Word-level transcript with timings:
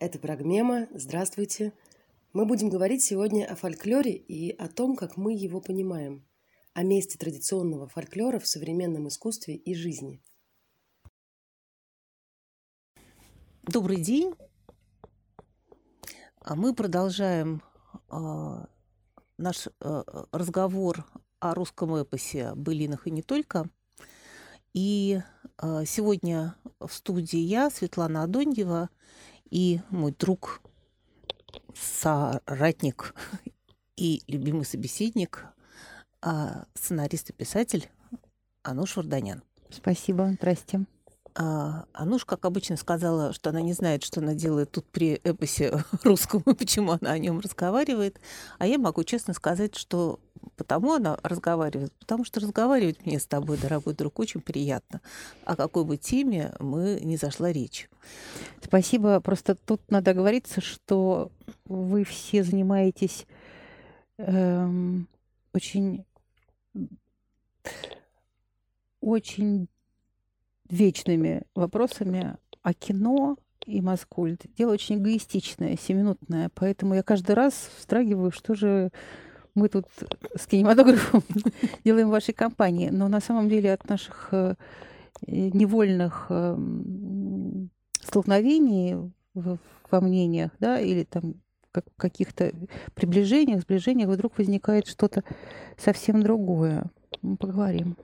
Это 0.00 0.18
Прогмема. 0.18 0.88
Здравствуйте. 0.94 1.74
Мы 2.32 2.46
будем 2.46 2.70
говорить 2.70 3.02
сегодня 3.02 3.44
о 3.44 3.54
фольклоре 3.54 4.16
и 4.16 4.50
о 4.56 4.66
том, 4.66 4.96
как 4.96 5.18
мы 5.18 5.34
его 5.34 5.60
понимаем, 5.60 6.26
о 6.72 6.84
месте 6.84 7.18
традиционного 7.18 7.86
фольклора 7.86 8.38
в 8.38 8.46
современном 8.46 9.08
искусстве 9.08 9.56
и 9.56 9.74
жизни. 9.74 10.22
Добрый 13.64 14.00
день. 14.00 14.32
А 16.40 16.56
Мы 16.56 16.74
продолжаем 16.74 17.62
э, 18.10 18.64
наш 19.36 19.66
э, 19.66 20.02
разговор 20.32 21.04
о 21.40 21.54
русском 21.54 21.94
эпосе, 21.94 22.54
былинах 22.54 23.06
и 23.06 23.10
не 23.10 23.20
только. 23.20 23.68
И 24.72 25.20
э, 25.60 25.84
сегодня 25.84 26.56
в 26.78 26.90
студии 26.90 27.40
я, 27.40 27.68
Светлана 27.68 28.22
Адоньева, 28.22 28.88
и 29.50 29.80
мой 29.90 30.12
друг, 30.12 30.60
соратник 31.74 33.14
и 33.96 34.22
любимый 34.26 34.64
собеседник, 34.64 35.46
а, 36.22 36.64
сценарист 36.74 37.30
и 37.30 37.32
писатель 37.32 37.88
Ануш 38.62 38.96
Варданян. 38.96 39.42
Спасибо, 39.70 40.32
здрасте. 40.38 40.84
А, 41.34 41.84
Ануш, 41.92 42.24
как 42.24 42.44
обычно, 42.44 42.76
сказала, 42.76 43.32
что 43.32 43.50
она 43.50 43.60
не 43.60 43.72
знает, 43.72 44.02
что 44.02 44.20
она 44.20 44.34
делает 44.34 44.70
тут 44.70 44.86
при 44.86 45.20
эпосе 45.22 45.84
русском 46.04 46.42
и 46.42 46.54
почему 46.54 46.92
она 46.92 47.12
о 47.12 47.18
нем 47.18 47.40
разговаривает. 47.40 48.20
А 48.58 48.66
я 48.66 48.78
могу 48.78 49.04
честно 49.04 49.32
сказать, 49.34 49.76
что 49.76 50.20
потому 50.56 50.92
она 50.92 51.18
разговаривает, 51.22 51.92
потому 51.98 52.24
что 52.24 52.40
разговаривать 52.40 53.04
мне 53.06 53.18
с 53.18 53.26
тобой, 53.26 53.58
дорогой 53.58 53.94
друг, 53.94 54.18
очень 54.18 54.40
приятно. 54.40 55.00
О 55.44 55.56
какой 55.56 55.84
бы 55.84 55.96
теме 55.96 56.54
мы 56.58 57.00
не 57.02 57.16
зашла 57.16 57.52
речь. 57.52 57.88
Спасибо. 58.62 59.20
Просто 59.20 59.54
тут 59.54 59.80
надо 59.90 60.14
говориться, 60.14 60.60
что 60.60 61.30
вы 61.64 62.04
все 62.04 62.42
занимаетесь 62.42 63.26
эм, 64.18 65.08
очень 65.52 66.04
очень 69.00 69.68
вечными 70.68 71.42
вопросами 71.54 72.36
о 72.62 72.74
кино 72.74 73.36
и 73.66 73.80
Маскульт. 73.80 74.46
Дело 74.56 74.72
очень 74.72 74.96
эгоистичное, 74.96 75.76
семинутное, 75.76 76.50
поэтому 76.54 76.94
я 76.94 77.02
каждый 77.02 77.34
раз 77.34 77.70
встрагиваю, 77.78 78.30
что 78.30 78.54
же 78.54 78.90
мы 79.60 79.68
тут 79.68 79.86
с 80.34 80.46
кинематографом 80.46 81.22
делаем 81.84 82.08
вашей 82.08 82.32
компании. 82.32 82.88
Но 82.88 83.08
на 83.08 83.20
самом 83.20 83.48
деле 83.48 83.72
от 83.74 83.88
наших 83.88 84.28
э, 84.32 84.54
невольных 85.26 86.26
э, 86.30 86.56
столкновений 88.00 88.96
во 89.34 90.00
мнениях, 90.00 90.50
да, 90.60 90.80
или 90.80 91.04
там 91.04 91.34
как, 91.72 91.84
каких-то 91.96 92.52
приближениях, 92.94 93.60
сближениях 93.60 94.08
вдруг 94.08 94.38
возникает 94.38 94.86
что-то 94.86 95.22
совсем 95.76 96.22
другое. 96.22 96.90
Мы 97.22 97.36
поговорим. 97.36 97.96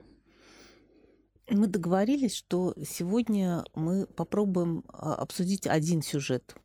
Мы 1.49 1.67
договорились, 1.67 2.35
что 2.35 2.75
сегодня 2.85 3.63
мы 3.73 4.05
попробуем 4.05 4.83
а, 4.89 5.15
обсудить 5.15 5.65
один 5.65 6.01
сюжет, 6.01 6.55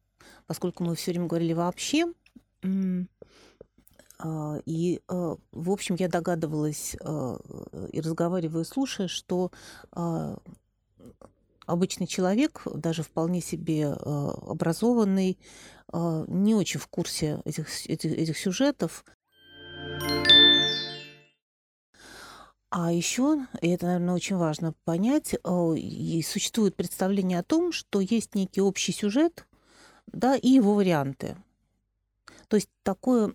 поскольку 0.47 0.85
мы 0.85 0.97
все 0.97 1.13
время 1.13 1.29
говорили 1.29 1.53
вообще. 1.55 2.07
А, 4.23 4.61
И, 4.67 5.01
а, 5.09 5.37
в 5.51 5.71
общем, 5.71 5.97
я 5.99 6.09
догадывалась 6.09 6.97
а, 7.01 7.39
и 7.91 8.01
разговаривая, 8.01 8.65
слушая, 8.65 9.09
что 9.09 9.51
обычный 11.67 12.07
человек, 12.07 12.63
даже 12.75 13.03
вполне 13.03 13.41
себе 13.41 13.89
образованный, 13.89 15.39
не 15.93 16.55
очень 16.55 16.81
в 16.81 16.87
курсе 16.89 17.41
этих, 17.45 17.69
этих, 17.89 18.13
этих 18.13 18.39
сюжетов. 18.39 19.05
А 22.71 22.93
еще, 22.93 23.47
и 23.61 23.69
это, 23.69 23.87
наверное, 23.87 24.15
очень 24.15 24.37
важно 24.37 24.75
понять, 24.85 25.35
и 25.35 26.25
существует 26.27 26.77
представление 26.77 27.41
о 27.41 27.45
том, 27.45 27.73
что 27.73 28.01
есть 28.01 28.35
некий 28.35 28.61
общий 28.61 28.93
сюжет, 28.93 29.47
да, 30.07 30.37
и 30.37 30.49
его 30.49 30.75
варианты. 30.75 31.37
То 32.49 32.57
есть 32.57 32.71
такое, 32.83 33.35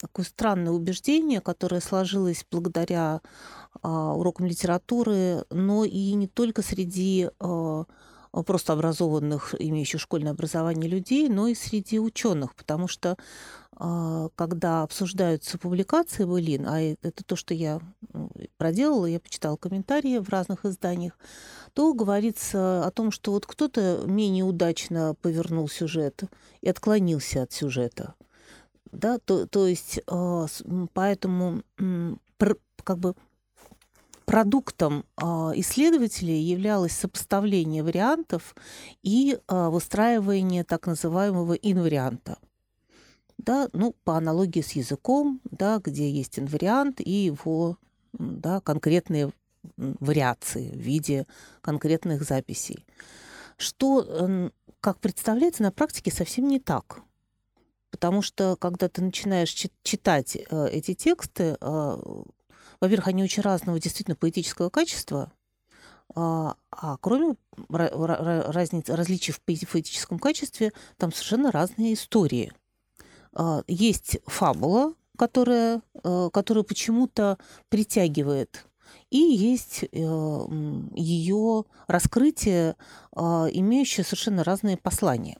такое 0.00 0.24
странное 0.24 0.72
убеждение, 0.72 1.40
которое 1.40 1.80
сложилось 1.80 2.44
благодаря 2.50 3.20
а, 3.82 4.12
урокам 4.14 4.46
литературы, 4.46 5.44
но 5.50 5.84
и 5.84 6.12
не 6.14 6.28
только 6.28 6.62
среди 6.62 7.30
а, 7.40 7.84
просто 8.46 8.72
образованных, 8.72 9.54
имеющих 9.58 10.00
школьное 10.00 10.32
образование 10.32 10.88
людей, 10.88 11.28
но 11.28 11.48
и 11.48 11.54
среди 11.54 11.98
ученых, 11.98 12.54
потому 12.54 12.88
что 12.88 13.16
а, 13.80 14.28
когда 14.34 14.82
обсуждаются 14.82 15.58
публикации 15.58 16.24
былин, 16.24 16.66
а 16.66 16.80
это 16.80 17.24
то, 17.24 17.36
что 17.36 17.54
я 17.54 17.80
проделала, 18.56 19.06
я 19.06 19.20
почитала 19.20 19.56
комментарии 19.56 20.18
в 20.18 20.28
разных 20.28 20.64
изданиях, 20.64 21.16
то 21.74 21.94
говорится 21.94 22.84
о 22.84 22.90
том, 22.90 23.10
что 23.12 23.32
вот 23.32 23.46
кто-то 23.46 24.02
менее 24.06 24.44
удачно 24.44 25.14
повернул 25.22 25.68
сюжет 25.68 26.24
и 26.60 26.68
отклонился 26.68 27.42
от 27.42 27.52
сюжета. 27.52 28.14
Да, 28.92 29.18
то, 29.18 29.46
то 29.46 29.66
есть 29.66 30.00
а, 30.06 30.46
поэтому 30.92 31.62
как 32.84 32.98
бы 32.98 33.14
продуктом 34.24 35.04
а, 35.16 35.52
исследователей 35.54 36.40
являлось 36.40 36.92
сопоставление 36.92 37.82
вариантов 37.82 38.54
и 39.02 39.38
а, 39.46 39.70
выстраивание 39.70 40.64
так 40.64 40.86
называемого 40.86 41.54
инварианта. 41.54 42.38
Да, 43.38 43.68
ну, 43.72 43.94
по 44.04 44.16
аналогии 44.16 44.60
с 44.60 44.72
языком, 44.72 45.40
да, 45.50 45.78
где 45.82 46.10
есть 46.10 46.38
инвариант 46.38 47.00
и 47.00 47.10
его 47.10 47.78
да, 48.12 48.60
конкретные 48.60 49.32
вариации 49.76 50.70
в 50.70 50.78
виде 50.78 51.26
конкретных 51.60 52.22
записей. 52.22 52.84
Что, 53.56 54.50
как 54.80 54.98
представляется, 54.98 55.62
на 55.62 55.72
практике 55.72 56.10
совсем 56.10 56.48
не 56.48 56.58
так. 56.58 57.02
Потому 57.90 58.22
что, 58.22 58.56
когда 58.56 58.88
ты 58.88 59.02
начинаешь 59.02 59.50
чит- 59.50 59.72
читать 59.82 60.36
э, 60.36 60.68
эти 60.70 60.94
тексты, 60.94 61.56
э, 61.60 61.96
во-первых, 62.80 63.08
они 63.08 63.22
очень 63.24 63.42
разного 63.42 63.80
действительно 63.80 64.14
поэтического 64.16 64.68
качества, 64.68 65.32
а, 66.14 66.56
а 66.70 66.96
кроме 66.98 67.34
ра- 67.70 67.92
ра- 67.92 68.22
ра- 68.22 68.52
разниц, 68.52 68.88
различий 68.88 69.32
в 69.32 69.40
поэ- 69.44 69.66
поэтическом 69.70 70.18
качестве, 70.18 70.72
там 70.96 71.12
совершенно 71.12 71.50
разные 71.52 71.94
истории. 71.94 72.52
А, 73.32 73.62
Есть 73.66 74.18
фабула, 74.26 74.94
которая, 75.16 75.82
э, 76.04 76.30
которая 76.32 76.64
почему-то 76.64 77.38
притягивает, 77.68 78.64
и 79.10 79.18
есть 79.18 79.82
ее 79.92 81.64
раскрытие, 81.86 82.76
а, 83.14 83.46
имеющее 83.50 84.04
совершенно 84.04 84.44
разные 84.44 84.76
послания. 84.76 85.38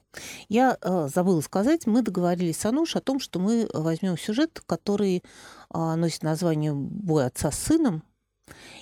Я 0.48 0.76
э, 0.80 1.08
забыла 1.14 1.40
сказать, 1.40 1.86
мы 1.86 2.02
договорились 2.02 2.58
с 2.58 2.66
Ануш 2.66 2.96
о 2.96 3.00
том, 3.00 3.20
что 3.20 3.38
мы 3.38 3.68
возьмем 3.72 4.18
сюжет, 4.18 4.62
который 4.66 5.22
а, 5.70 5.96
носит 5.96 6.22
название 6.22 6.72
«Бой 6.72 7.26
отца 7.26 7.50
с 7.50 7.58
сыном», 7.58 8.02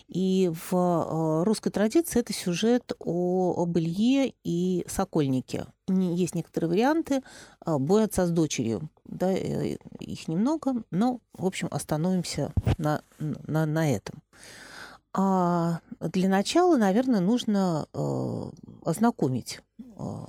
и 0.08 0.50
в 0.52 0.74
э, 0.74 1.44
русской 1.44 1.70
традиции 1.70 2.20
это 2.20 2.32
сюжет 2.32 2.92
о, 2.98 3.62
об 3.62 3.76
и 3.78 4.84
Сокольнике. 4.88 5.66
Есть 5.88 6.34
некоторые 6.34 6.70
варианты 6.70 7.22
а, 7.60 7.78
«Бой 7.78 8.04
отца 8.04 8.26
с 8.26 8.30
дочерью». 8.30 8.88
Да, 9.04 9.32
э, 9.32 9.76
их 10.00 10.28
немного, 10.28 10.82
но, 10.90 11.20
в 11.32 11.46
общем, 11.46 11.68
остановимся 11.70 12.52
на, 12.78 13.02
на, 13.18 13.66
на 13.66 13.92
этом. 13.92 14.22
А 15.12 15.80
для 16.00 16.28
начала, 16.28 16.76
наверное, 16.76 17.20
нужно 17.20 17.86
э, 17.92 18.50
ознакомить 18.84 19.60
э, 19.78 20.24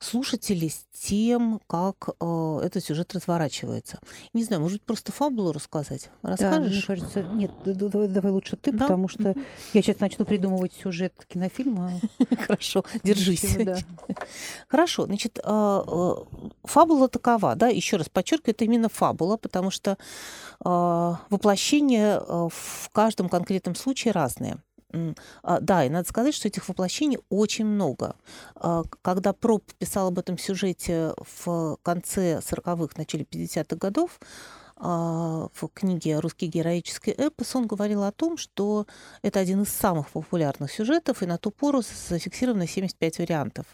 слушателей 0.00 0.70
с 0.70 0.86
тем, 0.98 1.60
как 1.66 2.08
э, 2.20 2.60
этот 2.64 2.82
сюжет 2.82 3.14
разворачивается. 3.14 4.00
Не 4.32 4.44
знаю, 4.44 4.62
может 4.62 4.78
быть, 4.78 4.86
просто 4.86 5.12
фабулу 5.12 5.52
рассказать? 5.52 6.10
Да, 6.22 6.30
мне 6.30 6.36
Расскажешь? 6.36 6.84
кажется, 6.84 7.22
нет, 7.22 7.50
давай, 7.64 8.08
давай 8.08 8.32
лучше 8.32 8.56
ты, 8.56 8.72
Да? 8.72 8.86
потому 8.86 9.08
что 9.08 9.34
я 9.74 9.82
сейчас 9.82 10.00
начну 10.00 10.24
придумывать 10.24 10.72
сюжет 10.72 11.12
кинофильма. 11.28 11.92
Хорошо, 12.46 12.84
держись. 13.04 13.58
Хорошо, 14.68 15.04
значит, 15.04 15.38
а, 15.44 15.84
а, 15.86 16.26
фабула 16.64 17.08
такова, 17.08 17.54
да, 17.54 17.68
еще 17.68 17.96
раз 17.96 18.08
подчеркиваю, 18.08 18.54
это 18.54 18.64
именно 18.64 18.88
фабула, 18.88 19.36
потому 19.36 19.70
что 19.70 19.98
воплощения 20.62 22.18
а, 22.20 22.48
в 22.50 22.90
каждом 22.92 23.28
конкретном 23.28 23.74
случае 23.74 24.12
разные. 24.12 24.58
А, 25.42 25.60
Да, 25.60 25.84
и 25.84 25.88
надо 25.88 26.08
сказать, 26.08 26.34
что 26.34 26.48
этих 26.48 26.68
воплощений 26.68 27.18
очень 27.28 27.66
много. 27.66 28.16
А, 28.54 28.82
Когда 29.02 29.32
Проб 29.32 29.64
писал 29.78 30.08
об 30.08 30.18
этом 30.18 30.38
сюжете 30.38 31.14
в 31.38 31.78
конце 31.82 32.40
40-х, 32.40 32.94
начале 32.96 33.24
50-х 33.24 33.76
годов, 33.76 34.18
в 34.82 35.68
книге 35.74 36.20
«Русский 36.20 36.46
героический 36.46 37.10
эпос» 37.10 37.54
он 37.54 37.66
говорил 37.66 38.02
о 38.02 38.12
том, 38.12 38.38
что 38.38 38.86
это 39.20 39.38
один 39.38 39.62
из 39.62 39.68
самых 39.68 40.08
популярных 40.08 40.72
сюжетов, 40.72 41.22
и 41.22 41.26
на 41.26 41.36
ту 41.36 41.50
пору 41.50 41.82
зафиксировано 41.82 42.66
75 42.66 43.18
вариантов. 43.18 43.66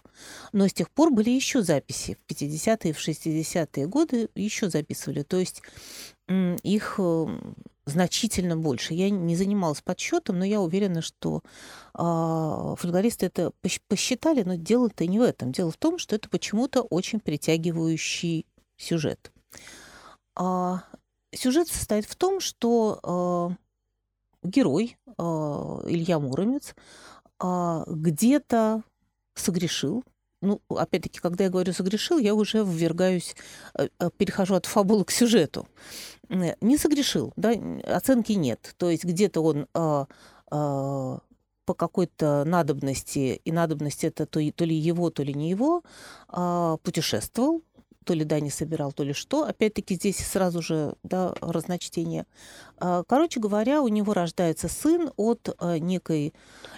Но 0.53 0.67
с 0.67 0.73
тех 0.73 0.91
пор 0.91 1.13
были 1.13 1.31
еще 1.31 1.63
записи. 1.63 2.19
В 2.27 2.33
50-е 2.33 2.91
и 2.91 2.93
в 2.93 2.99
60-е 2.99 3.87
годы 3.87 4.29
еще 4.35 4.69
записывали. 4.69 5.23
То 5.23 5.37
есть 5.37 5.63
их 6.29 6.97
эм, 6.99 7.55
значительно 7.87 8.57
больше. 8.57 8.95
Я 8.95 9.11
не 9.11 9.37
занималась 9.37 9.81
подсчетом, 9.81 10.39
но 10.39 10.45
я 10.45 10.61
уверена, 10.61 11.03
что 11.03 11.43
э, 11.95 12.75
фольклористы 12.79 13.27
это 13.27 13.53
посчитали, 13.89 14.43
но 14.43 14.57
дело-то 14.57 15.07
не 15.07 15.19
в 15.19 15.23
этом. 15.23 15.53
Дело 15.53 15.71
в 15.71 15.77
том, 15.77 15.99
что 15.99 16.17
это 16.17 16.29
почему-то 16.29 16.83
очень 16.83 17.21
притягивающий 17.21 18.45
сюжет. 18.77 19.33
А, 20.35 20.83
сюжет 21.33 21.69
состоит 21.69 22.07
в 22.07 22.17
том, 22.17 22.41
что 22.41 23.57
э, 24.43 24.49
герой 24.49 24.97
э, 25.07 25.13
Илья 25.87 26.19
Муромец 26.19 26.75
э, 27.43 27.85
где-то 27.87 28.83
согрешил, 29.35 30.05
ну, 30.47 30.61
опять-таки, 30.77 31.19
когда 31.19 31.45
я 31.45 31.51
говорю 31.51 31.73
согрешил, 31.73 32.19
я 32.19 32.35
уже 32.35 32.65
ввергаюсь, 32.65 33.35
э, 33.75 33.89
э, 33.99 34.11
перехожу 34.17 34.55
от 34.55 34.67
фабулы 34.67 35.05
к 35.05 35.11
сюжету. 35.11 35.69
Не 36.29 36.79
согрешил, 36.79 37.33
да, 37.37 37.53
оценки 37.85 38.33
нет. 38.33 38.75
То 38.79 38.91
есть 38.91 39.05
где-то 39.05 39.43
он 39.43 39.67
а, 39.75 40.07
а, 40.51 41.19
по 41.65 41.75
какой-то 41.75 42.45
надобности, 42.45 43.41
и 43.45 43.53
надобность 43.53 44.03
это 44.05 44.27
то, 44.27 44.41
то 44.53 44.65
ли 44.65 44.75
его, 44.75 45.11
то 45.11 45.23
ли 45.23 45.35
не 45.35 45.51
его, 45.51 45.83
а, 46.29 46.79
путешествовал, 46.79 47.63
то 48.07 48.15
ли 48.15 48.25
да, 48.25 48.39
не 48.39 48.51
собирал, 48.51 48.93
то 48.93 49.03
ли 49.03 49.13
что. 49.13 49.45
Опять-таки 49.45 49.97
здесь 49.97 50.25
сразу 50.25 50.63
же 50.63 50.95
да, 51.03 51.35
разночтение. 51.41 52.25
А, 52.79 53.03
короче 53.03 53.41
говоря, 53.41 53.83
у 53.83 53.89
него 53.89 54.15
рождается 54.15 54.69
сын 54.69 55.11
от 55.17 55.55
а, 55.59 55.81
некой 55.81 56.33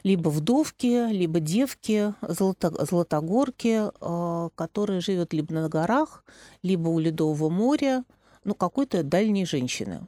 либо 0.05 0.31
вдовки, 0.31 1.13
либо 1.13 1.39
девки, 1.39 2.15
золото, 2.23 2.73
золотогорки, 2.87 3.91
а, 4.01 4.49
которая 4.55 5.03
живет 5.03 5.35
либо 5.35 5.53
на 5.53 5.69
горах, 5.69 6.25
либо 6.63 6.89
у 6.89 6.99
Ледового 6.99 7.51
моря, 7.51 8.05
ну, 8.45 8.55
какой-то 8.55 9.03
дальней 9.03 9.45
женщины. 9.45 10.07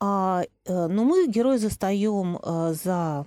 А, 0.00 0.44
э, 0.64 0.86
но 0.86 1.02
мы 1.02 1.26
героя 1.26 1.58
застаем 1.58 2.38
за 2.44 3.26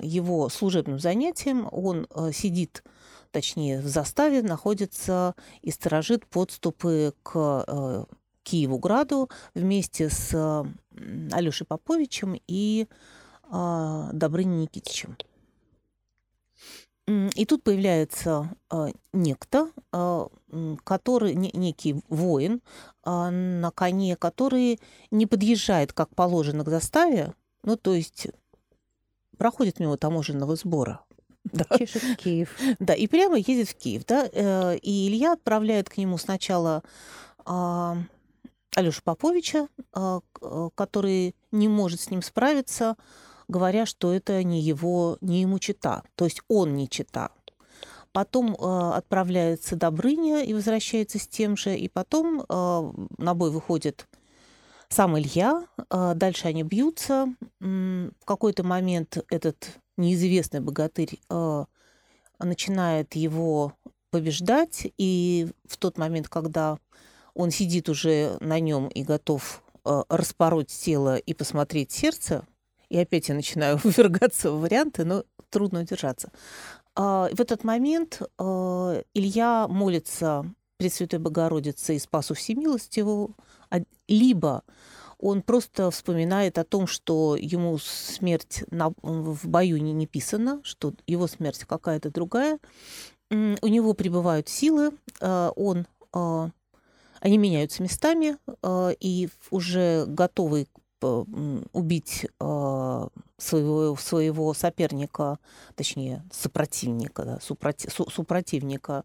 его 0.00 0.48
служебным 0.48 0.98
занятием. 0.98 1.68
Он 1.70 2.06
сидит 2.32 2.82
точнее, 3.30 3.80
в 3.80 3.86
заставе 3.86 4.42
находится 4.42 5.34
и 5.62 5.70
сторожит 5.70 6.26
подступы 6.26 7.14
к 7.22 7.64
э, 7.66 8.04
Киеву-Граду 8.42 9.30
вместе 9.54 10.10
с 10.10 10.66
Алешей 11.32 11.66
Поповичем 11.66 12.40
и 12.46 12.86
э, 13.50 14.10
Добрыней 14.12 14.62
Никитичем. 14.62 15.16
И 17.08 17.46
тут 17.46 17.62
появляется 17.62 18.54
э, 18.70 18.88
некто, 19.14 19.70
э, 19.92 20.26
который, 20.84 21.34
не, 21.34 21.50
некий 21.54 22.02
воин 22.08 22.60
э, 23.04 23.30
на 23.30 23.70
коне, 23.70 24.14
который 24.14 24.78
не 25.10 25.24
подъезжает, 25.24 25.94
как 25.94 26.14
положено, 26.14 26.64
к 26.64 26.68
заставе, 26.68 27.32
ну, 27.62 27.76
то 27.76 27.94
есть 27.94 28.26
проходит 29.38 29.80
мимо 29.80 29.96
таможенного 29.96 30.54
сбора. 30.56 31.00
Да. 31.52 31.64
Чешет 31.78 32.16
Киев. 32.16 32.56
Да, 32.78 32.94
и 32.94 33.06
прямо 33.06 33.38
едет 33.38 33.68
в 33.68 33.74
Киев. 33.74 34.04
Да? 34.06 34.28
Э, 34.32 34.76
и 34.76 35.08
Илья 35.08 35.32
отправляет 35.32 35.88
к 35.88 35.96
нему 35.96 36.18
сначала 36.18 36.82
а, 37.44 37.96
Алёшу 38.74 39.02
Поповича, 39.02 39.68
а, 39.92 40.20
э, 40.40 40.68
который 40.74 41.34
не 41.52 41.68
может 41.68 42.00
с 42.00 42.10
ним 42.10 42.22
справиться, 42.22 42.96
говоря, 43.48 43.86
что 43.86 44.12
это 44.12 44.42
не 44.42 44.60
его, 44.60 45.18
не 45.20 45.40
ему 45.40 45.58
чита. 45.58 46.02
То 46.14 46.24
есть 46.24 46.42
он 46.48 46.74
не 46.74 46.88
чита. 46.88 47.30
Потом 48.12 48.54
э, 48.54 48.92
отправляется 48.94 49.76
Добрыня 49.76 50.42
и 50.42 50.54
возвращается 50.54 51.18
с 51.18 51.28
тем 51.28 51.56
же. 51.56 51.76
И 51.76 51.88
потом 51.88 52.40
э, 52.40 52.92
на 53.18 53.34
бой 53.34 53.50
выходит 53.50 54.06
сам 54.88 55.18
Илья. 55.18 55.66
Э, 55.90 56.14
дальше 56.14 56.48
они 56.48 56.62
бьются. 56.62 57.34
В 57.60 58.24
какой-то 58.24 58.64
момент 58.64 59.24
этот 59.30 59.78
неизвестный 59.98 60.60
богатырь 60.60 61.20
э, 61.28 61.64
начинает 62.38 63.14
его 63.14 63.74
побеждать, 64.10 64.86
и 64.96 65.48
в 65.66 65.76
тот 65.76 65.98
момент, 65.98 66.28
когда 66.28 66.78
он 67.34 67.50
сидит 67.50 67.88
уже 67.88 68.36
на 68.40 68.58
нем 68.58 68.88
и 68.88 69.02
готов 69.02 69.62
э, 69.84 70.02
распороть 70.08 70.68
тело 70.68 71.16
и 71.16 71.34
посмотреть 71.34 71.92
сердце, 71.92 72.46
и 72.88 72.98
опять 72.98 73.28
я 73.28 73.34
начинаю 73.34 73.78
ввергаться 73.84 74.50
в 74.50 74.60
варианты, 74.60 75.04
но 75.04 75.24
трудно 75.50 75.80
удержаться. 75.80 76.30
Э, 76.96 77.28
в 77.32 77.40
этот 77.40 77.64
момент 77.64 78.22
э, 78.22 79.02
Илья 79.14 79.68
молится 79.68 80.44
Пресвятой 80.78 81.18
Богородице 81.18 81.96
и 81.96 81.98
Спасу 81.98 82.34
Всемилостиву, 82.34 83.34
либо 84.06 84.62
он 85.18 85.42
просто 85.42 85.90
вспоминает 85.90 86.58
о 86.58 86.64
том, 86.64 86.86
что 86.86 87.36
ему 87.36 87.78
смерть 87.78 88.64
на, 88.70 88.90
в 89.02 89.48
бою 89.48 89.78
не, 89.78 89.92
не 89.92 90.06
писана, 90.06 90.60
что 90.62 90.94
его 91.06 91.26
смерть 91.26 91.64
какая-то 91.64 92.10
другая. 92.10 92.58
У 93.30 93.66
него 93.66 93.92
прибывают 93.92 94.48
силы, 94.48 94.92
э, 95.20 95.50
он, 95.54 95.86
э, 96.14 96.50
они 97.20 97.36
меняются 97.36 97.82
местами, 97.82 98.38
э, 98.62 98.94
и 99.00 99.28
уже 99.50 100.06
готовый 100.06 100.68
убить 101.00 102.26
своего, 102.40 103.94
своего 103.94 104.52
соперника, 104.52 105.38
точнее, 105.76 106.24
сопротивника, 106.32 107.24
да, 107.24 107.38
супротив, 107.40 107.92
супротивника, 107.92 109.04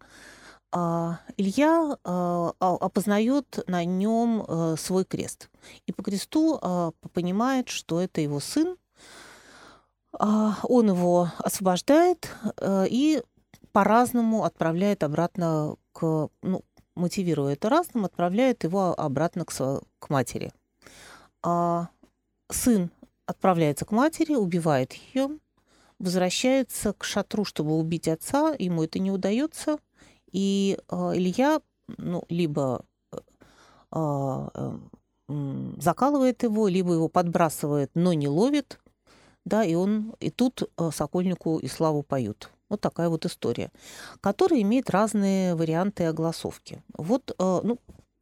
Илья 0.74 1.98
а, 2.02 2.52
опознает 2.58 3.60
на 3.68 3.84
нем 3.84 4.44
э, 4.46 4.74
свой 4.76 5.04
крест. 5.04 5.48
И 5.86 5.92
по 5.92 6.02
кресту 6.02 6.58
а, 6.60 6.90
понимает, 7.12 7.68
что 7.68 8.00
это 8.00 8.20
его 8.20 8.40
сын. 8.40 8.76
Он 10.12 10.88
его 10.88 11.28
освобождает 11.38 12.30
э, 12.58 12.86
и 12.88 13.22
по-разному 13.72 14.44
отправляет 14.44 15.02
обратно 15.02 15.76
к... 15.92 16.28
Ну, 16.42 16.62
мотивируя 16.94 17.54
это 17.54 17.68
разным, 17.68 18.04
отправляет 18.04 18.62
его 18.62 18.94
обратно 18.96 19.44
к, 19.44 19.52
к 19.52 20.10
матери. 20.10 20.52
А 21.42 21.88
сын 22.48 22.90
отправляется 23.26 23.84
к 23.84 23.90
матери, 23.90 24.36
убивает 24.36 24.92
ее, 24.92 25.30
возвращается 25.98 26.92
к 26.92 27.02
шатру, 27.02 27.44
чтобы 27.44 27.76
убить 27.76 28.06
отца. 28.06 28.54
Ему 28.56 28.84
это 28.84 28.98
не 28.98 29.10
удается– 29.12 29.78
и 30.34 30.76
э, 30.90 31.12
Илья, 31.14 31.60
ну, 31.96 32.24
либо 32.28 32.84
э, 33.12 33.18
э, 33.92 34.78
закалывает 35.78 36.42
его, 36.42 36.66
либо 36.66 36.92
его 36.92 37.08
подбрасывает, 37.08 37.92
но 37.94 38.12
не 38.12 38.26
ловит, 38.26 38.80
да, 39.44 39.64
и 39.64 39.74
он, 39.74 40.14
и 40.18 40.30
тут 40.30 40.62
э, 40.62 40.90
Сокольнику 40.92 41.58
и 41.58 41.68
Славу 41.68 42.02
поют. 42.02 42.50
Вот 42.68 42.80
такая 42.80 43.08
вот 43.08 43.24
история, 43.26 43.70
которая 44.20 44.60
имеет 44.62 44.90
разные 44.90 45.54
варианты 45.54 46.04
огласовки. 46.04 46.82
Вот, 46.96 47.30
э, 47.38 47.60
ну, 47.62 47.78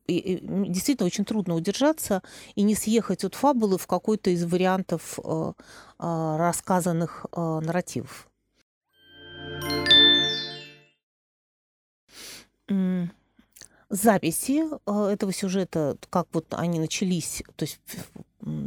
и, 0.06 0.18
и, 0.18 0.68
действительно 0.68 1.06
очень 1.06 1.24
трудно 1.24 1.54
удержаться 1.54 2.22
и 2.56 2.62
не 2.62 2.74
съехать 2.74 3.24
от 3.24 3.34
фабулы 3.34 3.78
в 3.78 3.86
какой-то 3.86 4.28
из 4.28 4.44
вариантов 4.44 5.18
э, 5.24 5.52
э, 5.98 6.36
рассказанных 6.38 7.24
э, 7.32 7.60
нарративов. 7.60 8.28
Записи 13.92 14.64
э, 14.86 15.12
этого 15.12 15.32
сюжета, 15.32 15.98
как 16.08 16.26
вот 16.32 16.46
они 16.54 16.80
начались, 16.80 17.42
то 17.56 17.64
есть 17.64 17.78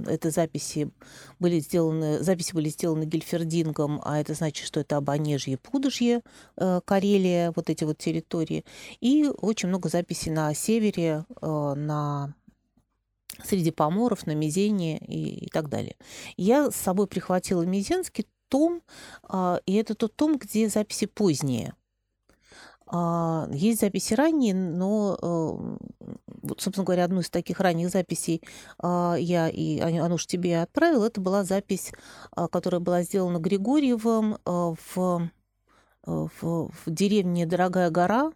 это 0.08 0.29
записи 0.29 0.91
были 1.39 1.60
сделаны, 1.60 2.24
записи 2.24 2.53
были 2.53 2.70
сделаны 2.70 3.05
Гельфердингом, 3.05 4.00
а 4.05 4.20
это 4.20 4.36
значит, 4.36 4.67
что 4.67 4.79
это 4.79 4.98
Абанежье, 4.98 5.58
Пудожье, 5.58 6.22
э, 6.58 6.79
Карелия, 6.86 7.51
вот 7.55 7.72
эти 7.72 7.84
вот 7.84 7.98
территории. 7.98 8.63
И 9.01 9.27
очень 9.41 9.70
много 9.70 9.89
записей 9.89 10.32
на 10.32 10.53
севере, 10.53 11.25
э, 11.41 11.74
на 11.75 12.36
среди 13.44 13.72
поморов, 13.72 14.27
на 14.27 14.36
Мизене 14.36 15.00
и, 15.00 15.46
и 15.46 15.50
так 15.50 15.70
далее. 15.70 15.96
Я 16.38 16.70
с 16.70 16.75
собой 16.75 17.08
прихватила 17.08 17.63
Мизенский 17.63 18.27
том, 18.48 18.82
а, 19.24 19.60
и 19.65 19.74
это 19.74 19.96
тот 19.96 20.15
том, 20.15 20.38
где 20.38 20.70
записи 20.70 21.08
поздние– 21.08 21.74
а, 21.84 21.85
есть 23.51 23.82
записи 23.82 24.13
ранние, 24.13 24.54
но, 24.54 25.18
вот, 26.46 26.62
собственно 26.62 26.86
говоря, 26.86 27.06
одну 27.06 27.22
из 27.22 27.30
таких 27.30 27.60
ранних 27.60 27.89
записей 27.89 28.42
а, 28.77 29.15
я 29.15 29.50
и 29.50 29.80
Ануш 29.80 30.27
тебе 30.27 30.62
отправила. 30.62 31.06
Это 31.06 31.20
была 31.20 31.44
запись, 31.44 31.92
а, 32.32 32.48
которая 32.48 32.80
была 32.80 33.01
сделана 33.01 33.39
Григорьевым 33.39 34.38
в, 34.46 34.77
в, 34.86 35.30
в 36.06 36.72
деревне 36.86 37.46
Дорогая 37.48 37.89
гора 37.89 38.32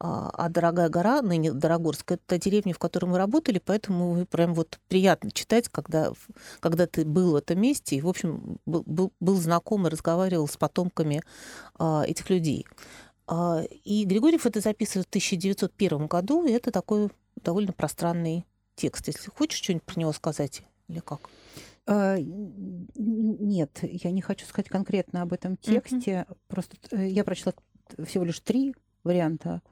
А, 0.00 0.30
а 0.32 0.48
Дорогая 0.48 0.88
гора, 0.88 1.20
ныне 1.22 1.52
Дорогорск, 1.52 2.12
это 2.12 2.38
деревня, 2.38 2.72
в 2.72 2.78
которой 2.78 3.06
мы 3.06 3.18
работали, 3.18 3.60
поэтому 3.64 4.24
прям 4.26 4.54
вот 4.54 4.80
приятно 4.88 5.30
читать, 5.30 5.68
когда, 5.68 6.12
когда 6.60 6.86
ты 6.86 7.04
был 7.04 7.32
в 7.32 7.36
этом 7.36 7.60
месте 7.60 7.96
и, 7.96 8.00
в 8.00 8.08
общем, 8.08 8.58
был, 8.64 8.82
был, 8.86 9.12
был 9.20 9.36
знаком 9.36 9.86
и 9.86 9.90
разговаривал 9.90 10.48
с 10.48 10.56
потомками 10.56 11.22
а, 11.78 12.04
этих 12.06 12.30
людей. 12.30 12.66
А, 13.34 13.62
и 13.62 14.04
Григорьев 14.04 14.44
это 14.44 14.60
записывает 14.60 15.06
в 15.06 15.08
1901 15.08 16.06
году, 16.06 16.44
и 16.44 16.50
это 16.50 16.70
такой 16.70 17.08
довольно 17.36 17.72
пространный 17.72 18.44
текст. 18.74 19.06
Если 19.06 19.30
хочешь 19.30 19.58
что-нибудь 19.58 19.84
про 19.84 20.00
него 20.00 20.12
сказать 20.12 20.62
или 20.88 20.98
как? 20.98 21.30
А, 21.86 22.18
нет, 22.18 23.78
я 23.82 24.10
не 24.10 24.20
хочу 24.20 24.44
сказать 24.44 24.68
конкретно 24.68 25.22
об 25.22 25.32
этом 25.32 25.56
тексте. 25.56 26.26
Mm-hmm. 26.28 26.36
Просто 26.48 26.76
э, 26.90 27.08
я 27.08 27.24
прочла 27.24 27.54
всего 28.04 28.24
лишь 28.24 28.38
три 28.40 28.74
варианта 29.02 29.62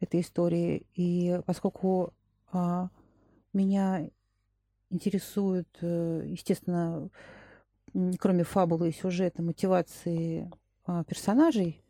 этой 0.00 0.22
истории. 0.22 0.86
И 0.94 1.38
поскольку 1.44 2.14
а, 2.50 2.88
меня 3.52 4.08
интересует, 4.88 5.68
э, 5.82 6.24
естественно, 6.28 7.10
кроме 8.18 8.44
фабулы 8.44 8.88
и 8.88 8.92
сюжета, 8.92 9.42
мотивации 9.42 10.50
персонажей, 11.06 11.81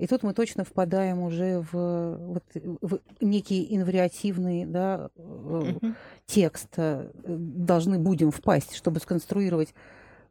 и 0.00 0.06
тут 0.06 0.22
мы 0.22 0.32
точно 0.32 0.64
впадаем 0.64 1.20
уже 1.20 1.64
в, 1.72 2.16
вот, 2.18 2.44
в 2.80 3.00
некий 3.20 3.76
инвариативный 3.76 4.64
да, 4.64 5.10
mm-hmm. 5.16 5.94
текст. 6.26 6.70
Э, 6.76 7.10
должны 7.22 7.98
будем 7.98 8.30
впасть, 8.30 8.74
чтобы 8.74 9.00
сконструировать 9.00 9.74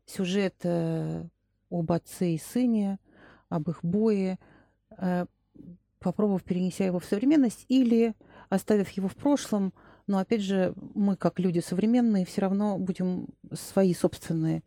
сюжет 0.05 0.55
об 0.65 1.91
отце 1.91 2.31
и 2.31 2.39
сыне, 2.39 2.97
об 3.47 3.69
их 3.69 3.79
бое, 3.83 4.39
попробовав 5.99 6.43
перенеся 6.43 6.85
его 6.85 6.99
в 6.99 7.05
современность 7.05 7.65
или 7.67 8.15
оставив 8.49 8.89
его 8.89 9.07
в 9.07 9.15
прошлом, 9.15 9.73
но 10.07 10.17
опять 10.17 10.41
же 10.41 10.73
мы, 10.95 11.15
как 11.15 11.39
люди 11.39 11.59
современные, 11.59 12.25
все 12.25 12.41
равно 12.41 12.79
будем 12.79 13.27
свои 13.53 13.93
собственные 13.93 14.63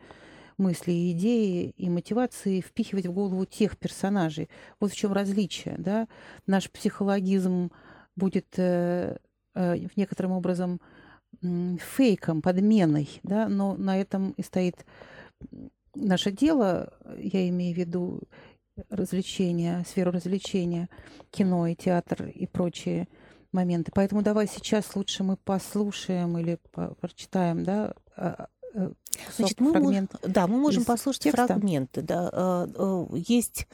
мысли 0.59 0.93
и 0.93 1.13
идеи 1.13 1.75
и 1.77 1.89
мотивации 1.89 2.61
впихивать 2.61 3.07
в 3.07 3.13
голову 3.13 3.45
тех 3.45 3.79
персонажей. 3.79 4.49
Вот 4.81 4.93
в 4.93 4.97
чем 4.97 5.13
различие. 5.13 5.77
Да? 5.79 6.09
Наш 6.47 6.71
психологизм 6.71 7.71
будет 8.17 8.59
э, 8.59 9.17
э, 9.55 9.77
в 9.89 9.97
некотором 9.97 10.33
образом 10.33 10.81
э, 11.43 11.77
фейком, 11.79 12.43
подменой, 12.43 13.09
да? 13.23 13.49
но 13.49 13.77
на 13.77 14.01
этом 14.01 14.33
и 14.33 14.43
стоит 14.43 14.85
наше 15.95 16.31
дело, 16.31 16.93
я 17.19 17.49
имею 17.49 17.75
в 17.75 17.79
виду 17.79 18.21
развлечения, 18.89 19.85
сферу 19.87 20.11
развлечения, 20.13 20.89
кино 21.31 21.67
и 21.67 21.75
театр 21.75 22.27
и 22.27 22.47
прочие 22.47 23.09
моменты. 23.53 23.93
Поэтому 23.95 24.23
давай 24.23 24.47
сейчас 24.47 24.97
лучше 24.97 25.25
мы 25.25 25.37
послушаем 25.37 26.39
или 26.39 26.59
прочитаем, 27.01 27.65
да, 27.65 27.95
а, 28.75 28.79
а, 28.79 28.91
э, 28.91 28.93
Значит, 29.37 29.61
мы 29.61 29.73
фрагмент 29.73 30.13
можем, 30.13 30.33
да, 30.33 30.47
мы 30.47 30.59
можем 30.59 30.85
послушать 30.85 31.23
текста. 31.23 31.47
фрагменты. 31.47 32.03
Да. 32.03 32.31
А, 32.33 33.07
есть 33.15 33.67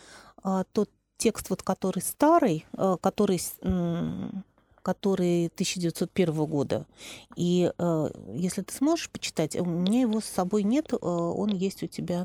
тот 0.73 0.91
текст, 1.17 1.51
вот, 1.51 1.63
который 1.63 2.01
старый, 2.01 2.67
который 3.01 3.41
который 4.81 5.49
1901 5.49 6.47
года. 6.47 6.87
И 7.37 7.71
э, 7.77 8.11
если 8.33 8.63
ты 8.63 8.73
сможешь 8.73 9.11
почитать, 9.11 9.55
у 9.57 9.65
меня 9.67 10.01
его 10.01 10.21
с 10.21 10.25
собой 10.25 10.63
нет, 10.63 10.95
он 10.95 11.51
есть 11.51 11.83
у 11.83 11.87
тебя. 11.87 12.25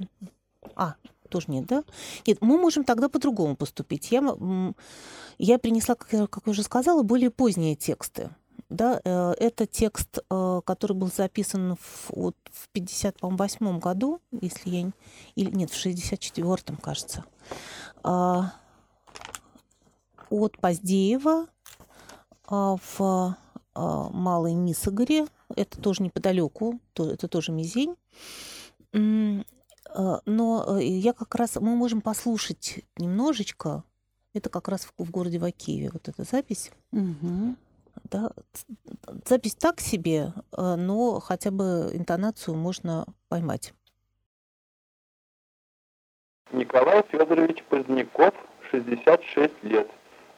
А, 0.76 0.96
тоже 1.34 1.48
нет, 1.50 1.66
да? 1.66 1.84
Нет, 2.28 2.38
мы 2.42 2.58
можем 2.58 2.84
тогда 2.84 3.10
по-другому 3.10 3.56
поступить. 3.56 4.12
Я, 4.12 4.22
я 5.40 5.60
принесла, 5.60 5.96
как 5.96 6.14
я, 6.14 6.28
как 6.28 6.44
я 6.46 6.52
уже 6.52 6.64
сказала, 6.64 7.02
более 7.02 7.32
поздние 7.32 7.76
тексты. 7.76 8.30
Да, 8.70 9.02
э, 9.04 9.34
это 9.40 9.66
текст, 9.66 10.20
э, 10.30 10.62
который 10.66 10.94
был 10.94 11.08
записан 11.08 11.76
в, 11.76 12.10
вот, 12.10 12.36
в 12.52 12.70
58 12.70 13.80
году, 13.80 14.20
если 14.32 14.70
я... 14.70 14.92
Или 15.36 15.52
нет, 15.56 15.70
в 15.70 15.86
64-м, 15.86 16.78
кажется. 16.78 17.26
А, 18.04 18.54
от 20.30 20.58
Поздеева 20.58 21.48
а, 22.48 22.76
в 22.76 23.36
а, 23.76 24.10
Малой 24.10 24.54
Нисогоре. 24.54 25.28
Это 25.56 25.80
тоже 25.80 26.04
неподалеку, 26.04 26.80
это 26.96 27.28
тоже 27.28 27.52
Мизень. 27.52 27.96
Но 28.94 30.66
э, 30.80 30.84
я 30.84 31.14
как 31.14 31.36
раз, 31.36 31.58
мы 31.58 31.76
можем 31.76 32.02
послушать 32.02 32.80
немножечко, 32.98 33.84
это 34.34 34.50
как 34.50 34.68
раз 34.68 34.86
в, 34.86 35.04
в 35.04 35.12
городе 35.12 35.38
Вакиеве, 35.38 35.92
вот 35.92 36.08
эта 36.08 36.24
запись. 36.24 36.72
Угу. 36.92 37.56
Да, 38.06 38.32
запись 39.26 39.56
так 39.56 39.80
себе, 39.80 40.34
э, 40.52 40.76
но 40.76 41.20
хотя 41.20 41.52
бы 41.52 41.90
интонацию 41.94 42.56
можно 42.56 43.06
поймать. 43.30 43.74
Николай 46.52 47.04
Федорович 47.10 47.64
Поздняков, 47.64 48.34
66 48.72 49.64
лет, 49.64 49.90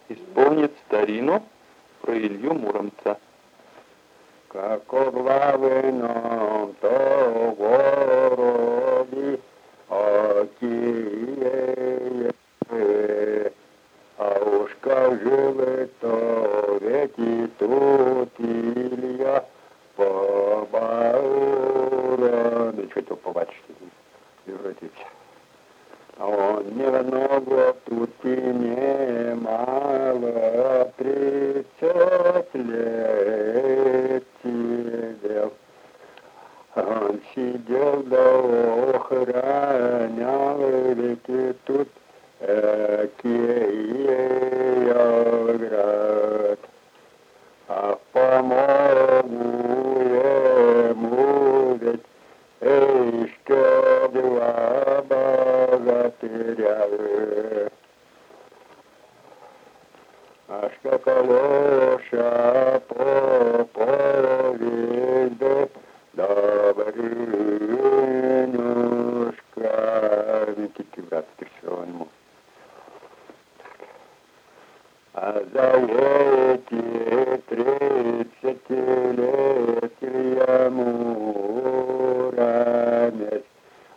исполнит 0.07 0.71
старину 0.87 1.43
про 2.01 2.17
Илью 2.17 2.53
Муромца. 2.53 3.17
Как 4.47 4.93
оглавленном 4.93 6.73
то 6.75 7.55
городе, 7.57 9.39
Акиее, 9.89 11.05
а 14.17 14.39
уж 14.45 14.71
как 14.79 15.21
живы 15.21 15.89
то 15.99 16.79
ведь 17.67 18.31
и 18.39 18.43
тут 18.45 19.03
Илья 19.03 19.45
побаура, 19.95 20.71
да 22.71 22.83
что-то 22.91 23.15
по 23.15 23.31
батюшке, 23.31 23.73
превратится. 24.45 25.05
А 26.17 26.27
он 26.27 26.65
немного 26.77 27.75
тут 27.85 28.11
и 28.23 28.27
немало, 28.29 29.51
тридцать 30.97 32.53
лет 32.53 34.23
сидел. 34.43 35.53
Он 36.75 37.21
сидел 37.33 38.03
да 38.03 38.39
охранял 38.95 40.59
реки 40.93 41.53
тут 41.65 41.89
Киевград. 43.21 43.75
А 45.71 46.44
помогу 48.45 49.99
ему 50.89 51.77
ведь 51.81 52.05
еще 52.61 54.09
два 54.09 55.03
богатыря. 55.09 56.79
А 60.47 60.69
что 60.79 60.99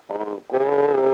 Encore 0.09 1.08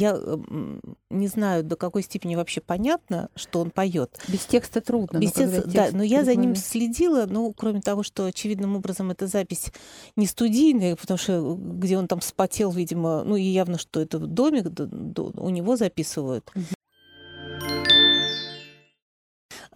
я 0.00 0.18
не 1.10 1.28
знаю, 1.28 1.62
до 1.62 1.76
какой 1.76 2.02
степени 2.02 2.36
вообще 2.36 2.60
понятно, 2.60 3.28
что 3.34 3.60
он 3.60 3.70
поет. 3.70 4.18
Без 4.28 4.46
текста 4.46 4.80
трудно. 4.80 5.18
Без 5.18 5.32
текста, 5.32 5.68
да, 5.68 5.88
но 5.92 6.02
я 6.02 6.24
за 6.24 6.34
ним 6.34 6.56
следила, 6.56 7.26
ну, 7.26 7.52
кроме 7.52 7.80
того, 7.80 8.02
что 8.02 8.24
очевидным 8.24 8.76
образом 8.76 9.10
эта 9.10 9.26
запись 9.26 9.72
не 10.16 10.26
студийная, 10.26 10.96
потому 10.96 11.18
что 11.18 11.56
где 11.58 11.98
он 11.98 12.08
там 12.08 12.20
спотел, 12.20 12.70
видимо, 12.70 13.24
ну, 13.24 13.36
и 13.36 13.42
явно, 13.42 13.78
что 13.78 14.00
это 14.00 14.18
домик 14.18 14.66
у 15.36 15.50
него 15.50 15.76
записывают. 15.76 16.50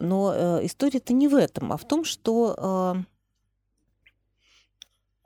Но 0.01 0.35
э, 0.35 0.67
история-то 0.67 1.13
не 1.13 1.29
в 1.29 1.37
этом, 1.37 1.73
а 1.73 1.77
в 1.77 1.87
том, 1.87 2.05
что 2.05 2.95
э, 2.97 3.03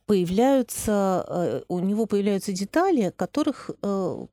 появляются, 0.08 1.24
э, 1.28 1.62
у 1.68 1.78
него 1.80 2.06
появляются 2.06 2.52
детали, 2.52 3.12
которых, 3.14 3.70
э, 3.82 4.26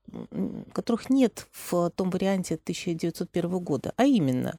которых 0.85 1.09
нет 1.09 1.47
в 1.51 1.89
том 1.89 2.11
варианте 2.11 2.55
1901 2.55 3.59
года. 3.59 3.91
А 3.97 4.05
именно, 4.05 4.55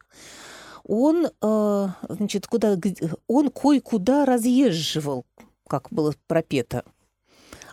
он, 0.82 1.28
э, 1.40 1.88
значит, 2.08 2.48
куда, 2.48 2.76
он 3.28 3.50
кое-куда 3.50 4.24
разъезживал, 4.24 5.24
как 5.68 5.86
было 5.90 6.14
пропето. 6.26 6.84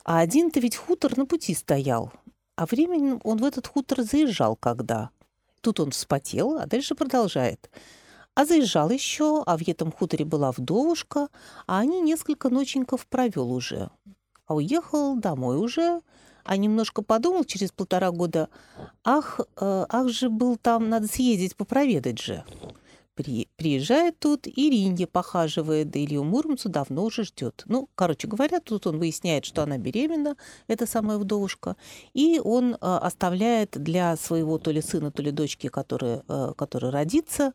А 0.05 0.19
один-то 0.19 0.59
ведь 0.59 0.75
хутор 0.75 1.17
на 1.17 1.25
пути 1.25 1.55
стоял. 1.55 2.11
А 2.55 2.67
временем 2.67 3.19
он 3.23 3.39
в 3.39 3.43
этот 3.43 3.65
хутор 3.65 4.03
заезжал 4.03 4.55
когда. 4.55 5.09
Тут 5.61 5.79
он 5.79 5.89
вспотел, 5.89 6.59
а 6.59 6.67
дальше 6.67 6.93
продолжает. 6.93 7.71
А 8.35 8.45
заезжал 8.45 8.91
еще, 8.91 9.41
а 9.47 9.57
в 9.57 9.67
этом 9.67 9.91
хуторе 9.91 10.25
была 10.25 10.51
вдовушка, 10.51 11.29
а 11.65 11.79
они 11.79 12.01
несколько 12.01 12.49
ноченьков 12.49 13.07
провел 13.07 13.51
уже. 13.51 13.89
А 14.45 14.53
уехал 14.53 15.15
домой 15.15 15.57
уже, 15.57 16.01
а 16.43 16.57
немножко 16.57 17.01
подумал 17.01 17.43
через 17.43 17.71
полтора 17.71 18.11
года, 18.11 18.49
ах, 19.03 19.39
э, 19.39 19.85
ах 19.89 20.09
же 20.09 20.29
был 20.29 20.57
там, 20.57 20.89
надо 20.89 21.07
съездить 21.07 21.55
попроведать 21.55 22.19
же. 22.19 22.43
При, 23.15 23.47
приезжает 23.57 24.17
тут, 24.17 24.47
и 24.47 24.71
Ринья 24.71 25.05
похаживает, 25.05 25.91
да 25.91 25.99
Илью 25.99 26.23
Муромцу 26.23 26.67
давно 26.67 27.03
уже 27.03 27.23
ждет. 27.23 27.61
Ну, 27.67 27.87
короче 27.93 28.27
говоря, 28.27 28.59
тут 28.59 28.87
он 28.87 28.97
выясняет, 28.97 29.45
что 29.45 29.61
она 29.61 29.77
беременна, 29.77 30.35
эта 30.67 30.87
самая 30.87 31.19
вдовушка, 31.19 31.75
и 32.15 32.41
он 32.43 32.73
э, 32.73 32.77
оставляет 32.79 33.71
для 33.71 34.15
своего 34.17 34.57
то 34.57 34.71
ли 34.71 34.81
сына, 34.81 35.11
то 35.11 35.21
ли 35.21 35.29
дочки, 35.29 35.67
который, 35.67 36.21
э, 36.27 36.53
который 36.57 36.89
родится, 36.89 37.53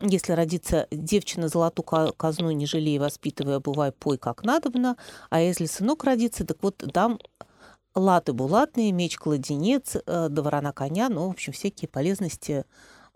если 0.00 0.32
родится 0.32 0.86
девчина, 0.90 1.48
золотую 1.48 2.12
казну 2.12 2.50
не 2.50 2.66
жалей, 2.66 2.98
воспитывая, 2.98 3.60
бывай, 3.60 3.92
пой 3.92 4.18
как 4.18 4.44
надобно. 4.44 4.96
А 5.30 5.40
если 5.40 5.66
сынок 5.66 6.04
родится, 6.04 6.44
так 6.44 6.58
вот 6.62 6.76
дам 6.78 7.18
латы 7.94 8.32
булатные, 8.32 8.92
меч-кладенец, 8.92 9.96
э, 9.96 10.28
до 10.28 10.42
ворона 10.42 10.72
коня, 10.72 11.08
ну, 11.08 11.28
в 11.28 11.30
общем, 11.30 11.52
всякие 11.52 11.88
полезности 11.88 12.64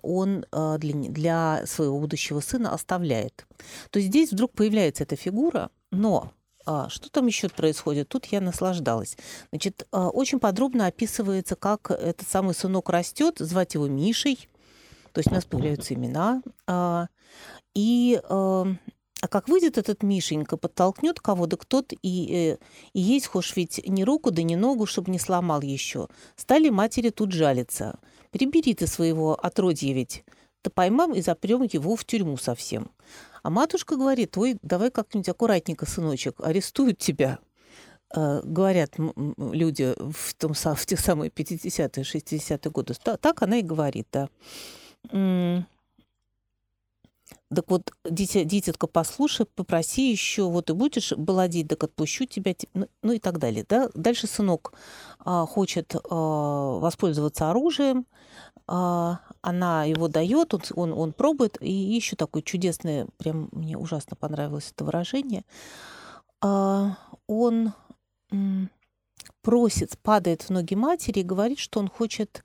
он 0.00 0.46
э, 0.52 0.76
для, 0.78 0.94
для 0.94 1.66
своего 1.66 1.98
будущего 1.98 2.40
сына 2.40 2.72
оставляет. 2.72 3.46
То 3.90 3.98
есть 3.98 4.10
здесь 4.10 4.32
вдруг 4.32 4.52
появляется 4.52 5.02
эта 5.02 5.16
фигура, 5.16 5.70
но 5.90 6.32
а, 6.64 6.88
что 6.88 7.10
там 7.10 7.26
еще 7.26 7.48
происходит? 7.48 8.08
Тут 8.08 8.26
я 8.26 8.40
наслаждалась. 8.40 9.16
Значит, 9.50 9.86
э, 9.90 9.98
очень 9.98 10.38
подробно 10.38 10.86
описывается, 10.86 11.56
как 11.56 11.90
этот 11.90 12.28
самый 12.28 12.54
сынок 12.54 12.90
растет, 12.90 13.38
звать 13.38 13.74
его 13.74 13.88
Мишей, 13.88 14.48
то 15.12 15.20
есть 15.20 15.30
у 15.30 15.34
нас 15.34 15.44
появляются 15.44 15.94
имена. 15.94 16.42
А, 16.66 17.08
и 17.74 18.20
а, 19.20 19.26
а 19.26 19.28
как 19.28 19.48
выйдет 19.48 19.78
этот 19.78 20.02
Мишенька, 20.02 20.56
подтолкнет 20.56 21.20
кого, 21.20 21.46
да 21.46 21.56
кто-то 21.56 21.96
и, 22.02 22.54
э, 22.54 22.58
и 22.92 23.00
есть 23.00 23.26
хошь 23.26 23.54
ведь 23.56 23.80
ни 23.86 24.02
руку, 24.02 24.30
да 24.30 24.42
ни 24.42 24.54
ногу, 24.54 24.86
чтобы 24.86 25.10
не 25.10 25.18
сломал 25.18 25.60
еще. 25.60 26.08
Стали 26.36 26.68
матери 26.68 27.10
тут 27.10 27.32
жалиться. 27.32 27.98
Прибери 28.30 28.74
ты 28.74 28.86
своего 28.86 29.34
отродья 29.34 29.92
ведь, 29.92 30.24
да 30.62 30.70
поймам 30.70 31.14
и 31.14 31.22
запрем 31.22 31.62
его 31.62 31.96
в 31.96 32.04
тюрьму 32.04 32.36
совсем. 32.36 32.90
А 33.42 33.50
матушка 33.50 33.96
говорит, 33.96 34.36
ой, 34.36 34.58
давай 34.62 34.90
как-нибудь 34.90 35.28
аккуратненько, 35.28 35.86
сыночек, 35.86 36.40
арестуют 36.40 36.98
тебя. 36.98 37.38
Э, 38.14 38.40
говорят 38.44 38.94
люди 39.36 39.94
в, 39.98 40.34
том, 40.34 40.54
в 40.54 40.86
те 40.86 40.96
самые 40.96 41.30
50-е, 41.30 42.04
60-е 42.04 42.70
годы. 42.70 42.94
Так 43.02 43.42
она 43.42 43.58
и 43.58 43.62
говорит, 43.62 44.08
да. 44.12 44.28
Так 47.54 47.70
вот, 47.70 47.92
дитя, 48.04 48.44
дитятка, 48.44 48.86
послушай, 48.86 49.46
попроси 49.46 50.10
еще, 50.10 50.50
вот 50.50 50.68
и 50.68 50.74
будешь 50.74 51.12
баладить, 51.12 51.68
так 51.68 51.82
отпущу 51.82 52.26
тебя, 52.26 52.54
ну, 52.74 52.88
ну 53.02 53.12
и 53.12 53.18
так 53.18 53.38
далее. 53.38 53.64
Да? 53.66 53.88
Дальше 53.94 54.26
сынок 54.26 54.74
а, 55.18 55.46
хочет 55.46 55.94
а, 55.94 56.78
воспользоваться 56.78 57.48
оружием, 57.48 58.06
а, 58.66 59.20
она 59.40 59.84
его 59.84 60.08
дает, 60.08 60.52
он, 60.52 60.60
он, 60.74 60.92
он 60.92 61.12
пробует, 61.14 61.56
и 61.62 61.72
еще 61.72 62.16
такое 62.16 62.42
чудесное, 62.42 63.06
прям 63.16 63.48
мне 63.52 63.78
ужасно 63.78 64.14
понравилось 64.14 64.70
это 64.74 64.84
выражение, 64.84 65.44
а, 66.42 66.98
он 67.26 67.72
м, 68.30 68.68
просит, 69.40 69.98
падает 70.00 70.42
в 70.42 70.50
ноги 70.50 70.74
матери 70.74 71.20
и 71.20 71.24
говорит, 71.24 71.58
что 71.58 71.80
он 71.80 71.88
хочет 71.88 72.44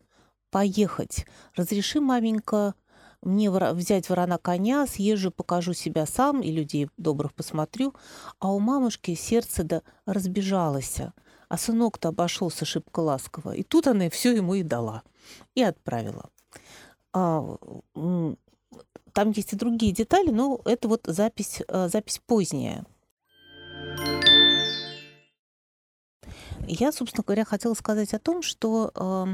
поехать. 0.49 1.25
Разреши, 1.55 1.99
маменька, 1.99 2.75
мне 3.23 3.49
взять 3.49 4.09
ворона 4.09 4.37
коня, 4.37 4.85
съезжу, 4.87 5.31
покажу 5.31 5.73
себя 5.73 6.05
сам 6.05 6.41
и 6.41 6.51
людей 6.51 6.89
добрых 6.97 7.33
посмотрю. 7.33 7.93
А 8.39 8.51
у 8.51 8.59
мамушки 8.59 9.15
сердце 9.15 9.63
да 9.63 9.81
разбежалось. 10.05 10.97
А 11.49 11.57
сынок-то 11.57 12.09
обошелся 12.09 12.65
шибко 12.65 12.99
ласково. 12.99 13.53
И 13.53 13.63
тут 13.63 13.87
она 13.87 14.09
все 14.09 14.35
ему 14.35 14.55
и 14.55 14.63
дала. 14.63 15.03
И 15.55 15.63
отправила. 15.63 16.29
А, 17.13 17.57
там 19.13 19.31
есть 19.31 19.53
и 19.53 19.55
другие 19.55 19.91
детали, 19.91 20.29
но 20.29 20.61
это 20.65 20.87
вот 20.87 21.03
запись, 21.05 21.61
а, 21.67 21.87
запись 21.87 22.21
поздняя. 22.25 22.85
Я, 26.65 26.91
собственно 26.91 27.23
говоря, 27.25 27.45
хотела 27.45 27.73
сказать 27.73 28.13
о 28.13 28.19
том, 28.19 28.41
что 28.41 28.91
Э, 28.95 29.25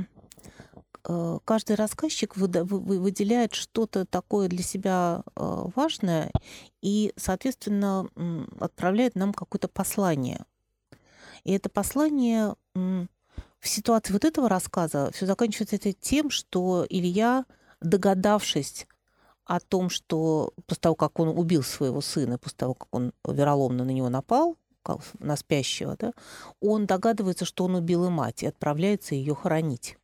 каждый 1.45 1.75
рассказчик 1.75 2.35
выделяет 2.35 3.53
что-то 3.53 4.05
такое 4.05 4.47
для 4.47 4.63
себя 4.63 5.23
э, 5.35 5.65
важное 5.75 6.31
и, 6.81 7.13
соответственно, 7.15 8.07
отправляет 8.59 9.15
нам 9.15 9.33
какое-то 9.33 9.67
послание. 9.67 10.45
И 11.43 11.53
это 11.53 11.69
послание 11.69 12.55
в 12.73 13.67
ситуации 13.67 14.13
вот 14.13 14.25
этого 14.25 14.49
рассказа 14.49 15.11
все 15.13 15.25
заканчивается 15.25 15.93
тем, 15.93 16.29
что 16.29 16.85
Илья, 16.89 17.45
догадавшись 17.81 18.87
о 19.45 19.59
том, 19.59 19.89
что 19.89 20.53
после 20.67 20.81
того, 20.81 20.95
как 20.95 21.19
он 21.19 21.29
убил 21.29 21.63
своего 21.63 22.01
сына, 22.01 22.37
после 22.37 22.57
того, 22.57 22.73
как 22.75 22.87
он 22.91 23.13
вероломно 23.27 23.83
на 23.83 23.91
него 23.91 24.09
напал, 24.09 24.57
на 25.19 25.35
спящего, 25.35 25.95
да, 25.99 26.13
он 26.61 26.85
догадывается, 26.85 27.45
что 27.45 27.65
он 27.65 27.75
убил 27.75 28.05
и 28.05 28.09
мать, 28.09 28.43
и 28.43 28.47
отправляется 28.47 29.13
ее 29.13 29.35
хоронить. 29.35 29.97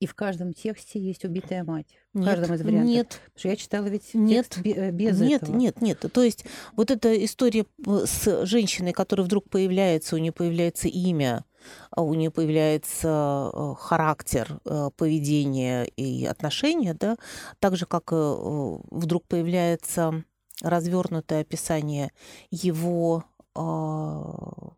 И 0.00 0.06
в 0.06 0.14
каждом 0.14 0.52
тексте 0.52 0.98
есть 0.98 1.24
убитая 1.24 1.64
мать. 1.64 1.86
В 2.12 2.18
нет, 2.18 2.28
каждом 2.28 2.54
из 2.54 2.62
вариантов. 2.62 2.90
Нет. 2.90 3.08
Потому 3.08 3.38
что 3.38 3.48
я 3.48 3.56
читала 3.56 3.86
ведь 3.86 4.14
нет, 4.14 4.58
э, 4.64 4.90
без 4.90 5.20
нет, 5.20 5.42
этого. 5.42 5.56
Нет, 5.56 5.80
нет, 5.80 6.02
нет. 6.02 6.12
То 6.12 6.22
есть 6.22 6.44
вот 6.76 6.90
эта 6.90 7.24
история 7.24 7.66
э, 7.86 8.04
с 8.06 8.44
женщиной, 8.46 8.92
которая 8.92 9.24
вдруг 9.24 9.48
появляется, 9.48 10.16
у 10.16 10.18
нее 10.18 10.32
появляется 10.32 10.88
имя, 10.88 11.44
а 11.90 12.02
у 12.02 12.12
нее 12.14 12.30
появляется 12.30 13.50
э, 13.52 13.74
характер, 13.78 14.60
поведение 14.96 15.86
и 15.86 16.26
отношения, 16.26 16.94
да, 16.94 17.16
так 17.58 17.76
же, 17.76 17.86
как 17.86 18.12
вдруг 18.12 19.26
появляется 19.26 20.24
развернутое 20.62 21.40
описание 21.40 22.12
его 22.50 23.24
а, 23.54 24.72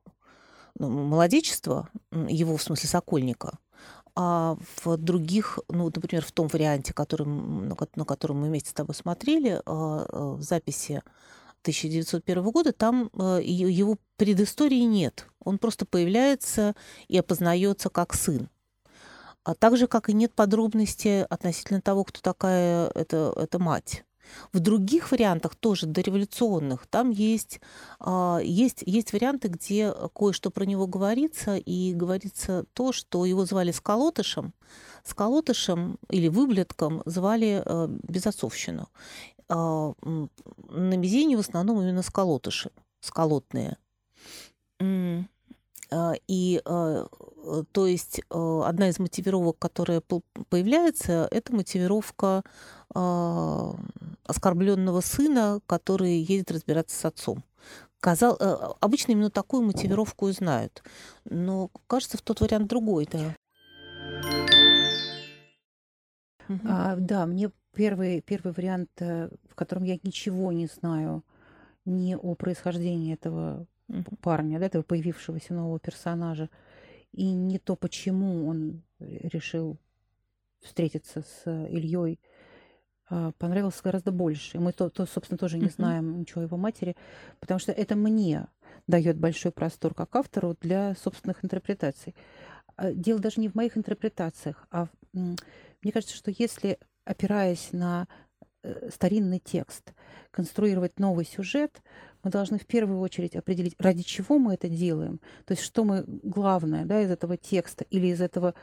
ну, 0.78 0.88
молодечества, 0.88 1.88
его, 2.12 2.56
в 2.56 2.62
смысле, 2.62 2.88
сокольника, 2.88 3.58
а 4.16 4.56
в 4.84 4.96
других, 4.96 5.58
ну, 5.68 5.92
например, 5.94 6.24
в 6.24 6.32
том 6.32 6.48
варианте, 6.48 6.94
который, 6.94 7.26
на 7.26 8.04
котором 8.06 8.40
мы 8.40 8.48
вместе 8.48 8.70
с 8.70 8.72
тобой 8.72 8.94
смотрели, 8.94 9.60
а, 9.66 10.06
а, 10.08 10.32
в 10.32 10.42
записи 10.42 11.02
1901 11.60 12.50
года, 12.50 12.72
там 12.72 13.10
а, 13.12 13.38
его 13.38 13.98
предыстории 14.16 14.80
нет. 14.80 15.26
Он 15.44 15.58
просто 15.58 15.84
появляется 15.84 16.74
и 17.08 17.18
опознается 17.18 17.90
как 17.90 18.14
сын. 18.14 18.48
А 19.44 19.54
так 19.54 19.76
же, 19.76 19.86
как 19.86 20.08
и 20.08 20.14
нет 20.14 20.32
подробностей 20.32 21.24
относительно 21.24 21.82
того, 21.82 22.02
кто 22.04 22.20
такая 22.22 22.88
эта, 22.94 23.34
эта 23.36 23.58
мать. 23.58 24.05
В 24.52 24.60
других 24.60 25.10
вариантах, 25.10 25.54
тоже 25.54 25.86
дореволюционных, 25.86 26.86
там 26.86 27.10
есть, 27.10 27.60
а, 28.00 28.38
есть, 28.42 28.82
есть 28.86 29.12
варианты, 29.12 29.48
где 29.48 29.92
кое-что 30.14 30.50
про 30.50 30.64
него 30.64 30.86
говорится, 30.86 31.56
и 31.56 31.92
говорится 31.92 32.64
то, 32.72 32.92
что 32.92 33.24
его 33.24 33.44
звали 33.44 33.72
Сколотышем. 33.72 34.54
Сколотышем 35.04 35.98
или 36.10 36.28
выблетком 36.28 37.02
звали 37.06 37.62
э, 37.64 37.88
безотцовщину. 38.02 38.88
А, 39.48 39.92
на 40.02 40.96
Мизине 40.96 41.36
в 41.36 41.40
основном 41.40 41.80
именно 41.80 42.02
сколотыши, 42.02 42.70
сколотные. 43.00 43.76
А, 44.80 46.14
и 46.26 46.60
а, 46.64 47.06
то 47.70 47.86
есть 47.86 48.20
одна 48.28 48.88
из 48.88 48.98
мотивировок, 48.98 49.58
которая 49.58 50.02
появляется, 50.48 51.28
это 51.30 51.54
мотивировка 51.54 52.42
оскорбленного 54.24 55.00
сына, 55.00 55.60
который 55.66 56.18
едет 56.18 56.50
разбираться 56.50 56.98
с 56.98 57.04
отцом. 57.04 57.44
Казал, 58.00 58.36
обычно 58.80 59.12
именно 59.12 59.30
такую 59.30 59.62
мотивировку 59.62 60.28
и 60.28 60.32
знают. 60.32 60.82
Но 61.24 61.70
кажется, 61.86 62.18
в 62.18 62.22
тот 62.22 62.40
вариант 62.40 62.68
другой, 62.68 63.08
да. 63.10 63.34
А, 66.64 66.96
да, 66.96 67.26
мне 67.26 67.50
первый, 67.74 68.20
первый 68.20 68.52
вариант, 68.52 68.90
э, 68.98 69.28
в 69.48 69.54
котором 69.54 69.84
я 69.84 69.98
ничего 70.02 70.52
не 70.52 70.66
знаю 70.66 71.24
ни 71.84 72.14
о 72.14 72.34
происхождении 72.34 73.14
этого 73.14 73.66
парня, 74.20 74.58
да, 74.58 74.66
этого 74.66 74.82
появившегося 74.82 75.54
нового 75.54 75.78
персонажа, 75.78 76.50
и 77.12 77.32
не 77.32 77.58
то, 77.58 77.76
почему 77.76 78.48
он 78.48 78.82
решил 78.98 79.76
встретиться 80.60 81.22
с 81.22 81.46
Ильей, 81.46 82.18
а, 82.22 82.35
понравился 83.08 83.82
гораздо 83.84 84.10
больше. 84.10 84.56
И 84.56 84.60
мы, 84.60 84.72
то, 84.72 84.90
то, 84.90 85.06
собственно, 85.06 85.38
тоже 85.38 85.58
не 85.58 85.68
знаем 85.68 86.18
ничего 86.18 86.40
о 86.40 86.44
его 86.44 86.56
матери, 86.56 86.96
потому 87.40 87.60
что 87.60 87.72
это 87.72 87.94
мне 87.94 88.46
дает 88.86 89.18
большой 89.18 89.52
простор 89.52 89.94
как 89.94 90.14
автору 90.16 90.56
для 90.60 90.94
собственных 90.94 91.44
интерпретаций. 91.44 92.14
А, 92.76 92.92
дело 92.92 93.20
даже 93.20 93.40
не 93.40 93.48
в 93.48 93.54
моих 93.54 93.76
интерпретациях, 93.76 94.66
а 94.70 94.88
мне 95.12 95.92
кажется, 95.92 96.16
что 96.16 96.32
если, 96.36 96.78
опираясь 97.04 97.72
на 97.72 98.06
э, 98.62 98.90
старинный 98.90 99.38
текст, 99.38 99.94
конструировать 100.30 100.98
новый 100.98 101.24
сюжет, 101.24 101.82
мы 102.22 102.30
должны 102.30 102.58
в 102.58 102.66
первую 102.66 103.00
очередь 103.00 103.36
определить, 103.36 103.76
ради 103.78 104.02
чего 104.02 104.38
мы 104.38 104.54
это 104.54 104.68
делаем. 104.68 105.20
То 105.44 105.52
есть 105.52 105.62
что 105.62 105.84
мы 105.84 106.04
главное 106.06 106.84
да, 106.84 107.00
из 107.00 107.10
этого 107.10 107.36
текста 107.36 107.84
или 107.84 108.08
из 108.08 108.20
этого 108.20 108.54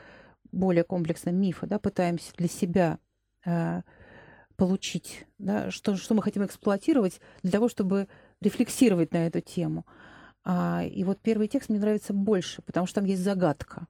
более 0.52 0.84
комплексного 0.84 1.34
мифа 1.34 1.66
да, 1.66 1.78
пытаемся 1.78 2.32
для 2.36 2.48
себя 2.48 2.98
э, 3.44 3.82
получить, 4.56 5.26
да, 5.38 5.70
что, 5.70 5.96
что 5.96 6.14
мы 6.14 6.22
хотим 6.22 6.44
эксплуатировать 6.44 7.20
для 7.42 7.52
того, 7.52 7.68
чтобы 7.68 8.08
рефлексировать 8.40 9.12
на 9.12 9.26
эту 9.26 9.40
тему. 9.40 9.86
А, 10.44 10.84
и 10.84 11.04
вот 11.04 11.20
первый 11.20 11.48
текст 11.48 11.70
мне 11.70 11.78
нравится 11.78 12.12
больше, 12.12 12.62
потому 12.62 12.86
что 12.86 12.96
там 12.96 13.04
есть 13.06 13.22
загадка. 13.22 13.86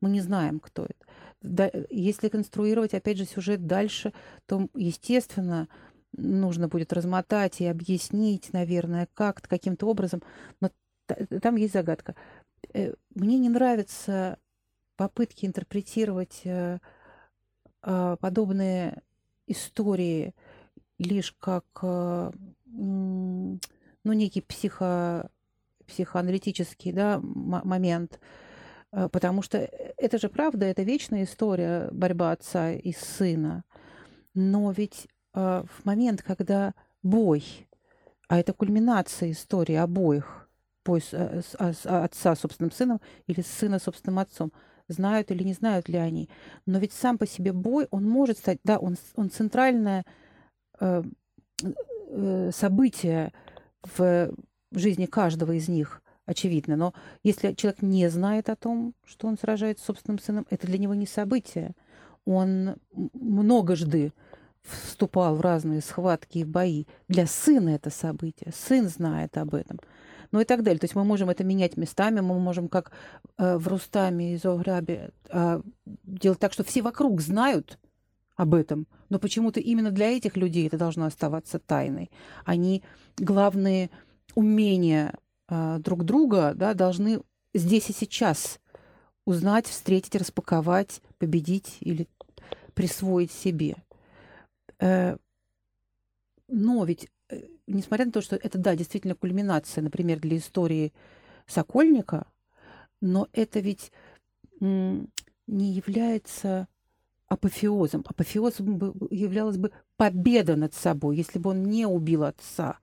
Мы 0.00 0.10
не 0.10 0.20
знаем, 0.20 0.60
кто 0.60 0.84
это. 0.84 1.06
Да, 1.40 1.70
если 1.90 2.28
конструировать, 2.28 2.94
опять 2.94 3.18
же, 3.18 3.24
сюжет 3.24 3.66
дальше, 3.66 4.12
то, 4.46 4.68
естественно, 4.74 5.68
нужно 6.16 6.68
будет 6.68 6.92
размотать 6.92 7.60
и 7.60 7.66
объяснить, 7.66 8.52
наверное, 8.52 9.08
как 9.14 9.42
каким-то 9.42 9.86
образом. 9.86 10.22
Но 10.60 10.70
там 11.40 11.56
есть 11.56 11.72
загадка. 11.72 12.14
Э, 12.72 12.94
мне 13.14 13.38
не 13.38 13.48
нравятся 13.48 14.38
попытки 14.96 15.46
интерпретировать 15.46 16.40
э, 16.44 16.78
а, 17.82 18.16
подобные 18.16 19.02
истории 19.48 20.34
лишь 20.98 21.32
как 21.32 21.64
э, 21.82 22.30
ну, 22.66 23.58
некий 24.04 24.40
психо, 24.40 25.30
психоаналитический 25.86 26.92
да, 26.92 27.20
момент, 27.22 28.20
потому 28.90 29.42
что 29.42 29.58
это 29.58 30.18
же 30.18 30.28
правда, 30.28 30.66
это 30.66 30.82
вечная 30.82 31.24
история 31.24 31.88
борьба 31.92 32.32
отца 32.32 32.72
и 32.72 32.92
сына. 32.92 33.64
Но 34.34 34.70
ведь 34.70 35.08
в 35.32 35.68
момент, 35.84 36.22
когда 36.22 36.74
бой, 37.02 37.68
а 38.28 38.38
это 38.38 38.52
кульминация 38.52 39.30
истории 39.30 39.74
обоих, 39.74 40.48
бой 40.84 41.00
с, 41.00 41.12
э, 41.12 41.42
с, 41.42 41.54
а, 41.58 41.72
с 41.72 41.86
отца 41.86 42.34
собственным 42.34 42.70
сыном 42.70 43.00
или 43.26 43.42
сына 43.42 43.78
собственным 43.78 44.18
отцом, 44.18 44.52
знают 44.88 45.30
или 45.30 45.42
не 45.42 45.52
знают 45.52 45.88
ли 45.88 45.98
они. 45.98 46.28
Но 46.66 46.78
ведь 46.78 46.92
сам 46.92 47.18
по 47.18 47.26
себе 47.26 47.52
бой, 47.52 47.86
он 47.90 48.08
может 48.08 48.38
стать, 48.38 48.58
да, 48.64 48.78
он, 48.78 48.96
он 49.16 49.30
центральное 49.30 50.04
э, 50.80 51.02
э, 52.10 52.50
событие 52.52 53.32
в 53.96 54.32
жизни 54.72 55.06
каждого 55.06 55.52
из 55.52 55.68
них, 55.68 56.02
очевидно. 56.26 56.76
Но 56.76 56.94
если 57.22 57.52
человек 57.52 57.82
не 57.82 58.08
знает 58.08 58.48
о 58.48 58.56
том, 58.56 58.94
что 59.04 59.28
он 59.28 59.38
сражается 59.38 59.84
с 59.84 59.86
собственным 59.86 60.18
сыном, 60.18 60.46
это 60.50 60.66
для 60.66 60.78
него 60.78 60.94
не 60.94 61.06
событие. 61.06 61.74
Он 62.24 62.76
многожды 62.92 64.12
вступал 64.62 65.36
в 65.36 65.40
разные 65.40 65.80
схватки 65.80 66.38
и 66.38 66.44
бои. 66.44 66.84
Для 67.08 67.26
сына 67.26 67.70
это 67.70 67.90
событие. 67.90 68.52
Сын 68.54 68.88
знает 68.88 69.38
об 69.38 69.54
этом. 69.54 69.78
Ну 70.30 70.40
и 70.40 70.44
так 70.44 70.62
далее. 70.62 70.78
То 70.78 70.84
есть 70.84 70.94
мы 70.94 71.04
можем 71.04 71.30
это 71.30 71.44
менять 71.44 71.76
местами, 71.76 72.20
мы 72.20 72.38
можем, 72.38 72.68
как 72.68 72.92
э, 73.38 73.56
в 73.56 73.66
Рустаме 73.68 74.34
и 74.34 74.36
Зограбе, 74.36 75.10
э, 75.30 75.60
делать 76.04 76.38
так, 76.38 76.52
что 76.52 76.64
все 76.64 76.82
вокруг 76.82 77.20
знают 77.20 77.78
об 78.36 78.54
этом, 78.54 78.86
но 79.08 79.18
почему-то 79.18 79.58
именно 79.58 79.90
для 79.90 80.16
этих 80.16 80.36
людей 80.36 80.68
это 80.68 80.78
должно 80.78 81.06
оставаться 81.06 81.58
тайной. 81.58 82.10
Они 82.44 82.84
главные 83.16 83.90
умения 84.34 85.14
э, 85.48 85.78
друг 85.80 86.04
друга 86.04 86.52
да, 86.54 86.74
должны 86.74 87.20
здесь 87.52 87.90
и 87.90 87.92
сейчас 87.92 88.60
узнать, 89.24 89.66
встретить, 89.66 90.14
распаковать, 90.14 91.02
победить 91.18 91.78
или 91.80 92.06
присвоить 92.74 93.32
себе. 93.32 93.76
Э, 94.78 95.16
но 96.48 96.84
ведь, 96.84 97.10
несмотря 97.66 98.06
на 98.06 98.12
то, 98.12 98.20
что 98.20 98.36
это, 98.36 98.58
да, 98.58 98.76
действительно 98.76 99.14
кульминация, 99.14 99.82
например, 99.82 100.20
для 100.20 100.36
истории 100.38 100.92
Сокольника, 101.46 102.26
но 103.00 103.28
это 103.32 103.60
ведь 103.60 103.92
не 104.60 105.06
является 105.46 106.68
апофеозом. 107.28 108.04
Апофеозом 108.06 108.78
являлась 109.10 109.56
бы 109.56 109.70
победа 109.96 110.56
над 110.56 110.74
собой. 110.74 111.16
Если 111.16 111.38
бы 111.38 111.50
он 111.50 111.64
не 111.64 111.86
убил 111.86 112.24
отца, 112.24 112.78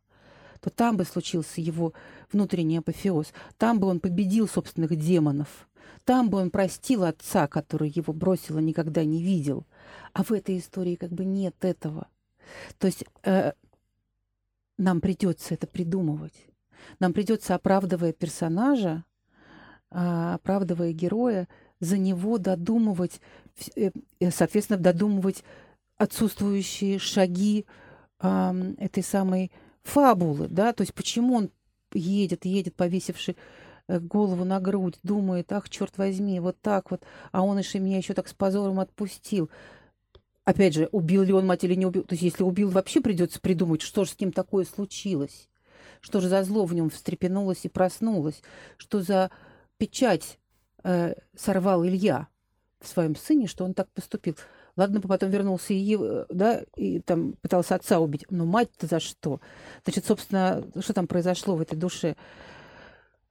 то 0.62 0.70
там 0.70 0.98
бы 0.98 1.06
случился 1.06 1.62
его 1.62 1.94
внутренний 2.32 2.78
апофеоз. 2.78 3.34
Там 3.58 3.80
бы 3.80 3.88
он 3.88 4.00
победил 4.00 4.48
собственных 4.48 4.96
демонов. 4.96 5.68
Там 6.06 6.30
бы 6.30 6.38
он 6.38 6.52
простил 6.52 7.04
отца, 7.04 7.48
который 7.48 7.90
его 7.90 8.14
бросил 8.14 8.58
и 8.58 8.64
никогда 8.64 9.04
не 9.04 9.22
видел. 9.22 9.66
А 10.14 10.24
в 10.24 10.32
этой 10.32 10.58
истории 10.58 10.96
как 10.96 11.12
бы 11.12 11.26
нет 11.26 11.56
этого. 11.62 12.08
То 12.78 12.88
есть 12.88 13.04
э, 13.24 13.54
нам 14.78 15.02
придется 15.02 15.54
это 15.54 15.68
придумывать. 15.68 16.48
Нам 17.00 17.14
придется, 17.14 17.56
оправдывая 17.56 18.14
персонажа, 18.14 19.04
э, 19.92 20.34
оправдывая 20.34 20.92
героя, 20.92 21.48
за 21.80 21.98
него 21.98 22.38
додумывать, 22.38 23.22
э, 23.76 23.92
э, 24.20 24.32
соответственно, 24.32 24.80
додумывать 24.80 25.44
отсутствующие 25.98 27.00
шаги 27.00 27.66
этой 28.18 29.04
самой 29.04 29.52
фабулы, 29.84 30.48
да, 30.48 30.72
то 30.72 30.82
есть 30.82 30.94
почему 30.94 31.36
он 31.36 31.52
едет, 31.94 32.46
едет, 32.46 32.74
повесивший 32.74 33.36
Э, 33.88 34.00
голову 34.00 34.44
на 34.46 34.60
грудь, 34.60 35.00
думает, 35.04 35.52
ах, 35.52 35.70
черт 35.70 35.98
возьми, 35.98 36.40
вот 36.40 36.60
так 36.62 36.90
вот, 36.90 37.04
а 37.32 37.44
он 37.44 37.60
еще 37.60 37.80
меня 37.80 37.98
еще 37.98 38.14
так 38.14 38.28
с 38.28 38.34
позором 38.34 38.80
отпустил. 38.80 39.50
Опять 40.46 40.76
же, 40.76 40.88
убил 40.92 41.24
ли 41.24 41.34
он 41.34 41.48
мать 41.48 41.64
или 41.64 41.74
не 41.74 41.88
убил? 41.88 42.04
То 42.04 42.14
есть, 42.14 42.24
если 42.24 42.44
убил, 42.44 42.70
вообще 42.70 43.02
придется 43.02 43.42
придумать, 43.42 43.82
что 43.82 44.06
же 44.06 44.12
с 44.12 44.20
ним 44.20 44.32
такое 44.32 44.64
случилось. 44.64 45.50
Что 46.02 46.22
же 46.22 46.30
за 46.30 46.44
зло 46.44 46.66
в 46.66 46.74
нем 46.74 46.92
встрепенулось 46.92 47.66
и 47.66 47.70
проснулось? 47.70 48.44
Что 48.78 49.02
за 49.02 49.32
печать 49.78 50.38
э, 50.84 51.16
сорвал 51.36 51.84
Илья 51.84 52.28
в 52.80 52.88
своем 52.88 53.16
сыне, 53.16 53.48
что 53.48 53.66
он 53.66 53.74
так 53.74 53.90
поступил? 53.92 54.36
Ладно, 54.76 55.02
потом 55.02 55.32
вернулся 55.32 55.74
и, 55.74 55.98
да, 56.30 56.64
и 56.76 57.00
там 57.00 57.34
пытался 57.42 57.74
отца 57.74 58.00
убить. 58.00 58.26
Но 58.30 58.46
мать-то 58.46 58.86
за 58.86 59.00
что? 59.00 59.42
Значит, 59.84 60.06
собственно, 60.06 60.64
что 60.80 60.94
там 60.94 61.08
произошло 61.08 61.56
в 61.56 61.62
этой 61.62 61.76
душе? 61.76 62.16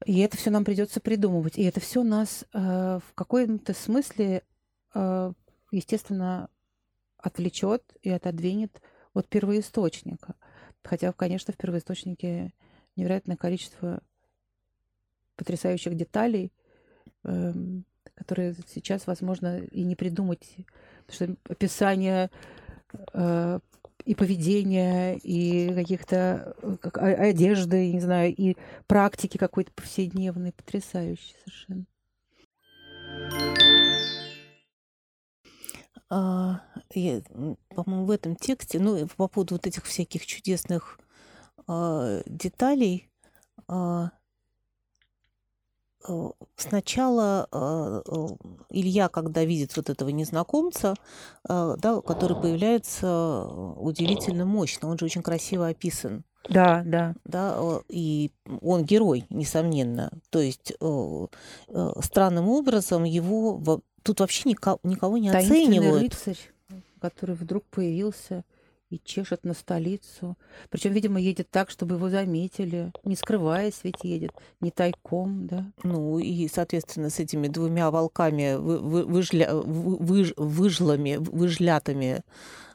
И 0.05 0.18
это 0.18 0.37
все 0.37 0.50
нам 0.50 0.64
придется 0.64 1.00
придумывать. 1.00 1.59
И 1.59 1.62
это 1.62 1.79
все 1.79 2.03
нас 2.03 2.44
э, 2.53 2.59
в 2.59 3.14
каком-то 3.14 3.72
смысле, 3.72 4.42
э, 4.94 5.33
естественно, 5.70 6.48
отвлечет 7.25 7.83
и 8.03 8.11
отодвинет 8.11 8.83
от 9.15 9.29
первоисточника. 9.29 10.35
Хотя, 10.83 11.13
конечно, 11.13 11.55
в 11.55 11.57
первоисточнике 11.57 12.53
невероятное 12.97 13.37
количество 13.37 14.03
потрясающих 15.37 15.97
деталей, 15.97 16.53
э, 17.25 17.53
которые 18.15 18.55
сейчас, 18.69 19.07
возможно, 19.07 19.59
и 19.59 19.83
не 19.83 19.97
придумать. 19.97 20.57
Потому 21.07 21.37
что 21.37 21.53
описание 21.53 22.31
э, 23.15 23.61
и 24.05 24.15
поведения, 24.15 25.17
и 25.17 25.73
каких-то 25.75 26.55
как, 26.83 26.99
одежды, 26.99 27.91
не 27.91 28.01
знаю, 28.01 28.35
и 28.35 28.57
практики 28.87 29.39
какой-то 29.39 29.73
повседневной, 29.73 30.53
потрясающей 30.53 31.35
совершенно. 31.45 31.87
А, 36.11 36.61
я, 36.95 37.23
по-моему, 37.75 38.05
в 38.07 38.11
этом 38.11 38.37
тексте, 38.37 38.79
ну, 38.79 39.07
по 39.17 39.29
поводу 39.29 39.55
вот 39.55 39.67
этих 39.67 39.85
всяких 39.85 40.27
чудесных 40.27 40.99
а, 41.67 42.21
деталей, 42.27 43.11
а, 43.67 44.11
э, 46.07 46.31
сначала 46.57 47.49
э, 47.51 48.03
э, 48.07 48.27
Илья, 48.71 49.09
когда 49.09 49.45
видит 49.45 49.75
вот 49.77 49.88
этого 49.88 50.11
незнакомца, 50.11 50.95
да, 51.49 52.01
который 52.03 52.40
появляется 52.40 53.47
удивительно 53.77 54.45
мощно, 54.45 54.88
он 54.88 54.99
же 54.99 55.07
очень 55.07 55.23
красиво 55.23 55.69
описан. 55.69 56.25
Да, 56.51 56.83
да. 56.85 57.14
Да, 57.25 57.81
и 57.88 58.31
он 58.61 58.85
герой, 58.85 59.25
несомненно. 59.31 60.11
То 60.29 60.40
есть 60.40 60.75
странным 62.03 62.49
образом 62.49 63.05
его 63.05 63.81
тут 64.05 64.21
вообще 64.21 64.49
никого, 64.51 64.79
никого 64.85 65.19
не 65.19 65.31
оценивают. 65.31 66.14
рыцарь, 66.14 66.38
который 67.01 67.35
вдруг 67.35 67.64
появился 67.64 68.45
и 68.90 69.01
чешет 69.03 69.45
на 69.45 69.55
столицу. 69.55 70.37
Причем, 70.71 70.93
видимо, 70.93 71.19
едет 71.19 71.51
так, 71.51 71.71
чтобы 71.71 71.97
его 71.97 72.11
заметили, 72.11 72.93
не 73.03 73.17
скрываясь, 73.17 73.81
ведь 73.83 74.05
едет, 74.05 74.33
не 74.61 74.71
тайком, 74.71 75.47
да. 75.47 75.73
Ну 75.83 76.19
и, 76.19 76.47
соответственно, 76.49 77.11
с 77.11 77.19
этими 77.19 77.49
двумя 77.49 77.90
волками, 77.90 78.55
выжля, 78.57 79.55
выж, 79.55 80.35
выжлами, 80.37 81.17
выжлятыми 81.17 82.23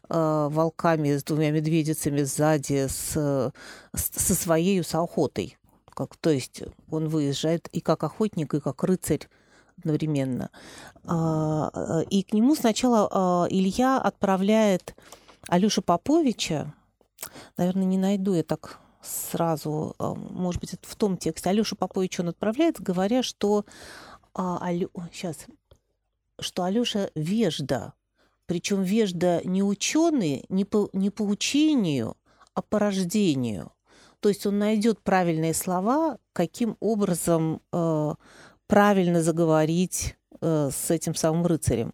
э, 0.09 0.47
волками, 0.51 1.15
с 1.15 1.23
двумя 1.23 1.51
медведицами 1.51 2.23
сзади, 2.23 2.87
с, 2.89 3.53
со 3.93 4.35
своей 4.35 4.83
с 4.83 4.95
охотой. 4.95 5.57
Как, 5.93 6.17
то 6.17 6.31
есть 6.31 6.63
он 6.89 7.07
выезжает 7.07 7.67
и 7.71 7.81
как 7.81 8.03
охотник, 8.03 8.53
и 8.53 8.59
как 8.59 8.83
рыцарь 8.83 9.27
одновременно. 9.79 10.49
А, 11.05 11.69
э, 11.73 12.03
и 12.09 12.23
к 12.23 12.33
нему 12.33 12.55
сначала 12.55 13.09
а, 13.11 13.47
Илья 13.49 13.99
отправляет 13.99 14.95
Алёшу 15.47 15.81
Поповича, 15.81 16.73
наверное, 17.57 17.85
не 17.85 17.97
найду 17.97 18.33
я 18.33 18.43
так 18.43 18.79
сразу, 19.01 19.95
а, 19.97 20.13
может 20.13 20.61
быть, 20.61 20.73
это 20.73 20.87
в 20.87 20.95
том 20.95 21.17
тексте. 21.17 21.49
Алёшу 21.49 21.75
Попович 21.75 22.19
он 22.19 22.29
отправляет, 22.29 22.79
говоря, 22.79 23.23
что 23.23 23.65
Алё... 24.33 24.89
сейчас, 25.11 25.45
что 26.39 26.63
Алёша 26.63 27.09
вежда, 27.15 27.93
причем 28.45 28.83
вежда 28.83 29.41
не 29.43 29.63
ученый, 29.63 30.45
не 30.49 30.65
по, 30.65 30.89
не 30.93 31.09
по 31.09 31.23
учению, 31.23 32.17
а 32.53 32.61
по 32.61 32.79
рождению. 32.79 33.71
То 34.19 34.29
есть 34.29 34.45
он 34.45 34.59
найдет 34.59 34.99
правильные 35.01 35.53
слова, 35.53 36.17
каким 36.33 36.75
образом 36.79 37.61
э, 37.71 38.13
правильно 38.69 39.23
заговорить 39.23 40.15
э, 40.41 40.69
с 40.71 40.91
этим 40.91 41.15
самым 41.15 41.45
рыцарем. 41.45 41.93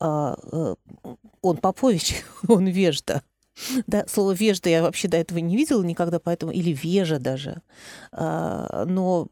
А, 0.00 0.36
э, 0.52 0.74
он 1.40 1.56
Попович, 1.56 2.24
он 2.48 2.66
вежда. 2.66 3.22
Да, 3.86 4.04
слово 4.08 4.32
вежда 4.32 4.70
я 4.70 4.82
вообще 4.82 5.06
до 5.06 5.18
этого 5.18 5.38
не 5.38 5.56
видела 5.56 5.82
никогда, 5.82 6.18
поэтому 6.18 6.50
или 6.50 6.72
вежа 6.72 7.18
даже. 7.18 7.62
А, 8.10 8.84
но 8.86 9.28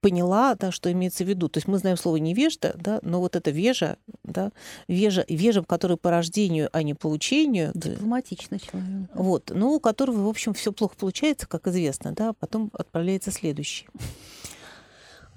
поняла, 0.00 0.54
да, 0.54 0.70
что 0.70 0.92
имеется 0.92 1.24
в 1.24 1.28
виду. 1.28 1.48
То 1.48 1.58
есть 1.58 1.66
мы 1.66 1.78
знаем 1.78 1.96
слово 1.96 2.16
невежда, 2.16 2.74
да, 2.78 3.00
но 3.02 3.20
вот 3.20 3.34
это 3.34 3.50
вежа, 3.50 3.96
да, 4.22 4.52
вежа, 4.88 5.24
вежа, 5.28 5.62
который 5.62 5.96
по 5.96 6.10
рождению, 6.10 6.68
а 6.72 6.82
не 6.82 6.94
по 6.94 7.06
учению. 7.06 7.72
Дипломатичный 7.74 8.60
человек. 8.60 9.08
Вот, 9.14 9.50
но 9.54 9.72
у 9.72 9.80
которого, 9.80 10.22
в 10.22 10.28
общем, 10.28 10.54
все 10.54 10.72
плохо 10.72 10.94
получается, 10.98 11.48
как 11.48 11.66
известно, 11.66 12.12
да, 12.12 12.32
потом 12.32 12.70
отправляется 12.74 13.30
следующий. 13.30 13.86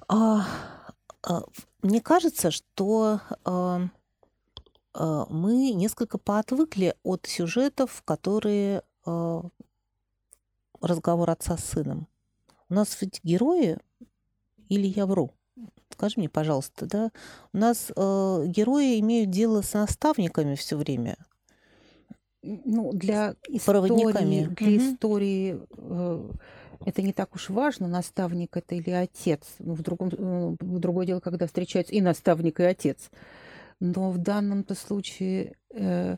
А, 0.07 0.45
а, 1.23 1.43
мне 1.81 2.01
кажется, 2.01 2.51
что 2.51 3.21
а, 3.43 3.81
мы 4.93 5.71
несколько 5.71 6.17
поотвыкли 6.17 6.95
от 7.03 7.25
сюжетов, 7.25 8.01
которые 8.05 8.83
разговор 10.81 11.29
отца 11.29 11.57
с 11.57 11.65
сыном. 11.65 12.07
У 12.69 12.73
нас 12.73 12.97
ведь 13.01 13.19
герои, 13.23 13.77
или 14.69 14.87
я 14.87 15.05
вру, 15.05 15.31
скажи 15.89 16.15
мне, 16.17 16.29
пожалуйста, 16.29 16.85
да, 16.85 17.11
у 17.53 17.57
нас 17.57 17.91
э, 17.95 18.43
герои 18.47 18.99
имеют 18.99 19.29
дело 19.29 19.61
с 19.61 19.73
наставниками 19.73 20.55
все 20.55 20.75
время. 20.75 21.17
Ну, 22.41 22.91
для 22.93 23.35
истории, 23.47 24.45
для 24.45 24.67
угу. 24.67 24.77
истории 24.77 25.59
э, 25.77 26.29
это 26.85 27.01
не 27.01 27.13
так 27.13 27.35
уж 27.35 27.49
важно, 27.49 27.87
наставник 27.87 28.55
это 28.55 28.75
или 28.75 28.91
отец. 28.91 29.55
Ну, 29.57 29.73
в 29.73 29.81
другом, 29.81 30.09
э, 30.11 30.55
другое 30.59 31.07
дело, 31.07 31.19
когда 31.19 31.47
встречаются 31.47 31.93
и 31.93 31.99
наставник, 31.99 32.59
и 32.59 32.63
отец. 32.63 33.09
Но 33.79 34.11
в 34.11 34.19
данном-то 34.19 34.75
случае 34.75 35.55
э, 35.71 36.17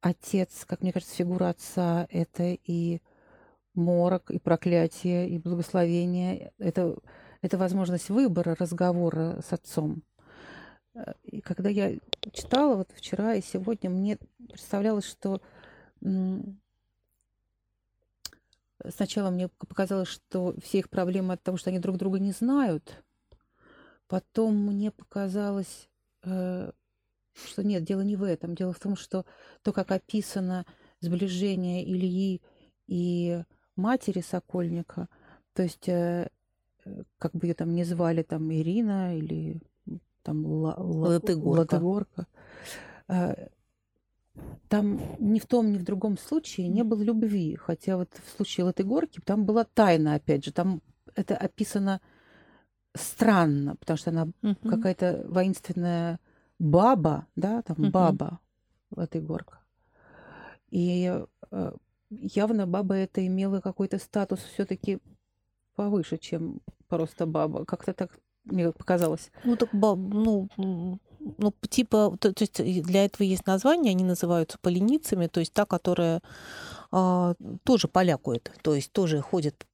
отец, 0.00 0.64
как 0.66 0.82
мне 0.82 0.92
кажется, 0.92 1.14
фигура 1.14 1.50
отца– 1.50 2.06
это 2.10 2.56
и 2.64 3.00
морок, 3.74 4.30
и 4.30 4.38
проклятие, 4.38 5.28
и 5.28 5.38
благословение. 5.38 6.52
Это, 6.58 6.96
это 7.42 7.58
возможность 7.58 8.08
выбора, 8.08 8.56
разговора 8.58 9.42
с 9.46 9.52
отцом. 9.52 10.02
Э, 10.94 11.12
и 11.24 11.42
когда 11.42 11.68
я 11.68 11.98
читала 12.32 12.76
вот 12.76 12.90
вчера 12.94 13.34
и 13.34 13.42
сегодня, 13.42 13.90
мне 13.90 14.16
представлялось, 14.48 15.04
что 15.04 15.42
сначала 18.88 19.30
мне 19.30 19.48
показалось, 19.48 20.08
что 20.08 20.54
все 20.62 20.78
их 20.78 20.90
проблемы 20.90 21.34
от 21.34 21.42
того, 21.42 21.56
что 21.56 21.70
они 21.70 21.78
друг 21.78 21.96
друга 21.96 22.18
не 22.18 22.32
знают. 22.32 23.02
Потом 24.08 24.56
мне 24.56 24.90
показалось, 24.90 25.88
э, 26.24 26.72
что 27.34 27.64
нет, 27.64 27.84
дело 27.84 28.00
не 28.00 28.16
в 28.16 28.22
этом. 28.22 28.54
Дело 28.54 28.72
в 28.72 28.80
том, 28.80 28.96
что 28.96 29.24
то, 29.62 29.72
как 29.72 29.90
описано 29.90 30.66
сближение 31.00 31.84
Ильи 31.84 32.42
и 32.86 33.42
матери 33.76 34.20
Сокольника, 34.20 35.08
то 35.54 35.62
есть, 35.62 35.88
э, 35.88 36.28
э, 36.84 37.02
как 37.18 37.32
бы 37.32 37.46
ее 37.46 37.54
там 37.54 37.74
не 37.74 37.84
звали, 37.84 38.22
там 38.22 38.52
Ирина 38.52 39.16
или 39.16 39.60
там 40.22 40.44
Латыгорка, 40.44 41.60
Латыгорка 41.60 42.26
э, 43.08 43.48
там 44.68 45.00
ни 45.18 45.38
в 45.38 45.46
том, 45.46 45.72
ни 45.72 45.78
в 45.78 45.84
другом 45.84 46.16
случае 46.18 46.68
не 46.68 46.84
было 46.84 47.02
любви. 47.02 47.56
Хотя 47.56 47.96
вот 47.96 48.08
в 48.24 48.36
случае 48.36 48.64
Латыгорки 48.64 49.20
там 49.24 49.44
была 49.44 49.64
тайна, 49.64 50.14
опять 50.14 50.44
же. 50.44 50.52
Там 50.52 50.80
это 51.14 51.36
описано 51.36 52.00
странно, 52.94 53.76
потому 53.76 53.96
что 53.96 54.10
она 54.10 54.28
угу. 54.42 54.68
какая-то 54.68 55.24
воинственная 55.28 56.20
баба, 56.58 57.26
да, 57.36 57.62
там 57.62 57.76
угу. 57.78 57.90
баба 57.90 58.40
горке. 58.90 59.54
И 60.70 61.20
э, 61.50 61.72
явно 62.10 62.66
баба 62.66 62.94
это 62.94 63.26
имела 63.26 63.60
какой-то 63.60 63.98
статус 63.98 64.40
все-таки 64.40 64.98
повыше, 65.74 66.18
чем 66.18 66.60
просто 66.88 67.26
баба. 67.26 67.64
Как-то 67.64 67.92
так 67.92 68.18
мне 68.44 68.72
показалось. 68.72 69.30
Ну 69.44 69.56
так 69.56 69.70
баб, 69.72 69.98
ну, 69.98 70.48
ну 71.38 71.54
типа, 71.68 72.16
то, 72.18 72.32
то 72.32 72.44
есть 72.44 72.82
для 72.84 73.04
этого 73.04 73.22
есть 73.22 73.46
название, 73.46 73.92
они 73.92 74.04
называются 74.04 74.58
поленицами, 74.60 75.26
то 75.26 75.40
есть 75.40 75.52
та, 75.52 75.66
которая 75.66 76.22
а, 76.90 77.34
тоже 77.64 77.88
полякует, 77.88 78.52
то 78.62 78.74
есть 78.74 78.92
тоже 78.92 79.20
ходит 79.20 79.66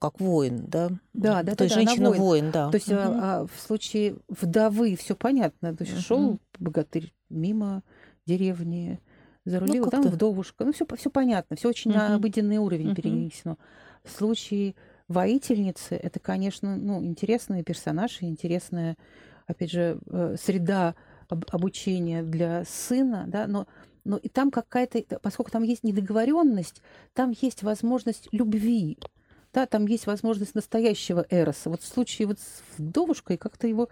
как 0.00 0.20
воин, 0.20 0.66
да? 0.66 0.90
Да, 1.14 1.42
да, 1.42 1.54
то 1.54 1.64
есть 1.64 1.74
да, 1.74 1.82
женщина-воин, 1.82 2.50
да. 2.50 2.70
То 2.70 2.76
есть 2.76 2.88
угу. 2.88 2.98
а, 2.98 3.42
а, 3.42 3.46
в 3.46 3.60
случае 3.60 4.16
вдовы 4.28 4.96
все 4.96 5.16
понятно. 5.16 5.74
То 5.74 5.84
есть 5.84 5.96
угу. 5.96 6.02
шел 6.02 6.38
богатырь 6.58 7.14
мимо 7.30 7.82
деревни, 8.26 9.00
зарулил, 9.44 9.84
ну, 9.84 9.90
там 9.90 10.02
вдовушка. 10.02 10.64
Ну, 10.64 10.72
все, 10.72 10.86
все 10.96 11.10
понятно, 11.10 11.56
все 11.56 11.68
очень 11.68 11.90
угу. 11.90 11.98
на 11.98 12.14
обыденный 12.16 12.58
уровень 12.58 12.88
угу. 12.88 12.96
перенесено. 12.96 13.56
В 14.04 14.10
случае 14.10 14.74
воительницы 15.08 15.94
это, 15.94 16.20
конечно, 16.20 16.76
ну, 16.76 17.02
интересный 17.02 17.62
персонаж 17.62 18.20
и 18.20 18.26
интересная, 18.26 18.96
опять 19.48 19.70
же, 19.72 19.98
э, 20.06 20.36
среда 20.40 20.94
обучения 21.28 22.22
для 22.22 22.64
сына, 22.64 23.24
да, 23.26 23.46
но 23.46 23.66
но 24.04 24.16
и 24.16 24.30
там 24.30 24.50
какая-то, 24.50 25.18
поскольку 25.18 25.50
там 25.50 25.62
есть 25.62 25.84
недоговоренность, 25.84 26.80
там 27.12 27.30
есть 27.30 27.62
возможность 27.62 28.28
любви, 28.32 28.96
да, 29.52 29.66
там 29.66 29.84
есть 29.84 30.06
возможность 30.06 30.54
настоящего 30.54 31.26
эроса. 31.28 31.68
Вот 31.68 31.82
в 31.82 31.86
случае 31.86 32.28
вот 32.28 32.38
с 32.38 32.62
вдовушкой 32.78 33.36
как-то 33.36 33.66
его 33.66 33.90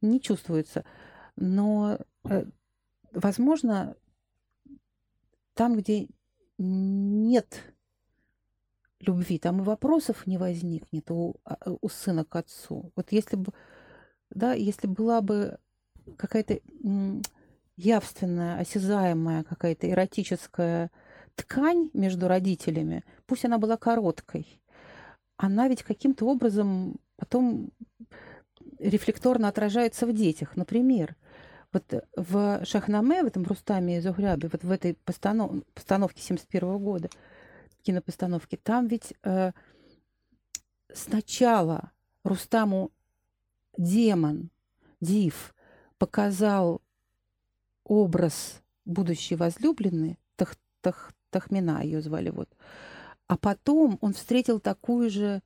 не 0.00 0.20
чувствуется. 0.20 0.84
Но, 1.34 1.98
э, 2.24 2.44
возможно, 3.12 3.96
там, 5.54 5.76
где 5.76 6.06
нет 6.58 7.74
любви, 9.00 9.38
там 9.38 9.60
и 9.60 9.64
вопросов 9.64 10.26
не 10.26 10.38
возникнет 10.38 11.10
у, 11.10 11.36
а, 11.44 11.56
у 11.80 11.88
сына 11.88 12.24
к 12.24 12.36
отцу. 12.36 12.92
Вот 12.94 13.10
если 13.10 13.36
бы, 13.36 13.52
да, 14.30 14.52
если 14.52 14.86
была 14.86 15.20
бы 15.20 15.58
какая-то 16.16 16.60
явственная, 17.76 18.58
осязаемая 18.58 19.44
какая-то 19.44 19.90
эротическая 19.90 20.90
ткань 21.34 21.90
между 21.92 22.28
родителями, 22.28 23.04
пусть 23.26 23.44
она 23.44 23.58
была 23.58 23.76
короткой, 23.76 24.60
она 25.36 25.68
ведь 25.68 25.82
каким-то 25.82 26.26
образом 26.26 26.96
потом 27.16 27.70
рефлекторно 28.78 29.48
отражается 29.48 30.06
в 30.06 30.12
детях. 30.12 30.56
Например, 30.56 31.16
вот 31.72 32.04
в 32.16 32.64
Шахнаме, 32.64 33.22
в 33.22 33.26
этом 33.26 33.44
Рустаме 33.44 33.98
и 33.98 34.00
Зугрябе, 34.00 34.48
вот 34.48 34.64
в 34.64 34.70
этой 34.70 34.94
постанов... 35.04 35.64
постановке 35.74 36.22
71 36.22 36.78
года, 36.78 37.08
кинопостановке, 37.82 38.56
там 38.56 38.88
ведь 38.88 39.14
э, 39.22 39.52
сначала 40.92 41.92
Рустаму 42.24 42.90
демон, 43.76 44.50
Див, 45.00 45.54
показал 45.98 46.80
образ 47.84 48.62
будущей 48.84 49.36
возлюбленной, 49.36 50.18
Тах, 50.36 50.56
Тах, 50.80 51.12
Тахмина 51.30 51.82
ее 51.82 52.00
звали 52.00 52.30
вот, 52.30 52.48
а 53.26 53.36
потом 53.36 53.98
он 54.00 54.12
встретил 54.12 54.60
такую 54.60 55.10
же 55.10 55.42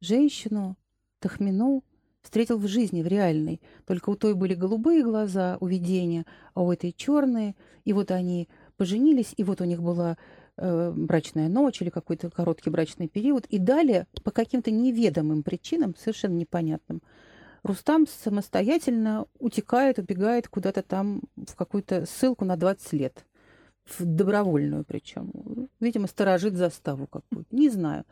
женщину, 0.00 0.76
Тахмину, 1.18 1.84
встретил 2.22 2.58
в 2.58 2.66
жизни, 2.66 3.02
в 3.02 3.06
реальной. 3.06 3.60
Только 3.86 4.10
у 4.10 4.16
той 4.16 4.34
были 4.34 4.54
голубые 4.54 5.02
глаза, 5.02 5.56
у 5.60 5.66
видения, 5.66 6.26
а 6.54 6.62
у 6.62 6.72
этой 6.72 6.92
черные. 6.92 7.54
И 7.84 7.92
вот 7.92 8.10
они 8.10 8.48
поженились, 8.76 9.34
и 9.36 9.44
вот 9.44 9.60
у 9.60 9.64
них 9.64 9.82
была 9.82 10.16
э, 10.56 10.92
брачная 10.94 11.48
ночь 11.48 11.80
или 11.82 11.90
какой-то 11.90 12.30
короткий 12.30 12.70
брачный 12.70 13.08
период. 13.08 13.46
И 13.46 13.58
далее, 13.58 14.06
по 14.24 14.30
каким-то 14.30 14.70
неведомым 14.70 15.42
причинам, 15.42 15.94
совершенно 15.96 16.36
непонятным, 16.36 17.02
Рустам 17.62 18.06
самостоятельно 18.06 19.26
утекает, 19.38 19.98
убегает 19.98 20.48
куда-то 20.48 20.82
там 20.82 21.22
в 21.36 21.54
какую-то 21.54 22.06
ссылку 22.06 22.44
на 22.44 22.56
20 22.56 22.92
лет 22.94 23.24
в 23.86 24.04
добровольную 24.04 24.84
причем. 24.84 25.68
Видимо, 25.80 26.06
сторожит 26.06 26.54
заставу 26.54 27.06
какую-то. 27.06 27.54
Не 27.54 27.70
знаю. 27.70 28.04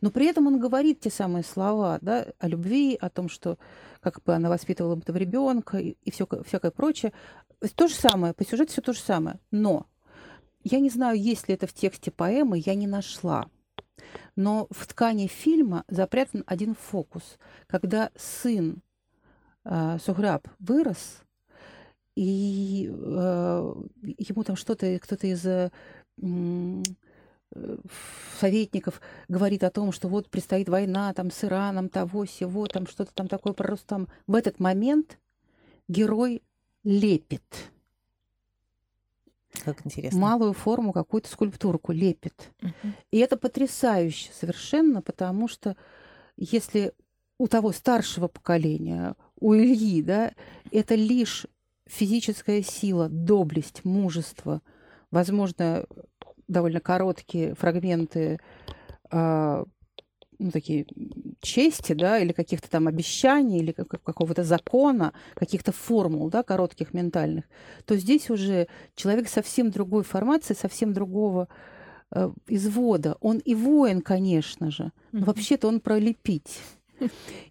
Но 0.00 0.10
при 0.10 0.26
этом 0.26 0.46
он 0.46 0.58
говорит 0.58 1.00
те 1.00 1.10
самые 1.10 1.44
слова 1.44 1.98
да, 2.00 2.26
о 2.38 2.48
любви, 2.48 2.96
о 2.98 3.10
том, 3.10 3.28
что 3.28 3.58
как 4.00 4.22
бы 4.22 4.34
она 4.34 4.48
воспитывала 4.48 4.96
этого 4.96 5.16
ребенка 5.16 5.78
и, 5.78 5.96
и 6.02 6.10
все, 6.10 6.26
всякое 6.44 6.70
прочее. 6.70 7.12
То 7.74 7.88
же 7.88 7.94
самое, 7.94 8.34
по 8.34 8.44
сюжету 8.44 8.72
все 8.72 8.82
то 8.82 8.92
же 8.92 9.00
самое. 9.00 9.38
Но 9.50 9.86
я 10.62 10.80
не 10.80 10.90
знаю, 10.90 11.20
есть 11.20 11.48
ли 11.48 11.54
это 11.54 11.66
в 11.66 11.72
тексте 11.72 12.10
поэмы, 12.10 12.62
я 12.64 12.74
не 12.74 12.86
нашла. 12.86 13.48
Но 14.36 14.68
в 14.70 14.86
ткани 14.86 15.26
фильма 15.26 15.84
запрятан 15.88 16.44
один 16.46 16.74
фокус. 16.74 17.38
Когда 17.66 18.10
сын 18.16 18.82
Суграб 19.98 20.46
вырос, 20.58 21.22
и 22.16 22.90
э, 22.90 23.74
ему 24.18 24.42
там 24.42 24.56
что-то, 24.56 24.98
кто-то 24.98 25.26
из 25.26 25.44
э, 25.44 25.70
советников 28.40 29.00
говорит 29.28 29.62
о 29.64 29.70
том, 29.70 29.92
что 29.92 30.08
вот 30.08 30.30
предстоит 30.30 30.68
война 30.68 31.12
там 31.12 31.30
с 31.30 31.44
Ираном, 31.44 31.90
того, 31.90 32.24
сего, 32.24 32.66
там 32.66 32.86
что-то 32.86 33.12
там 33.14 33.28
такое 33.28 33.52
про 33.52 33.76
там. 33.76 34.08
В 34.26 34.34
этот 34.34 34.60
момент 34.60 35.18
герой 35.88 36.42
лепит. 36.84 37.44
Как 39.64 39.84
интересно. 39.84 40.18
Малую 40.18 40.52
форму, 40.54 40.92
какую-то 40.92 41.28
скульптурку 41.28 41.92
лепит. 41.92 42.50
Угу. 42.62 42.92
И 43.10 43.18
это 43.18 43.36
потрясающе 43.36 44.30
совершенно, 44.32 45.02
потому 45.02 45.48
что 45.48 45.76
если 46.36 46.94
у 47.38 47.46
того 47.46 47.72
старшего 47.72 48.28
поколения, 48.28 49.14
у 49.40 49.54
Ильи, 49.54 50.02
да, 50.02 50.32
это 50.70 50.94
лишь 50.94 51.46
физическая 51.86 52.62
сила, 52.62 53.08
доблесть, 53.08 53.84
мужество, 53.84 54.62
возможно, 55.10 55.86
довольно 56.48 56.80
короткие 56.80 57.54
фрагменты 57.54 58.38
э, 59.10 59.64
ну, 60.38 60.50
такие 60.50 60.86
чести, 61.40 61.92
да, 61.92 62.18
или 62.18 62.32
каких-то 62.32 62.68
там 62.68 62.88
обещаний, 62.88 63.58
или 63.58 63.72
как, 63.72 64.02
какого-то 64.02 64.44
закона, 64.44 65.12
каких-то 65.34 65.72
формул, 65.72 66.28
да, 66.30 66.42
коротких 66.42 66.92
ментальных, 66.92 67.44
то 67.84 67.96
здесь 67.96 68.30
уже 68.30 68.68
человек 68.94 69.28
совсем 69.28 69.70
другой 69.70 70.04
формации, 70.04 70.54
совсем 70.54 70.92
другого 70.92 71.48
э, 72.10 72.30
извода. 72.48 73.16
Он 73.20 73.38
и 73.38 73.54
воин, 73.54 74.02
конечно 74.02 74.70
же, 74.70 74.92
но 75.12 75.20
mm-hmm. 75.20 75.24
вообще-то 75.24 75.68
он 75.68 75.80
пролепить. 75.80 76.60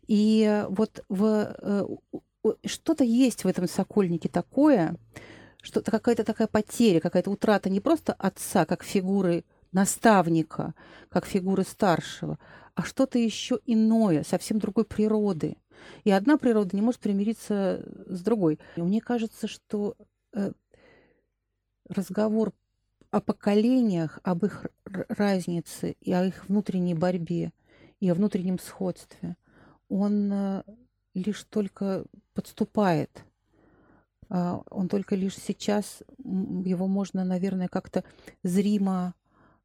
И 0.07 0.65
вот 0.69 1.03
в 1.09 1.55
э, 1.57 1.85
что-то 2.65 3.03
есть 3.03 3.43
в 3.43 3.47
этом 3.47 3.67
сокольнике 3.67 4.29
такое, 4.29 4.95
что-то 5.61 5.91
какая-то 5.91 6.23
такая 6.23 6.47
потеря, 6.47 6.99
какая-то 6.99 7.31
утрата 7.31 7.69
не 7.69 7.79
просто 7.79 8.13
отца 8.13 8.65
как 8.65 8.83
фигуры 8.83 9.43
наставника, 9.71 10.73
как 11.09 11.25
фигуры 11.25 11.63
старшего, 11.63 12.39
а 12.75 12.83
что-то 12.83 13.19
еще 13.19 13.59
иное, 13.65 14.23
совсем 14.23 14.59
другой 14.59 14.85
природы. 14.85 15.57
И 16.03 16.11
одна 16.11 16.37
природа 16.37 16.75
не 16.75 16.81
может 16.81 17.01
примириться 17.01 17.83
с 18.07 18.21
другой. 18.21 18.59
И 18.75 18.81
мне 18.81 19.01
кажется, 19.01 19.47
что 19.47 19.95
э, 20.33 20.51
разговор 21.89 22.53
о 23.11 23.21
поколениях, 23.21 24.19
об 24.23 24.45
их 24.45 24.65
разнице 24.85 25.95
и 26.01 26.11
о 26.11 26.25
их 26.25 26.47
внутренней 26.47 26.93
борьбе 26.93 27.51
и 28.05 28.09
о 28.09 28.13
внутреннем 28.13 28.59
сходстве, 28.59 29.35
он 29.89 30.31
э, 30.31 30.63
лишь 31.15 31.43
только 31.45 32.05
подступает. 32.35 33.25
А, 34.29 34.61
он 34.69 34.89
только 34.89 35.15
лишь 35.15 35.35
сейчас, 35.35 36.03
его 36.19 36.85
можно, 36.85 37.25
наверное, 37.25 37.67
как-то 37.67 38.03
зримо 38.43 39.15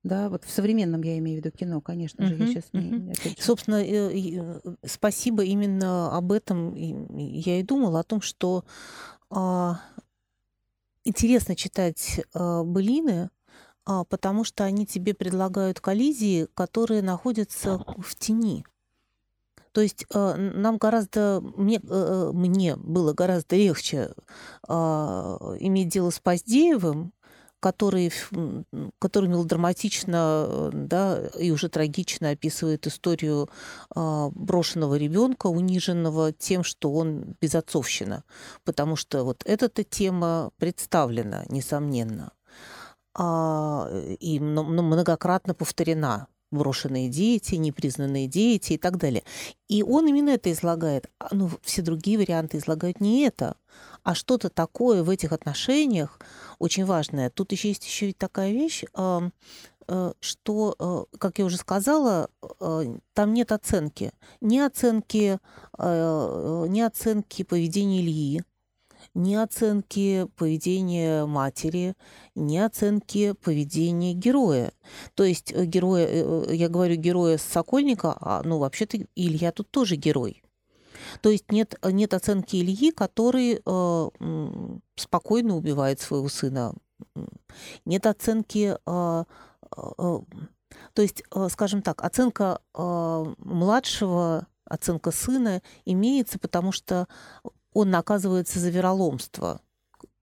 да, 0.02 0.30
вот 0.30 0.44
в 0.44 0.50
современном 0.50 1.02
я 1.02 1.18
имею 1.18 1.42
в 1.42 1.44
виду 1.44 1.54
кино, 1.54 1.82
конечно 1.82 2.24
же, 2.24 2.34
uh-huh, 2.34 2.46
я 2.46 2.46
сейчас 2.46 2.72
не... 2.72 2.90
Uh-huh. 2.90 3.36
Собственно, 3.38 3.84
э, 3.84 4.58
спасибо 4.86 5.44
именно 5.44 6.16
об 6.16 6.32
этом 6.32 6.74
я 6.74 7.60
и 7.60 7.62
думала, 7.62 8.00
о 8.00 8.04
том, 8.04 8.22
что 8.22 8.64
а, 9.28 9.82
интересно 11.04 11.54
читать 11.54 12.22
а, 12.32 12.64
былины, 12.64 13.28
потому 14.08 14.44
что 14.44 14.64
они 14.64 14.86
тебе 14.86 15.14
предлагают 15.14 15.80
коллизии, 15.80 16.46
которые 16.54 17.02
находятся 17.02 17.84
в 17.98 18.14
тени. 18.14 18.64
То 19.72 19.80
есть 19.80 20.04
э, 20.12 20.34
нам 20.36 20.78
гораздо, 20.78 21.40
мне, 21.40 21.76
э, 21.76 21.80
э, 21.88 22.30
мне 22.32 22.76
было 22.76 23.12
гораздо 23.12 23.56
легче 23.56 24.12
а, 24.66 25.56
иметь 25.60 25.88
дело 25.88 26.10
с 26.10 26.18
Поздеевым, 26.18 27.12
который, 27.60 28.10
который 28.98 29.28
мелодраматично 29.28 30.70
да, 30.72 31.26
и 31.38 31.50
уже 31.50 31.68
трагично 31.68 32.30
описывает 32.30 32.86
историю 32.86 33.48
а, 33.94 34.30
брошенного 34.30 34.96
ребенка, 34.96 35.46
униженного 35.46 36.32
тем, 36.32 36.64
что 36.64 36.92
он 36.92 37.36
безотцовщина. 37.40 38.24
Потому 38.64 38.96
что 38.96 39.24
вот 39.24 39.42
эта 39.44 39.84
тема 39.84 40.50
представлена, 40.58 41.44
несомненно, 41.48 42.32
а, 42.32 42.39
и 43.18 44.38
многократно 44.40 45.54
повторена 45.54 46.28
брошенные 46.50 47.08
дети, 47.08 47.54
непризнанные 47.54 48.26
дети 48.26 48.74
и 48.74 48.78
так 48.78 48.96
далее. 48.96 49.22
И 49.68 49.82
он 49.82 50.08
именно 50.08 50.30
это 50.30 50.50
излагает. 50.52 51.08
А, 51.18 51.28
ну, 51.32 51.50
все 51.62 51.82
другие 51.82 52.18
варианты 52.18 52.58
излагают 52.58 53.00
не 53.00 53.22
это, 53.24 53.56
а 54.02 54.14
что-то 54.14 54.48
такое 54.50 55.02
в 55.02 55.10
этих 55.10 55.32
отношениях 55.32 56.18
очень 56.58 56.84
важное. 56.84 57.30
Тут 57.30 57.52
еще 57.52 57.68
есть 57.68 57.84
еще 57.84 58.12
такая 58.12 58.52
вещь, 58.52 58.84
э, 58.94 59.30
что, 60.20 60.76
э, 60.78 61.16
как 61.18 61.38
я 61.38 61.44
уже 61.44 61.56
сказала, 61.56 62.28
э, 62.60 62.96
там 63.14 63.34
нет 63.34 63.52
оценки. 63.52 64.12
Ни 64.40 64.58
оценки, 64.58 65.38
ни 65.78 66.80
оценки 66.80 67.42
поведения 67.42 68.00
Ильи, 68.00 68.42
ни 69.14 69.34
оценки 69.34 70.26
поведения 70.36 71.26
матери, 71.26 71.94
ни 72.34 72.58
оценки 72.58 73.32
поведения 73.32 74.14
героя. 74.14 74.72
То 75.14 75.24
есть 75.24 75.52
э, 75.52 75.64
героя, 75.64 76.06
э, 76.06 76.44
э, 76.48 76.54
я 76.54 76.68
говорю 76.68 76.96
героя 76.96 77.38
Сокольника, 77.38 78.16
а 78.20 78.42
ну 78.44 78.58
вообще-то 78.58 78.98
Илья 79.14 79.52
тут 79.52 79.70
тоже 79.70 79.96
герой. 79.96 80.42
То 81.22 81.30
есть 81.30 81.50
нет, 81.50 81.74
нет 81.82 82.14
оценки 82.14 82.56
Ильи, 82.56 82.90
который 82.90 83.60
э, 83.64 84.78
спокойно 84.96 85.56
убивает 85.56 86.00
своего 86.00 86.28
сына. 86.28 86.74
Нет 87.84 88.06
оценки... 88.06 88.76
Э, 88.86 89.24
э, 89.76 90.18
то 90.94 91.02
есть, 91.02 91.22
скажем 91.50 91.82
так, 91.82 92.02
оценка 92.02 92.60
младшего, 92.74 94.46
оценка 94.64 95.10
сына 95.10 95.62
имеется, 95.84 96.38
потому 96.38 96.72
что 96.72 97.06
он 97.72 97.90
наказывается 97.90 98.58
за 98.58 98.70
вероломство 98.70 99.60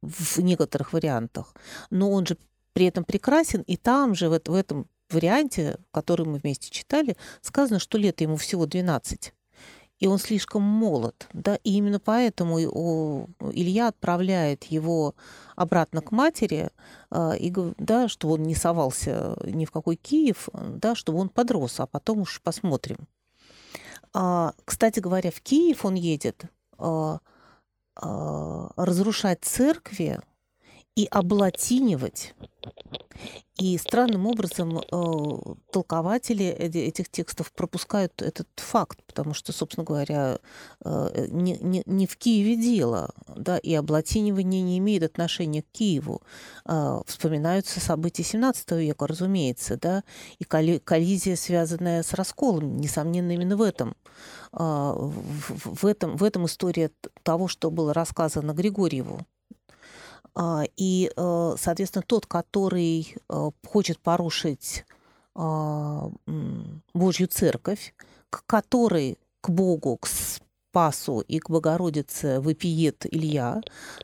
в 0.03 0.38
некоторых 0.38 0.92
вариантах. 0.92 1.55
Но 1.90 2.11
он 2.11 2.26
же 2.26 2.36
при 2.72 2.86
этом 2.86 3.05
прекрасен, 3.05 3.62
и 3.62 3.76
там 3.76 4.14
же, 4.14 4.28
в, 4.28 4.55
этом 4.55 4.86
варианте, 5.11 5.78
который 5.90 6.26
мы 6.26 6.38
вместе 6.38 6.70
читали, 6.70 7.16
сказано, 7.40 7.78
что 7.78 7.99
лет 7.99 8.20
ему 8.20 8.36
всего 8.36 8.66
12 8.66 9.32
и 9.99 10.07
он 10.07 10.18
слишком 10.18 10.62
молод, 10.62 11.28
да, 11.32 11.57
и 11.57 11.76
именно 11.76 11.99
поэтому 11.99 12.59
Илья 13.53 13.88
отправляет 13.88 14.64
его 14.64 15.14
обратно 15.57 16.01
к 16.03 16.12
матери, 16.12 16.70
а, 17.11 17.34
да, 17.78 18.09
чтобы 18.09 18.34
он 18.34 18.44
не 18.44 18.55
совался 18.55 19.36
ни 19.44 19.64
в 19.64 19.72
какой 19.72 19.96
Киев, 19.96 20.49
да, 20.53 20.94
чтобы 20.94 21.18
он 21.18 21.28
подрос, 21.28 21.80
а 21.80 21.86
потом 21.86 22.20
уж 22.20 22.40
посмотрим. 22.42 23.09
А, 24.14 24.55
кстати 24.64 25.01
говоря, 25.01 25.30
в 25.30 25.40
Киев 25.40 25.84
он 25.84 25.94
едет 25.94 26.44
а, 26.78 27.18
разрушать 28.76 29.44
церкви 29.44 30.20
и 30.99 31.07
облатинивать. 31.12 32.34
И 33.57 33.78
странным 33.78 34.26
образом 34.26 34.78
э, 34.78 35.55
толкователи 35.70 36.46
этих 36.46 37.09
текстов 37.09 37.53
пропускают 37.53 38.20
этот 38.20 38.49
факт, 38.57 38.99
потому 39.07 39.32
что, 39.32 39.53
собственно 39.53 39.84
говоря, 39.84 40.38
э, 40.84 41.26
не, 41.30 41.57
не, 41.59 41.82
не 41.86 42.07
в 42.09 42.16
Киеве 42.16 42.57
дело, 42.57 43.11
да, 43.36 43.59
и 43.59 43.74
облатинивание 43.74 44.61
не 44.62 44.78
имеет 44.78 45.05
отношения 45.05 45.62
к 45.62 45.70
Киеву. 45.70 46.20
Э, 46.64 47.01
вспоминаются 47.07 47.78
события 47.78 48.24
XVII 48.24 48.80
века, 48.80 49.07
разумеется, 49.07 49.76
да, 49.76 50.03
и 50.40 50.44
коллизия, 50.44 51.36
связанная 51.36 52.03
с 52.03 52.12
расколом, 52.12 52.76
несомненно, 52.76 53.32
именно 53.32 53.57
в 53.57 53.62
этом. 53.62 53.94
Э, 54.53 54.59
в, 54.59 55.82
в, 55.82 55.86
этом, 55.86 56.16
в 56.16 56.24
этом 56.24 56.46
история 56.46 56.90
того, 57.22 57.46
что 57.46 57.70
было 57.70 57.94
рассказано 57.94 58.53
Григорьеву. 58.53 59.24
А, 60.35 60.64
и, 60.76 61.11
э, 61.14 61.55
соответственно, 61.59 62.05
тот, 62.07 62.26
который 62.26 63.14
э, 63.29 63.51
хочет 63.66 63.99
порушить 64.01 64.85
а, 65.35 66.11
Божью 66.95 67.29
церковь, 67.29 67.95
к 68.29 68.45
которой, 68.47 69.18
к 69.41 69.51
Богу, 69.51 69.97
к 69.97 70.09
Спасу 70.09 71.20
и 71.20 71.39
к 71.39 71.49
Богородице 71.49 72.41
выпиет 72.41 73.07
Илья, 73.07 73.61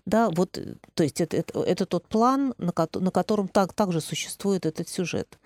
да, 0.06 0.30
вот, 0.30 0.56
э, 0.58 0.76
то 0.94 1.02
есть 1.02 1.20
это, 1.20 1.36
это, 1.36 1.60
это 1.60 1.86
тот 1.86 2.06
план, 2.08 2.54
на, 2.58 2.72
ко- 2.72 3.00
на 3.00 3.10
котором 3.10 3.48
так, 3.48 3.72
также 3.72 4.00
существует 4.00 4.64
этот 4.64 4.88
сюжет. 4.88 5.38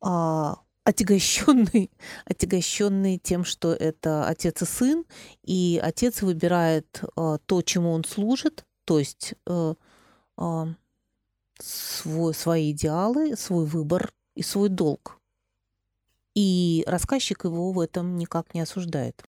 А, 0.00 0.58
отягощенный, 0.84 1.90
отягощенный 2.24 3.18
тем, 3.18 3.44
что 3.44 3.74
это 3.74 4.26
отец 4.26 4.62
и 4.62 4.66
сын, 4.66 5.04
и 5.42 5.80
отец 5.82 6.22
выбирает 6.22 7.02
а, 7.16 7.38
то, 7.38 7.62
чему 7.62 7.92
он 7.92 8.04
служит, 8.04 8.64
то 8.84 8.98
есть 8.98 9.34
свой, 11.58 12.34
свои 12.34 12.70
идеалы, 12.70 13.36
свой 13.36 13.66
выбор 13.66 14.12
и 14.34 14.42
свой 14.42 14.68
долг. 14.68 15.18
И 16.34 16.84
рассказчик 16.86 17.44
его 17.44 17.72
в 17.72 17.80
этом 17.80 18.16
никак 18.16 18.54
не 18.54 18.60
осуждает. 18.60 19.24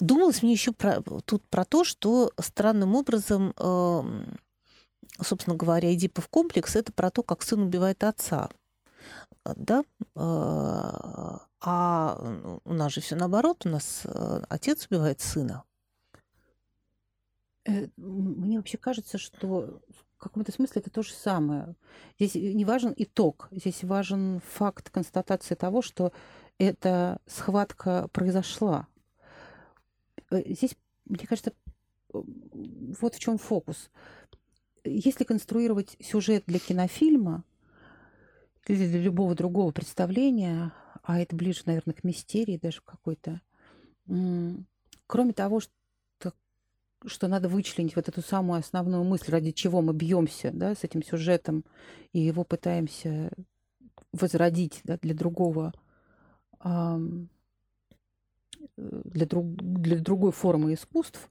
Думалось 0.00 0.42
мне 0.42 0.52
еще 0.52 0.72
про, 0.72 1.02
тут 1.24 1.42
про 1.48 1.64
то, 1.64 1.82
что 1.82 2.30
странным 2.38 2.94
образом, 2.94 3.52
э, 3.56 4.02
собственно 5.20 5.56
говоря, 5.56 5.92
Эдипов 5.92 6.28
комплекс 6.28 6.76
это 6.76 6.92
про 6.92 7.10
то, 7.10 7.24
как 7.24 7.42
сын 7.42 7.62
убивает 7.62 8.04
отца. 8.04 8.48
Да? 9.44 9.82
Э, 10.14 11.38
а 11.60 12.60
у 12.64 12.72
нас 12.72 12.92
же 12.92 13.00
все 13.00 13.16
наоборот, 13.16 13.66
у 13.66 13.70
нас 13.70 14.02
э, 14.04 14.42
отец 14.48 14.86
убивает 14.88 15.20
сына. 15.20 15.64
Э, 17.68 17.86
мне 17.96 18.56
вообще 18.56 18.78
кажется, 18.78 19.18
что 19.18 19.82
в 20.16 20.16
каком-то 20.16 20.50
смысле 20.50 20.80
это 20.80 20.90
то 20.90 21.02
же 21.02 21.12
самое. 21.12 21.76
Здесь 22.18 22.34
не 22.34 22.64
важен 22.64 22.94
итог, 22.96 23.48
здесь 23.50 23.84
важен 23.84 24.40
факт 24.40 24.90
констатации 24.90 25.54
того, 25.54 25.82
что 25.82 26.12
эта 26.56 27.20
схватка 27.26 28.08
произошла. 28.08 28.88
Э, 30.30 30.42
здесь, 30.46 30.76
мне 31.04 31.26
кажется, 31.26 31.52
вот 32.10 33.14
в 33.14 33.18
чем 33.18 33.36
фокус. 33.36 33.90
Если 34.84 35.24
конструировать 35.24 35.96
сюжет 36.00 36.44
для 36.46 36.58
кинофильма 36.58 37.44
или 38.66 38.88
для 38.88 39.00
любого 39.00 39.34
другого 39.34 39.72
представления, 39.72 40.72
а 41.02 41.20
это 41.20 41.36
ближе, 41.36 41.62
наверное, 41.66 41.94
к 41.94 42.04
мистерии 42.04 42.56
даже 42.56 42.80
какой-то, 42.80 43.42
кроме 44.06 45.32
того, 45.34 45.60
что 45.60 45.72
что 47.06 47.28
надо 47.28 47.48
вычленить 47.48 47.96
вот 47.96 48.08
эту 48.08 48.22
самую 48.22 48.58
основную 48.60 49.04
мысль, 49.04 49.30
ради 49.30 49.52
чего 49.52 49.82
мы 49.82 49.92
бьемся 49.92 50.50
да, 50.52 50.74
с 50.74 50.84
этим 50.84 51.02
сюжетом 51.02 51.64
и 52.12 52.20
его 52.20 52.44
пытаемся 52.44 53.30
возродить 54.12 54.80
да, 54.84 54.98
для 54.98 55.14
другого, 55.14 55.72
для, 58.76 59.26
друг, 59.26 59.54
для 59.56 59.98
другой 59.98 60.32
формы 60.32 60.74
искусств, 60.74 61.30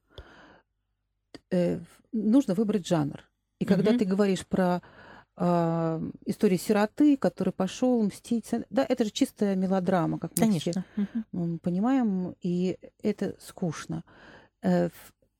э, 1.51 1.80
нужно 2.11 2.53
выбрать 2.53 2.88
жанр. 2.88 3.22
И 3.59 3.63
mm-hmm. 3.63 3.68
когда 3.68 3.97
ты 3.97 4.05
говоришь 4.05 4.45
про 4.45 4.82
э, 5.38 6.11
историю 6.26 6.59
сироты, 6.59 7.18
который 7.18 7.53
пошел 7.53 8.01
мстить, 8.03 8.49
да, 8.70 8.86
это 8.88 9.03
же 9.05 9.11
чистая 9.11 9.55
мелодрама, 9.55 10.20
как 10.20 10.32
мы 10.32 10.38
Конечно. 10.38 10.86
все 10.95 11.05
mm-hmm. 11.34 11.59
понимаем, 11.59 12.36
и 12.41 12.78
это 13.01 13.36
скучно. 13.39 14.03
Э, 14.61 14.89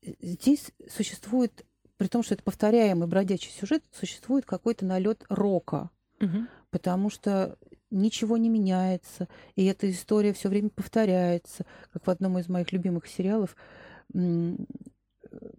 здесь 0.02 0.70
существует, 0.88 1.64
при 1.96 2.06
том, 2.08 2.22
что 2.22 2.34
это 2.34 2.42
повторяемый 2.42 3.08
бродячий 3.08 3.50
сюжет, 3.50 3.82
существует 3.92 4.44
какой-то 4.44 4.84
налет 4.84 5.24
рока. 5.28 5.90
Угу. 6.20 6.46
Потому 6.70 7.10
что 7.10 7.56
ничего 7.90 8.36
не 8.36 8.48
меняется, 8.48 9.28
и 9.56 9.64
эта 9.64 9.90
история 9.90 10.32
все 10.32 10.48
время 10.48 10.68
повторяется, 10.68 11.64
как 11.92 12.06
в 12.06 12.10
одном 12.10 12.38
из 12.38 12.48
моих 12.48 12.72
любимых 12.72 13.06
сериалов 13.06 13.56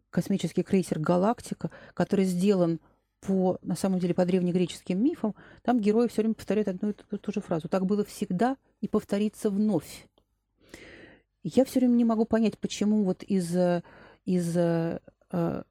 космический 0.09 0.63
крейсер 0.63 0.99
Галактика, 0.99 1.71
который 1.93 2.25
сделан 2.25 2.79
по, 3.19 3.57
на 3.61 3.75
самом 3.75 3.99
деле, 3.99 4.13
по 4.13 4.25
древнегреческим 4.25 5.03
мифам, 5.03 5.35
там 5.61 5.79
герои 5.79 6.07
все 6.07 6.21
время 6.21 6.35
повторяют 6.35 6.69
одну 6.69 6.91
и 6.91 6.93
ту, 6.93 7.17
ту 7.17 7.31
же 7.31 7.41
фразу. 7.41 7.67
Так 7.67 7.85
было 7.85 8.05
всегда 8.05 8.57
и 8.81 8.87
повторится 8.87 9.49
вновь. 9.49 10.07
Я 11.43 11.65
все 11.65 11.79
время 11.79 11.93
не 11.93 12.05
могу 12.05 12.25
понять, 12.25 12.57
почему 12.57 13.03
вот 13.03 13.23
из 13.23 13.55
из 14.29 14.55
э, 14.55 14.99
э, 15.31 15.63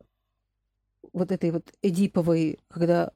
вот 1.12 1.30
этой 1.30 1.52
вот 1.52 1.72
эдиповой, 1.80 2.58
когда 2.68 3.12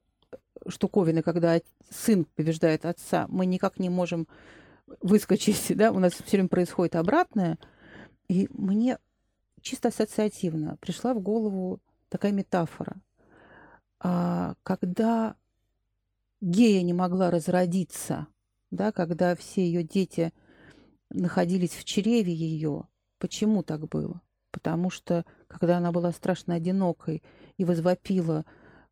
штуковины, 0.68 1.22
когда 1.22 1.61
сын 1.90 2.24
побеждает 2.36 2.86
отца, 2.86 3.26
мы 3.28 3.45
никак 3.47 3.80
не 3.80 3.90
можем 3.90 4.28
выскочить, 5.01 5.66
да, 5.76 5.90
у 5.90 5.99
нас 5.99 6.12
все 6.12 6.36
время 6.36 6.49
происходит 6.49 6.95
обратное. 6.95 7.59
И 8.28 8.49
мне 8.53 8.99
чисто 9.61 9.88
ассоциативно 9.88 10.76
пришла 10.76 11.12
в 11.12 11.20
голову 11.20 11.80
такая 12.09 12.30
метафора. 12.30 12.95
А, 13.99 14.55
когда 14.62 15.34
гея 16.40 16.82
не 16.82 16.93
могла 16.93 17.32
разродиться, 17.32 18.28
да, 18.70 18.93
когда 18.93 19.34
все 19.34 19.66
ее 19.66 19.82
дети 19.82 20.32
находились 21.11 21.72
в 21.72 21.84
чреве 21.84 22.32
ее, 22.32 22.86
почему 23.18 23.64
так 23.64 23.88
было? 23.88 24.22
Потому 24.53 24.90
что, 24.90 25.24
когда 25.48 25.78
она 25.78 25.90
была 25.90 26.12
страшно 26.12 26.55
одинокой 26.55 27.22
и 27.57 27.64
возвопила 27.64 28.44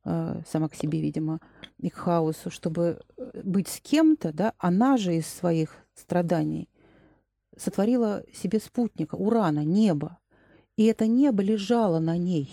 э, 0.04 0.40
сама 0.48 0.68
к 0.68 0.74
себе, 0.74 1.00
видимо, 1.00 1.40
и 1.78 1.90
к 1.90 1.94
хаосу, 1.94 2.50
чтобы 2.50 3.00
э, 3.16 3.42
быть 3.44 3.68
с 3.68 3.80
кем-то, 3.80 4.32
да, 4.32 4.54
она 4.58 4.96
же 4.96 5.14
из 5.14 5.26
своих 5.26 5.76
страданий 5.94 6.68
сотворила 7.56 8.24
себе 8.32 8.58
спутника, 8.58 9.14
Урана, 9.14 9.64
небо. 9.64 10.18
И 10.76 10.84
это 10.84 11.06
небо 11.06 11.42
лежало 11.42 11.98
на 11.98 12.16
ней. 12.16 12.50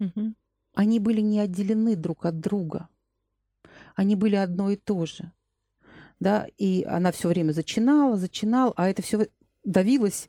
Угу. 0.00 0.34
Они 0.74 0.98
были 0.98 1.20
не 1.20 1.40
отделены 1.40 1.94
друг 1.94 2.26
от 2.26 2.40
друга. 2.40 2.88
Они 3.94 4.16
были 4.16 4.36
одно 4.36 4.70
и 4.70 4.76
то 4.76 5.06
же. 5.06 5.32
Да, 6.20 6.48
и 6.56 6.82
она 6.82 7.12
все 7.12 7.28
время 7.28 7.52
зачинала, 7.52 8.16
зачинала, 8.16 8.72
а 8.76 8.88
это 8.88 9.02
все 9.02 9.28
давилось 9.64 10.28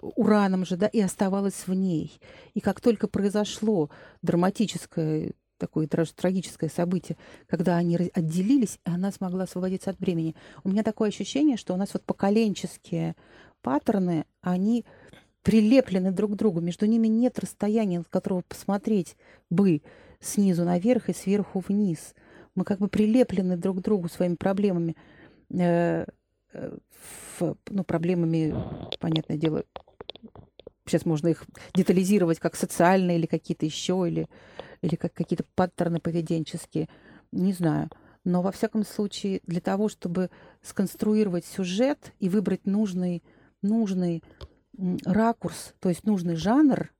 ураном 0.00 0.64
же, 0.64 0.76
да, 0.76 0.86
и 0.86 1.00
оставалась 1.00 1.66
в 1.66 1.74
ней. 1.74 2.20
И 2.54 2.60
как 2.60 2.80
только 2.80 3.08
произошло 3.08 3.90
драматическое 4.22 5.32
такое 5.58 5.86
трагическое 5.88 6.68
событие, 6.68 7.16
когда 7.46 7.76
они 7.76 7.96
отделились, 8.12 8.78
она 8.84 9.10
смогла 9.10 9.44
освободиться 9.44 9.90
от 9.90 9.98
бремени. 9.98 10.34
У 10.64 10.68
меня 10.68 10.82
такое 10.82 11.08
ощущение, 11.08 11.56
что 11.56 11.72
у 11.72 11.78
нас 11.78 11.94
вот 11.94 12.04
поколенческие 12.04 13.16
паттерны, 13.62 14.26
они 14.42 14.84
прилеплены 15.42 16.12
друг 16.12 16.32
к 16.32 16.34
другу. 16.34 16.60
Между 16.60 16.86
ними 16.86 17.06
нет 17.06 17.38
расстояния, 17.38 18.00
от 18.00 18.08
которого 18.08 18.42
посмотреть 18.46 19.16
бы 19.48 19.82
снизу 20.20 20.64
наверх 20.64 21.08
и 21.08 21.14
сверху 21.14 21.62
вниз. 21.66 22.14
Мы 22.54 22.64
как 22.64 22.78
бы 22.78 22.88
прилеплены 22.88 23.56
друг 23.56 23.78
к 23.78 23.82
другу 23.82 24.08
своими 24.08 24.34
проблемами. 24.34 24.96
Э, 25.50 26.04
э, 26.04 26.06
ну, 27.40 27.84
проблемами, 27.84 28.54
понятное 28.98 29.36
дело, 29.36 29.64
сейчас 30.86 31.04
можно 31.04 31.28
их 31.28 31.44
детализировать 31.74 32.38
как 32.38 32.56
социальные 32.56 33.18
или 33.18 33.26
какие-то 33.26 33.66
еще, 33.66 34.04
или, 34.06 34.28
или 34.82 34.94
как 34.94 35.12
какие-то 35.12 35.44
паттерны 35.54 36.00
поведенческие, 36.00 36.88
не 37.32 37.52
знаю. 37.52 37.90
Но 38.24 38.42
во 38.42 38.50
всяком 38.50 38.84
случае, 38.84 39.40
для 39.46 39.60
того, 39.60 39.88
чтобы 39.88 40.30
сконструировать 40.62 41.44
сюжет 41.44 42.12
и 42.18 42.28
выбрать 42.28 42.66
нужный, 42.66 43.22
нужный 43.62 44.22
ракурс, 45.04 45.74
то 45.80 45.88
есть 45.88 46.04
нужный 46.04 46.36
жанр, 46.36 46.92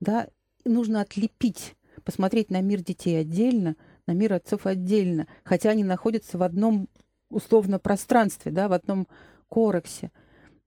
да, 0.00 0.28
нужно 0.64 1.00
отлепить, 1.00 1.76
посмотреть 2.04 2.50
на 2.50 2.60
мир 2.60 2.82
детей 2.82 3.20
отдельно, 3.20 3.76
на 4.06 4.12
мир 4.12 4.32
отцов 4.32 4.66
отдельно, 4.66 5.28
хотя 5.44 5.70
они 5.70 5.84
находятся 5.84 6.36
в 6.38 6.42
одном 6.42 6.88
условно 7.34 7.78
пространстве, 7.78 8.52
да, 8.52 8.68
в 8.68 8.72
одном 8.72 9.08
корексе. 9.48 10.10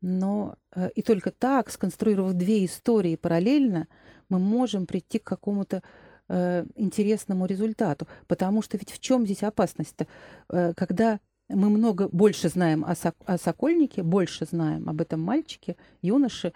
Но 0.02 0.56
э, 0.76 0.90
и 0.96 1.02
только 1.02 1.32
так, 1.32 1.72
сконструировав 1.72 2.34
две 2.34 2.66
истории 2.66 3.16
параллельно, 3.16 3.88
мы 4.30 4.40
можем 4.40 4.86
прийти 4.86 5.20
к 5.20 5.24
какому-то 5.24 5.82
э, 6.28 6.66
интересному 6.76 7.46
результату. 7.46 8.08
Потому 8.28 8.62
что 8.62 8.78
ведь 8.78 8.92
в 8.92 9.00
чем 9.00 9.26
здесь 9.26 9.44
опасность-то? 9.44 10.08
Э, 10.50 10.74
когда 10.76 11.20
мы 11.50 11.70
много 11.70 12.08
больше 12.10 12.50
знаем 12.50 12.84
о, 12.86 12.96
сок, 12.96 13.16
о 13.26 13.38
Сокольнике, 13.38 14.04
больше 14.04 14.46
знаем 14.46 14.90
об 14.90 15.02
этом 15.02 15.22
мальчике, 15.22 15.76
юноше, 16.02 16.54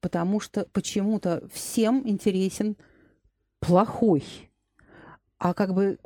потому 0.00 0.40
что 0.40 0.66
почему-то 0.72 1.48
всем 1.52 2.02
интересен 2.06 2.76
плохой. 3.60 4.24
А 5.38 5.54
как 5.54 5.74
бы 5.74 5.98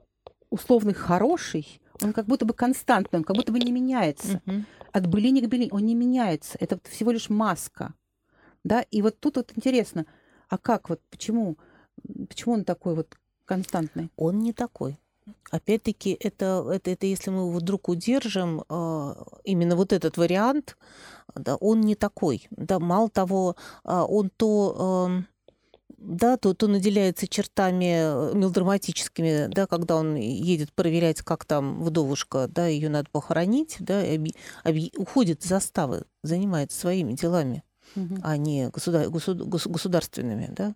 условный 0.50 0.94
хороший, 0.94 1.80
он 2.04 2.12
как 2.12 2.26
будто 2.26 2.44
бы 2.44 2.54
константный, 2.54 3.18
он 3.18 3.24
как 3.24 3.36
будто 3.36 3.52
бы 3.52 3.58
не 3.58 3.72
меняется. 3.72 4.40
Мгм. 4.44 4.66
От 4.92 5.06
былини 5.06 5.40
к 5.40 5.48
былине 5.48 5.70
он 5.72 5.86
не 5.86 5.94
меняется. 5.94 6.56
Это 6.60 6.76
вот 6.76 6.86
всего 6.86 7.10
лишь 7.10 7.30
маска. 7.30 7.94
Да? 8.64 8.82
И 8.90 9.02
вот 9.02 9.18
тут 9.20 9.36
вот 9.36 9.52
интересно, 9.56 10.06
а 10.48 10.58
как 10.58 10.88
вот, 10.88 11.00
почему, 11.10 11.56
почему 12.28 12.54
он 12.54 12.64
такой 12.64 12.94
вот 12.94 13.16
константный? 13.44 14.10
Он 14.16 14.38
не 14.38 14.52
такой. 14.52 14.98
Опять-таки, 15.50 16.16
это, 16.18 16.66
это, 16.72 16.90
это 16.90 17.06
если 17.06 17.30
мы 17.30 17.52
вдруг 17.52 17.88
удержим, 17.88 18.64
а, 18.68 19.24
именно 19.44 19.76
вот 19.76 19.92
этот 19.92 20.16
вариант, 20.16 20.76
да, 21.34 21.56
он 21.56 21.80
не 21.80 21.94
такой. 21.94 22.46
Да, 22.50 22.78
мало 22.80 23.08
того, 23.08 23.56
а, 23.84 24.04
он 24.04 24.30
то, 24.30 25.06
ам, 25.06 25.26
да, 26.02 26.36
то, 26.36 26.54
то 26.54 26.66
наделяется 26.68 27.26
чертами 27.28 28.30
э, 28.32 28.34
мелодраматическими, 28.34 29.48
да, 29.52 29.66
когда 29.66 29.96
он 29.96 30.16
едет 30.16 30.72
проверять, 30.72 31.22
как 31.22 31.44
там 31.44 31.82
вдовушка, 31.82 32.48
да, 32.48 32.66
ее 32.66 32.88
надо 32.88 33.08
похоронить, 33.10 33.76
да, 33.80 34.04
и 34.04 34.18
объ- 34.18 34.34
объ- 34.64 34.96
уходит 34.96 35.42
с 35.42 35.46
заставы, 35.46 36.04
занимается 36.22 36.78
своими 36.78 37.12
делами 37.12 37.62
Мгм. 37.94 38.20
а 38.22 38.36
не 38.36 38.68
государ- 38.68 39.08
госу- 39.10 39.34
гос- 39.34 39.68
государственными, 39.68 40.48
да. 40.50 40.74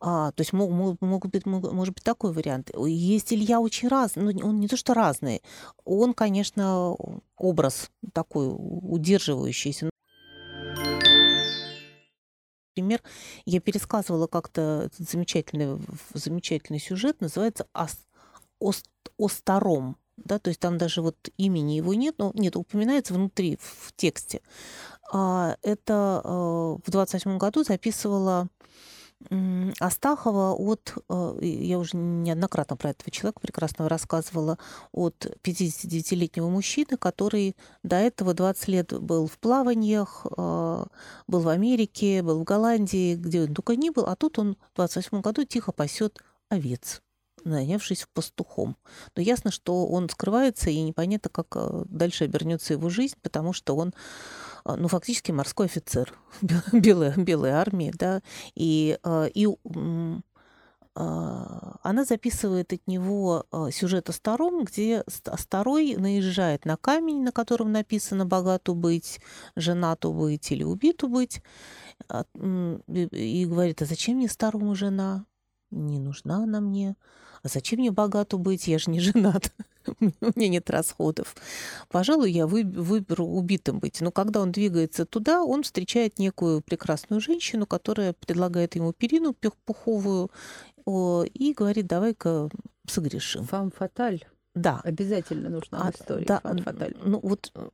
А, 0.00 0.32
то 0.32 0.40
есть 0.40 0.52
мог, 0.52 0.70
мог- 0.70 1.00
могут 1.00 1.30
быть, 1.30 1.46
мог- 1.46 1.72
может 1.72 1.94
быть 1.94 2.02
такой 2.02 2.32
вариант. 2.32 2.70
Есть 2.86 3.32
Илья 3.32 3.60
очень 3.60 3.88
разный, 3.88 4.34
ну, 4.34 4.48
он 4.48 4.60
не 4.60 4.66
то 4.68 4.76
что 4.76 4.94
разный, 4.94 5.42
он, 5.84 6.12
конечно, 6.12 6.96
образ 7.36 7.88
такой 8.12 8.52
удерживающийся. 8.52 9.90
Например, 12.74 13.02
я 13.44 13.60
пересказывала 13.60 14.26
как-то 14.26 14.88
замечательный, 14.96 15.78
замечательный 16.14 16.80
сюжет, 16.80 17.20
называется 17.20 17.66
«Ос- 17.74 18.06
Ост- 18.60 18.88
«Остором». 19.18 19.98
Да, 20.16 20.38
то 20.38 20.48
есть 20.48 20.60
там 20.60 20.78
даже 20.78 21.02
вот 21.02 21.16
имени 21.36 21.72
его 21.72 21.92
нет, 21.92 22.14
но 22.16 22.30
нет, 22.34 22.56
упоминается 22.56 23.12
внутри, 23.12 23.56
в 23.56 23.88
в 23.88 23.92
тексте. 23.94 24.40
А, 25.12 25.56
Это 25.62 26.22
э, 26.24 26.28
в 26.28 26.90
28 26.90 27.36
году 27.36 27.62
записывала 27.62 28.48
Астахова 29.80 30.52
от, 30.52 30.94
э, 31.08 31.38
я 31.40 31.78
уже 31.78 31.96
неоднократно 31.96 32.76
про 32.76 32.90
этого 32.90 33.10
человека 33.10 33.40
прекрасного 33.40 33.88
рассказывала, 33.88 34.58
от 34.92 35.26
59-летнего 35.42 36.48
мужчины, 36.48 36.96
который 36.96 37.56
до 37.82 37.96
этого 37.96 38.34
20 38.34 38.68
лет 38.68 39.00
был 39.00 39.26
в 39.26 39.38
плаваниях, 39.38 40.26
э, 40.36 40.84
был 41.26 41.40
в 41.40 41.48
Америке, 41.48 42.22
был 42.22 42.40
в 42.40 42.44
Голландии, 42.44 43.14
где 43.14 43.42
он 43.42 43.54
только 43.54 43.76
не 43.76 43.90
был, 43.90 44.04
а 44.06 44.16
тут 44.16 44.38
он 44.38 44.56
в 44.72 44.76
28 44.76 45.20
году 45.20 45.44
тихо 45.44 45.72
пасет 45.72 46.18
овец 46.48 47.02
нанявшись 47.44 48.06
пастухом. 48.12 48.76
Но 49.16 49.22
ясно, 49.22 49.50
что 49.50 49.86
он 49.86 50.08
скрывается, 50.08 50.70
и 50.70 50.80
непонятно, 50.80 51.30
как 51.30 51.46
э, 51.54 51.84
дальше 51.86 52.24
обернется 52.24 52.74
его 52.74 52.88
жизнь, 52.88 53.16
потому 53.22 53.52
что 53.52 53.76
он 53.76 53.92
а, 54.64 54.76
ну, 54.76 54.88
фактически 54.88 55.32
морской 55.32 55.66
офицер 55.66 56.12
белой, 56.72 57.12
белой 57.16 57.50
армии, 57.50 57.92
да, 57.94 58.22
и, 58.54 58.98
а, 59.02 59.26
и 59.26 59.46
а, 60.94 61.76
она 61.82 62.04
записывает 62.04 62.72
от 62.72 62.86
него 62.86 63.46
сюжет 63.72 64.10
о 64.10 64.12
Старом, 64.12 64.64
где 64.64 65.04
Ст- 65.08 65.30
Старой 65.38 65.96
наезжает 65.96 66.64
на 66.64 66.76
камень, 66.76 67.22
на 67.22 67.32
котором 67.32 67.72
написано 67.72 68.26
«богату 68.26 68.74
быть», 68.74 69.20
«женату 69.56 70.12
быть» 70.12 70.52
или 70.52 70.62
«убиту 70.62 71.08
быть», 71.08 71.42
и 72.08 73.46
говорит, 73.46 73.80
а 73.80 73.84
зачем 73.86 74.16
мне 74.16 74.28
Старому 74.28 74.74
жена? 74.74 75.24
Не 75.72 75.98
нужна 75.98 76.44
она 76.44 76.60
мне. 76.60 76.96
А 77.42 77.48
зачем 77.48 77.80
мне 77.80 77.90
богату 77.90 78.38
быть? 78.38 78.68
Я 78.68 78.78
же 78.78 78.90
не 78.90 79.00
женат. 79.00 79.52
У 79.86 80.04
меня 80.36 80.48
нет 80.48 80.70
расходов. 80.70 81.34
Пожалуй, 81.88 82.30
я 82.30 82.46
вы- 82.46 82.62
выберу 82.62 83.26
убитым 83.26 83.80
быть. 83.80 84.00
Но 84.00 84.12
когда 84.12 84.40
он 84.40 84.52
двигается 84.52 85.04
туда, 85.04 85.42
он 85.42 85.64
встречает 85.64 86.18
некую 86.20 86.60
прекрасную 86.60 87.20
женщину, 87.20 87.66
которая 87.66 88.12
предлагает 88.12 88.76
ему 88.76 88.92
перину 88.92 89.32
пух- 89.32 89.56
пуховую 89.64 90.30
о, 90.84 91.24
и 91.24 91.52
говорит, 91.52 91.86
давай-ка 91.86 92.48
согрешим. 92.86 93.44
Фам 93.44 93.72
фаталь. 93.72 94.24
Да. 94.54 94.82
Обязательно 94.84 95.48
нужна 95.48 95.78
А, 95.80 95.92
в 95.92 95.94
истории. 95.94 96.26
да, 96.26 96.40
фаталь. 96.40 96.94
ну 97.02 97.18
вот 97.22 97.50
э, 97.54 97.68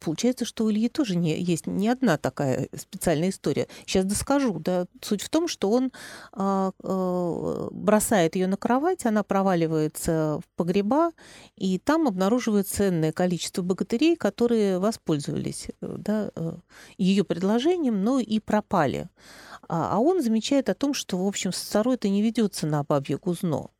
получается, 0.00 0.44
что 0.44 0.64
у 0.64 0.70
Ильи 0.70 0.88
тоже 0.88 1.14
не, 1.14 1.40
есть 1.40 1.68
не 1.68 1.88
одна 1.88 2.18
такая 2.18 2.68
специальная 2.76 3.28
история. 3.28 3.68
Сейчас 3.86 4.04
доскажу. 4.04 4.58
Да. 4.58 4.86
Суть 5.00 5.22
в 5.22 5.28
том, 5.28 5.46
что 5.46 5.70
он 5.70 5.92
а, 6.32 6.72
э, 6.82 7.68
бросает 7.70 8.34
ее 8.34 8.48
на 8.48 8.56
кровать, 8.56 9.06
она 9.06 9.22
проваливается 9.22 10.40
в 10.44 10.56
погреба, 10.56 11.12
и 11.56 11.78
там 11.78 12.08
обнаруживает 12.08 12.66
ценное 12.66 13.12
количество 13.12 13.62
богатырей, 13.62 14.16
которые 14.16 14.80
воспользовались 14.80 15.68
э, 15.80 15.94
да, 15.98 16.32
ее 16.98 17.22
предложением, 17.22 18.02
но 18.02 18.18
и 18.18 18.40
пропали. 18.40 19.08
А, 19.68 19.96
а 19.96 19.98
он 19.98 20.20
замечает 20.20 20.68
о 20.68 20.74
том, 20.74 20.94
что, 20.94 21.16
в 21.16 21.26
общем, 21.26 21.52
второй-то 21.52 22.08
не 22.08 22.22
ведется 22.22 22.66
на 22.66 22.82
бабье 22.82 23.18
гузно 23.18 23.70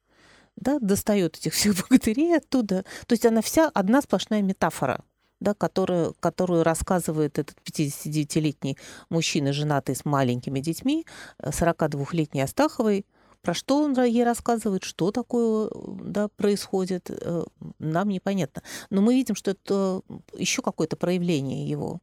да, 0.56 0.78
достает 0.78 1.36
этих 1.36 1.54
всех 1.54 1.76
богатырей 1.76 2.36
оттуда. 2.36 2.84
То 3.06 3.12
есть 3.12 3.26
она 3.26 3.40
вся 3.42 3.70
одна 3.72 4.02
сплошная 4.02 4.42
метафора, 4.42 5.04
да, 5.40 5.54
которую, 5.54 6.14
которую 6.20 6.62
рассказывает 6.62 7.38
этот 7.38 7.56
59-летний 7.64 8.78
мужчина, 9.10 9.52
женатый 9.52 9.96
с 9.96 10.04
маленькими 10.04 10.60
детьми, 10.60 11.06
э, 11.38 11.50
42-летней 11.50 12.42
Астаховой. 12.42 13.06
Про 13.42 13.52
что 13.52 13.82
он 13.82 13.94
ей 14.02 14.24
рассказывает, 14.24 14.84
что 14.84 15.10
такое 15.10 15.68
да, 15.74 16.28
происходит, 16.28 17.10
э, 17.10 17.44
нам 17.78 18.08
непонятно. 18.08 18.62
Но 18.88 19.02
мы 19.02 19.14
видим, 19.14 19.34
что 19.34 19.50
это 19.50 20.00
еще 20.34 20.62
какое-то 20.62 20.96
проявление 20.96 21.68
его 21.68 22.00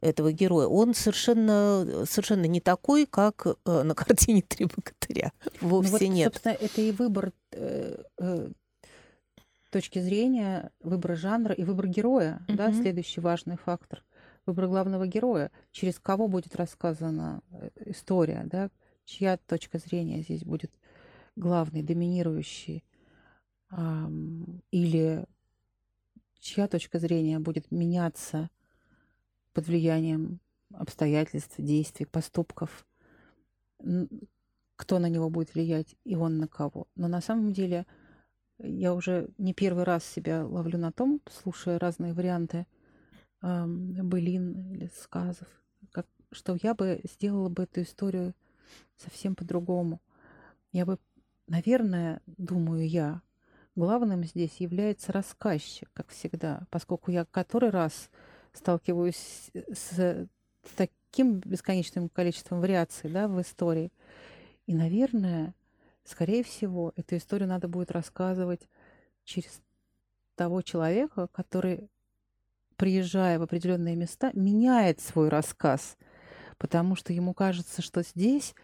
этого 0.00 0.32
героя. 0.32 0.66
Он 0.66 0.94
совершенно, 0.94 2.04
совершенно 2.08 2.46
не 2.46 2.60
такой, 2.60 3.06
как 3.06 3.46
э, 3.46 3.82
на 3.82 3.94
картине 3.94 4.42
«Три 4.42 4.66
богатыря». 4.66 5.32
Ну 5.60 5.68
Вовсе 5.68 5.90
вот, 5.92 6.00
нет. 6.02 6.32
собственно, 6.32 6.52
это 6.52 6.80
и 6.80 6.92
выбор 6.92 7.26
э, 7.26 7.30
э, 7.30 7.39
точки 9.70 10.00
зрения, 10.00 10.72
выбор 10.80 11.16
жанра 11.16 11.54
и 11.54 11.64
выбор 11.64 11.86
героя, 11.86 12.40
да, 12.48 12.68
Мгм. 12.68 12.82
следующий 12.82 13.20
важный 13.20 13.56
фактор. 13.56 14.04
Выбор 14.46 14.66
главного 14.66 15.06
героя, 15.06 15.50
через 15.70 15.98
кого 16.00 16.26
будет 16.26 16.56
рассказана 16.56 17.42
э, 17.52 17.70
история, 17.86 18.42
да, 18.46 18.70
чья 19.04 19.36
точка 19.36 19.78
зрения 19.78 20.22
здесь 20.22 20.44
будет 20.44 20.72
главной, 21.36 21.82
доминирующей, 21.82 22.84
ам, 23.68 24.60
или 24.70 25.24
чья 26.40 26.66
точка 26.66 26.98
зрения 26.98 27.38
будет 27.38 27.70
меняться 27.70 28.50
под 29.52 29.66
влиянием 29.66 30.40
обстоятельств, 30.72 31.54
действий, 31.58 32.06
поступков. 32.06 32.86
Кто 34.80 34.98
на 34.98 35.10
него 35.10 35.28
будет 35.28 35.52
влиять 35.52 35.94
и 36.04 36.16
он 36.16 36.38
на 36.38 36.48
кого. 36.48 36.86
Но 36.96 37.06
на 37.06 37.20
самом 37.20 37.52
деле 37.52 37.84
я 38.58 38.94
уже 38.94 39.28
не 39.36 39.52
первый 39.52 39.84
раз 39.84 40.06
себя 40.06 40.42
ловлю 40.42 40.78
на 40.78 40.90
том, 40.90 41.20
слушая 41.30 41.78
разные 41.78 42.14
варианты 42.14 42.66
ам, 43.42 43.92
былин 44.08 44.72
или 44.72 44.90
сказов, 45.02 45.48
как, 45.92 46.06
что 46.32 46.56
я 46.62 46.72
бы 46.72 47.02
сделала 47.04 47.50
бы 47.50 47.64
эту 47.64 47.82
историю 47.82 48.34
совсем 48.96 49.34
по-другому. 49.34 50.00
Я 50.72 50.86
бы, 50.86 50.98
наверное, 51.46 52.22
думаю 52.26 52.88
я, 52.88 53.20
главным 53.76 54.24
здесь 54.24 54.56
является 54.60 55.12
рассказчик, 55.12 55.90
как 55.92 56.08
всегда, 56.08 56.66
поскольку 56.70 57.10
я 57.10 57.26
который 57.26 57.68
раз 57.68 58.08
сталкиваюсь 58.54 59.50
с 59.74 60.26
таким 60.74 61.40
бесконечным 61.40 62.08
количеством 62.08 62.62
вариаций 62.62 63.10
да, 63.10 63.28
в 63.28 63.38
истории. 63.42 63.92
И, 64.70 64.74
наверное, 64.74 65.52
скорее 66.04 66.44
всего, 66.44 66.92
эту 66.94 67.16
историю 67.16 67.48
надо 67.48 67.66
будет 67.66 67.90
рассказывать 67.90 68.68
через 69.24 69.62
того 70.36 70.62
человека, 70.62 71.26
который, 71.32 71.90
приезжая 72.76 73.40
в 73.40 73.42
определенные 73.42 73.96
места, 73.96 74.30
меняет 74.32 75.00
свой 75.00 75.28
рассказ, 75.28 75.96
потому 76.56 76.94
что 76.94 77.12
ему 77.12 77.34
кажется, 77.34 77.82
что 77.82 78.04
здесь 78.04 78.54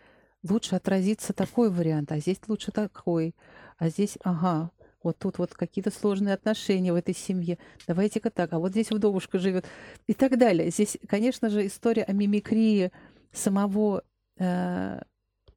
лучше 0.48 0.76
отразится 0.76 1.32
такой 1.32 1.72
вариант, 1.72 2.12
а 2.12 2.20
здесь 2.20 2.38
лучше 2.46 2.70
такой, 2.70 3.34
а 3.76 3.88
здесь, 3.88 4.16
ага, 4.22 4.70
вот 5.02 5.18
тут 5.18 5.38
вот 5.38 5.54
какие-то 5.54 5.90
сложные 5.90 6.34
отношения 6.34 6.92
в 6.92 6.96
этой 6.96 7.16
семье. 7.16 7.58
Давайте-ка 7.88 8.30
так, 8.30 8.52
а 8.52 8.60
вот 8.60 8.70
здесь 8.70 8.92
вдовушка 8.92 9.40
живет 9.40 9.64
и 10.06 10.14
так 10.14 10.38
далее. 10.38 10.70
Здесь, 10.70 10.98
конечно 11.08 11.50
же, 11.50 11.66
история 11.66 12.04
о 12.04 12.12
мимикрии 12.12 12.92
самого 13.32 14.04
э, 14.38 15.00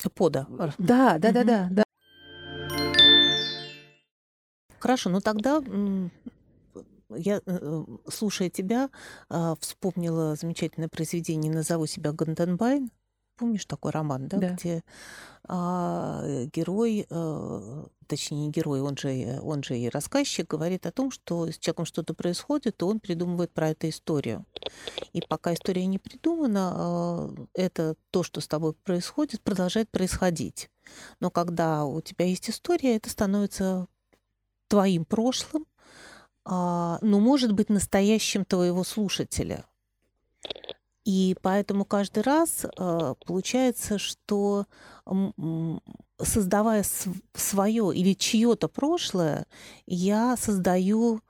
Пода. 0.08 0.48
Да, 0.78 1.18
да, 1.18 1.32
да, 1.32 1.44
да, 1.44 1.68
да. 1.72 1.84
Хорошо, 4.80 5.10
ну 5.10 5.20
тогда 5.20 5.62
я, 7.10 7.42
э, 7.46 7.84
слушая 8.08 8.50
тебя, 8.50 8.90
а, 9.30 9.56
вспомнила 9.60 10.36
замечательное 10.36 10.90
произведение 10.90 11.52
«Назову 11.52 11.86
себя 11.88 12.12
Ганденбайн». 12.14 12.92
Помнишь 13.40 13.66
такой 13.66 13.92
роман, 13.92 14.28
да, 14.28 14.38
Да. 14.38 14.50
где 14.50 14.84
а, 15.52 16.46
герой, 16.54 17.08
э, 17.10 17.86
точнее 18.08 18.48
не 18.48 18.52
герой, 18.52 18.82
он 18.82 18.98
же, 18.98 19.10
э, 19.10 19.40
он 19.40 19.64
же 19.64 19.80
и 19.80 19.90
рассказчик, 19.90 20.48
говорит 20.48 20.86
о 20.86 20.92
том, 20.92 21.10
что 21.10 21.48
с 21.48 21.58
человеком 21.58 21.86
что-то 21.86 22.14
происходит, 22.14 22.76
то 22.78 22.88
он 22.88 23.00
придумывает 23.00 23.52
про 23.52 23.70
это 23.70 23.90
историю. 23.90 24.46
И 25.14 25.22
пока 25.22 25.54
история 25.54 25.86
не 25.86 25.98
придумана, 25.98 26.74
а, 26.76 27.36
это 27.54 27.96
то, 28.12 28.24
что 28.24 28.42
с 28.42 28.48
тобой 28.48 28.74
происходит, 28.74 29.42
продолжает 29.42 29.90
происходить. 29.90 30.70
Но 31.20 31.32
когда 31.32 31.86
у 31.86 32.02
тебя 32.02 32.26
есть 32.26 32.50
история, 32.50 32.98
это 32.98 33.10
становится 33.10 33.88
твоим 34.68 35.06
прошлым, 35.06 35.66
а, 36.46 37.00
но 37.02 37.20
может 37.20 37.54
быть 37.54 37.70
настоящим 37.70 38.44
твоего 38.44 38.84
слушателя. 38.84 39.66
И 41.10 41.36
поэтому 41.42 41.86
каждый 41.86 42.22
раз 42.22 42.68
а, 42.78 43.16
получается, 43.26 43.98
что 43.98 44.68
создавая 46.22 46.86
свое 47.34 47.92
или 47.96 48.14
чье-то 48.14 48.68
прошлое, 48.68 49.48
я 49.88 50.38
создаю 50.38 51.22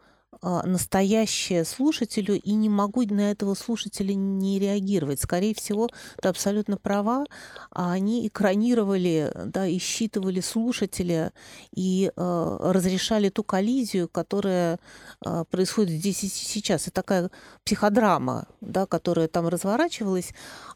настоящее 0.41 1.65
слушателю 1.65 2.39
и 2.39 2.53
не 2.53 2.69
могу 2.69 3.03
на 3.03 3.31
этого 3.31 3.53
слушателя 3.55 4.13
не 4.13 4.59
реагировать. 4.59 5.19
Скорее 5.19 5.53
всего, 5.53 5.89
ты 6.21 6.29
абсолютно 6.29 6.77
права. 6.77 7.25
а 7.71 7.91
Они 7.91 8.27
экранировали, 8.27 9.31
да, 9.45 9.67
и 9.67 9.77
считывали 9.79 10.39
слушателя 10.39 11.33
и 11.75 12.11
э, 12.15 12.57
разрешали 12.61 13.29
ту 13.29 13.43
коллизию, 13.43 14.07
которая 14.07 14.79
э, 15.25 15.43
происходит 15.49 15.99
здесь 15.99 16.23
и 16.23 16.27
сейчас. 16.27 16.83
Это 16.83 16.91
такая 16.91 17.31
психодрама, 17.63 18.47
да, 18.61 18.85
которая 18.85 19.27
там 19.27 19.47
разворачивалась. 19.47 20.33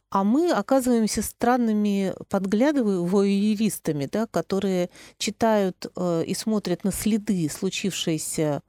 А 0.09 0.23
мы 0.23 0.51
оказываемся 0.51 1.21
странными 1.23 2.13
подглядывающими, 2.29 4.05
да, 4.11 4.27
которые 4.27 4.89
читают 5.17 5.87
э, 5.95 6.23
и 6.25 6.35
смотрят 6.35 6.83
на 6.83 6.91
следы 6.91 7.49
случившейся 7.49 8.61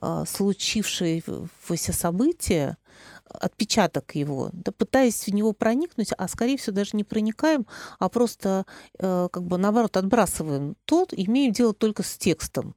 а, 0.00 0.24
случившееся 0.24 1.92
событие, 1.92 2.76
отпечаток 3.28 4.14
его, 4.14 4.50
да, 4.52 4.72
пытаясь 4.72 5.26
в 5.26 5.34
него 5.34 5.52
проникнуть, 5.52 6.12
а 6.16 6.28
скорее 6.28 6.56
всего 6.56 6.76
даже 6.76 6.90
не 6.94 7.04
проникаем, 7.04 7.66
а 7.98 8.08
просто 8.08 8.64
э, 8.98 9.28
как 9.30 9.42
бы 9.44 9.58
наоборот 9.58 9.96
отбрасываем 9.96 10.76
тот, 10.84 11.12
имеем 11.12 11.52
дело 11.52 11.74
только 11.74 12.02
с 12.02 12.16
текстом. 12.16 12.74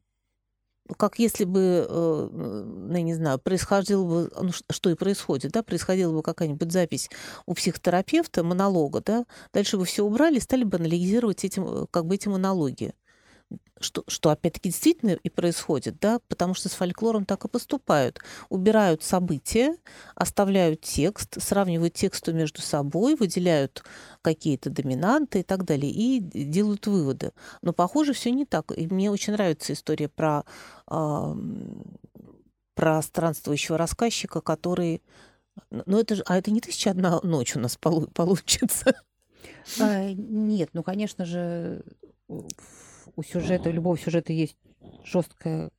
Как 0.97 1.19
если 1.19 1.45
бы, 1.45 1.88
э, 1.88 2.30
ну, 2.32 2.93
я 2.93 3.01
не 3.01 3.13
знаю, 3.13 3.39
происходило 3.39 4.03
бы, 4.03 4.32
ну, 4.41 4.51
что 4.69 4.89
и 4.89 4.95
происходит, 4.95 5.53
да, 5.53 5.63
происходила 5.63 6.11
бы 6.11 6.22
какая-нибудь 6.22 6.72
запись 6.72 7.09
у 7.45 7.53
психотерапевта, 7.53 8.43
монолога, 8.43 9.01
да, 9.01 9.26
дальше 9.53 9.78
бы 9.78 9.86
все 9.86 10.03
убрали, 10.03 10.39
стали 10.39 10.65
бы 10.65 10.78
анализировать 10.78 11.45
эти, 11.45 11.61
как 11.91 12.05
бы 12.05 12.15
эти 12.15 12.28
монологи 12.28 12.93
что, 13.80 14.04
что 14.08 14.30
опять-таки 14.30 14.70
действительно 14.70 15.12
и 15.12 15.30
происходит, 15.30 15.99
да, 15.99 16.20
потому 16.28 16.54
что 16.54 16.70
с 16.70 16.74
фольклором 16.74 17.26
так 17.26 17.45
и 17.45 17.47
поступают. 17.47 18.20
Убирают 18.49 19.04
события, 19.04 19.76
оставляют 20.16 20.82
текст, 20.82 21.41
сравнивают 21.41 21.93
тексты 21.93 22.34
между 22.34 22.62
собой, 22.62 23.16
выделяют 23.16 23.84
какие-то 24.22 24.70
доминанты 24.70 25.39
и 25.39 25.43
так 25.43 25.66
далее, 25.66 25.91
и 25.91 26.20
делают 26.20 26.88
выводы. 26.88 27.32
Но, 27.62 27.74
похоже, 27.74 28.14
все 28.14 28.32
не 28.32 28.45
так. 28.45 28.72
И 28.78 28.88
мне 28.88 29.12
очень 29.12 29.34
нравится 29.34 29.74
история 29.74 30.10
про, 30.10 30.43
э, 30.89 31.36
про 32.76 33.02
странствующего 33.02 33.78
рассказчика, 33.78 34.41
который... 34.41 35.02
Ну, 35.70 35.99
это 35.99 36.16
же... 36.16 36.24
А 36.28 36.38
это 36.38 36.52
не 36.52 36.62
тысяча 36.62 36.91
одна 36.91 37.20
ночь 37.24 37.56
у 37.56 37.60
нас 37.60 37.78
получится. 37.78 38.93
А, 39.80 40.12
нет, 40.14 40.70
ну, 40.74 40.84
конечно 40.84 41.26
же, 41.26 41.84
у 43.22 43.24
сюжета, 43.24 43.69
у 43.69 43.72
любого 43.72 43.97
сюжета 43.97 44.34
есть 44.34 44.57
жесткая 45.05 45.69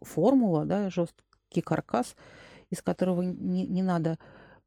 формула, 0.00 0.64
да, 0.64 0.88
жесткий 0.88 1.60
каркас, 1.60 2.16
из 2.70 2.82
которого 2.82 3.22
не, 3.22 3.66
не 3.66 3.82
надо 3.82 4.18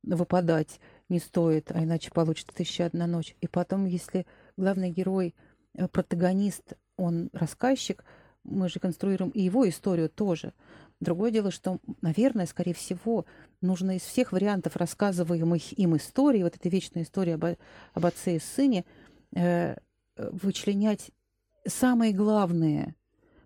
выпадать, 0.04 0.80
не 1.10 1.20
стоит, 1.20 1.72
а 1.72 1.84
иначе 1.84 2.12
получится 2.12 2.54
тысяча 2.54 2.86
одна 2.86 3.08
ночь. 3.08 3.36
И 3.42 3.48
потом, 3.48 3.86
если 3.86 4.26
главный 4.58 4.92
герой, 4.92 5.34
э, 5.74 5.88
протагонист, 5.88 6.74
он 6.98 7.30
рассказчик, 7.34 8.06
мы 8.44 8.70
же 8.70 8.80
конструируем 8.80 9.32
и 9.32 9.42
его 9.42 9.68
историю 9.68 10.10
тоже. 10.10 10.54
Другое 11.00 11.32
дело, 11.32 11.50
что, 11.50 11.80
наверное, 12.02 12.46
скорее 12.46 12.74
всего, 12.74 13.26
нужно 13.62 13.98
из 13.98 14.04
всех 14.04 14.34
вариантов 14.34 14.76
рассказываемых 14.76 15.78
им 15.78 15.98
историй, 15.98 16.44
вот 16.44 16.56
эта 16.56 16.70
вечная 16.70 17.04
история 17.04 17.36
об, 17.36 17.46
об 17.94 18.06
отце 18.06 18.36
и 18.36 18.40
сыне, 18.40 18.86
э, 19.36 19.76
вычленять 20.16 21.12
самые 21.70 22.14
главные 22.14 22.96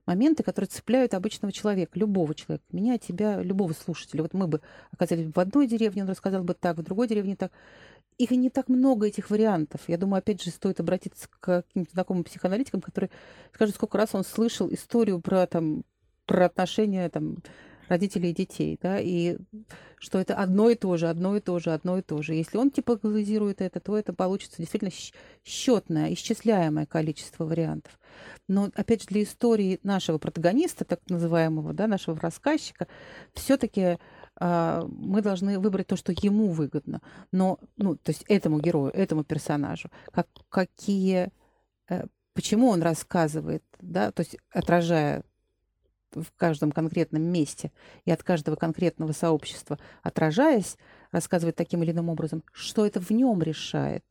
моменты, 0.05 0.43
которые 0.43 0.67
цепляют 0.67 1.13
обычного 1.13 1.51
человека, 1.51 1.97
любого 1.97 2.35
человека, 2.35 2.65
меня, 2.71 2.97
тебя, 2.97 3.41
любого 3.41 3.73
слушателя. 3.73 4.21
Вот 4.21 4.33
мы 4.33 4.47
бы 4.47 4.61
оказались 4.91 5.31
в 5.33 5.39
одной 5.39 5.67
деревне, 5.67 6.03
он 6.03 6.09
рассказал 6.09 6.43
бы 6.43 6.53
так, 6.53 6.77
в 6.77 6.83
другой 6.83 7.07
деревне 7.07 7.35
так. 7.35 7.51
Их 8.17 8.29
не 8.31 8.49
так 8.49 8.69
много, 8.69 9.07
этих 9.07 9.29
вариантов. 9.31 9.81
Я 9.87 9.97
думаю, 9.97 10.19
опять 10.19 10.41
же, 10.41 10.51
стоит 10.51 10.79
обратиться 10.79 11.27
к 11.27 11.39
каким-то 11.39 11.91
знакомым 11.93 12.23
психоаналитикам, 12.23 12.81
которые 12.81 13.09
скажут, 13.53 13.75
сколько 13.75 13.97
раз 13.97 14.13
он 14.13 14.23
слышал 14.23 14.71
историю 14.71 15.19
про, 15.19 15.47
там, 15.47 15.83
про 16.25 16.45
отношения 16.45 17.09
там, 17.09 17.37
родителей 17.87 18.31
и 18.31 18.33
детей, 18.33 18.79
да, 18.81 18.99
и 18.99 19.37
что 19.97 20.19
это 20.19 20.35
одно 20.35 20.69
и 20.69 20.75
то 20.75 20.97
же, 20.97 21.07
одно 21.09 21.37
и 21.37 21.39
то 21.39 21.59
же, 21.59 21.71
одно 21.71 21.97
и 21.97 22.01
то 22.01 22.21
же. 22.21 22.33
Если 22.33 22.57
он 22.57 22.71
типологизирует 22.71 23.61
это, 23.61 23.79
то 23.79 23.97
это 23.97 24.13
получится 24.13 24.57
действительно 24.57 24.91
счетное, 25.43 26.13
исчисляемое 26.13 26.85
количество 26.85 27.45
вариантов. 27.45 27.97
Но, 28.47 28.69
опять 28.75 29.03
же, 29.03 29.07
для 29.07 29.23
истории 29.23 29.79
нашего 29.83 30.17
протагониста, 30.17 30.85
так 30.85 30.99
называемого, 31.09 31.73
да, 31.73 31.87
нашего 31.87 32.19
рассказчика, 32.19 32.87
все-таки 33.33 33.97
а, 34.35 34.85
мы 34.87 35.21
должны 35.21 35.59
выбрать 35.59 35.87
то, 35.87 35.95
что 35.95 36.11
ему 36.11 36.49
выгодно. 36.49 37.01
Но, 37.31 37.59
ну, 37.77 37.95
то 37.95 38.09
есть 38.09 38.23
этому 38.27 38.59
герою, 38.59 38.91
этому 38.91 39.23
персонажу, 39.23 39.89
как, 40.11 40.27
какие, 40.49 41.29
э, 41.89 42.05
почему 42.33 42.69
он 42.69 42.81
рассказывает, 42.81 43.63
да, 43.79 44.11
то 44.11 44.21
есть 44.21 44.37
отражая 44.51 45.23
в 46.15 46.31
каждом 46.37 46.71
конкретном 46.71 47.21
месте 47.21 47.71
и 48.05 48.11
от 48.11 48.23
каждого 48.23 48.55
конкретного 48.55 49.11
сообщества, 49.11 49.79
отражаясь, 50.01 50.77
рассказывает 51.11 51.55
таким 51.55 51.83
или 51.83 51.91
иным 51.91 52.09
образом, 52.09 52.43
что 52.51 52.85
это 52.85 52.99
в 52.99 53.11
нем 53.11 53.41
решает, 53.41 54.03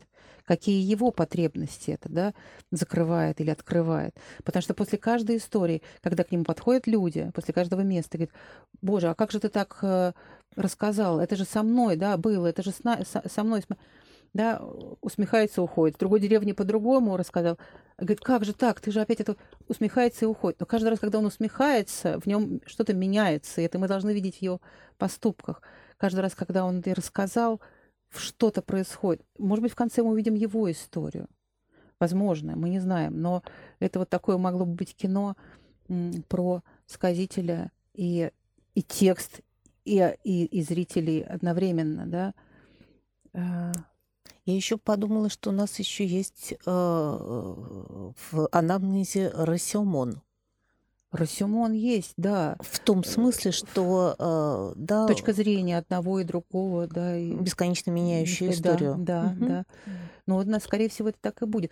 какие 0.45 0.83
его 0.83 1.11
потребности 1.11 1.93
это 1.93 2.09
да, 2.09 2.35
закрывает 2.71 3.41
или 3.41 3.51
открывает. 3.51 4.17
Потому 4.45 4.63
что 4.63 4.75
после 4.75 4.99
каждой 4.99 5.37
истории, 5.37 5.83
когда 6.01 6.25
к 6.25 6.33
нему 6.33 6.45
подходят 6.45 6.87
люди, 6.87 7.31
после 7.35 7.55
каждого 7.55 7.81
места, 7.81 8.19
говорит, 8.19 8.35
боже, 8.81 9.09
а 9.09 9.15
как 9.15 9.31
же 9.31 9.41
ты 9.41 9.49
так 9.49 9.79
э, 9.83 10.13
рассказал? 10.57 11.21
Это 11.21 11.37
же 11.37 11.45
со 11.45 11.63
мной, 11.63 11.97
да, 11.97 12.17
было, 12.17 12.47
это 12.47 12.63
же 12.63 12.73
со, 12.73 13.05
со 13.05 13.45
мной 13.45 13.63
да, 14.35 14.63
усмехается, 15.01 15.63
уходит. 15.63 15.97
В 15.97 16.01
другой 16.01 16.21
деревне 16.21 16.55
по-другому 16.55 17.17
рассказал. 17.17 17.59
Говорит, 17.99 18.21
как 18.21 18.45
же 18.45 18.55
так? 18.55 18.81
Ты 18.81 18.91
же 18.91 19.01
опять 19.01 19.21
это 19.21 19.37
усмехается 19.69 20.25
и 20.25 20.29
уходит. 20.29 20.59
Но 20.61 20.67
каждый 20.67 20.89
раз, 20.89 20.99
когда 20.99 21.19
он 21.19 21.27
усмехается, 21.27 22.19
в 22.19 22.27
нем 22.27 22.61
что-то 22.67 22.95
меняется, 22.95 23.61
и 23.61 23.65
это 23.65 23.79
мы 23.79 23.89
должны 23.89 24.13
видеть 24.13 24.39
в 24.39 24.43
его 24.43 24.61
поступках. 24.97 25.61
Каждый 25.99 26.21
раз, 26.21 26.35
когда 26.35 26.65
он 26.65 26.83
рассказал, 26.85 27.61
что-то 28.09 28.63
происходит. 28.63 29.23
Может 29.39 29.63
быть, 29.63 29.73
в 29.73 29.77
конце 29.77 30.03
мы 30.03 30.11
увидим 30.11 30.35
его 30.35 30.71
историю. 30.71 31.29
Возможно, 32.01 32.57
мы 32.57 32.71
не 32.71 32.81
знаем. 32.81 33.21
Но 33.21 33.43
это 33.81 33.99
вот 33.99 34.09
такое 34.09 34.39
могло 34.39 34.65
бы 34.65 34.75
быть 34.75 34.95
кино 34.95 35.37
про 36.29 36.63
сказителя 36.87 37.71
и, 37.95 38.31
и 38.75 38.83
текст, 38.83 39.41
и, 39.85 40.17
и, 40.25 40.47
и 40.47 40.63
зрителей 40.63 41.23
одновременно, 41.23 42.35
да. 43.35 43.73
Я 44.45 44.57
еще 44.57 44.77
подумала, 44.77 45.29
что 45.29 45.51
у 45.51 45.53
нас 45.53 45.79
еще 45.79 46.05
есть 46.05 46.53
э, 46.53 46.57
в 46.67 48.49
анамнезе 48.51 49.31
Расселмон. 49.35 50.21
Расселмон 51.13 51.73
есть, 51.73 52.15
да. 52.17 52.57
В 52.61 52.81
том 52.81 53.05
смысле, 53.05 53.53
что 53.53 54.17
э, 54.19 54.73
да, 54.77 55.07
точка 55.07 55.33
зрения 55.33 55.79
одного 55.79 56.21
и 56.21 56.25
другого, 56.25 56.89
да, 56.89 57.17
и 57.17 57.35
бесконечно 57.35 57.91
меняющую 57.91 58.49
да, 58.49 58.55
историю. 58.57 58.97
Да, 58.99 59.37
угу. 59.37 59.47
да. 59.47 59.65
Но, 60.27 60.61
скорее 60.61 60.89
всего, 60.89 61.11
это 61.11 61.19
так 61.21 61.43
и 61.43 61.47
будет. 61.47 61.71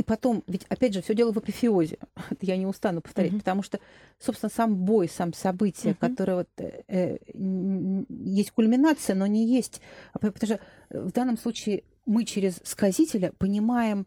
И 0.00 0.02
потом, 0.02 0.42
ведь 0.46 0.64
опять 0.70 0.94
же, 0.94 1.02
все 1.02 1.14
дело 1.14 1.30
в 1.30 1.36
апофеозе. 1.36 1.98
Это 2.30 2.38
я 2.46 2.56
не 2.56 2.64
устану 2.64 3.02
повторять, 3.02 3.32
mm-hmm. 3.32 3.38
потому 3.40 3.62
что, 3.62 3.80
собственно, 4.18 4.48
сам 4.48 4.74
бой, 4.74 5.10
сам 5.10 5.34
событие, 5.34 5.92
mm-hmm. 5.92 5.96
которое 5.98 6.34
вот, 6.36 6.48
э, 6.56 6.84
э, 6.88 7.18
есть 7.34 8.52
кульминация, 8.52 9.14
но 9.14 9.26
не 9.26 9.46
есть. 9.46 9.82
Потому 10.14 10.32
что 10.46 10.60
в 10.88 11.12
данном 11.12 11.36
случае 11.36 11.84
мы 12.06 12.24
через 12.24 12.62
сказителя 12.64 13.32
понимаем, 13.36 14.06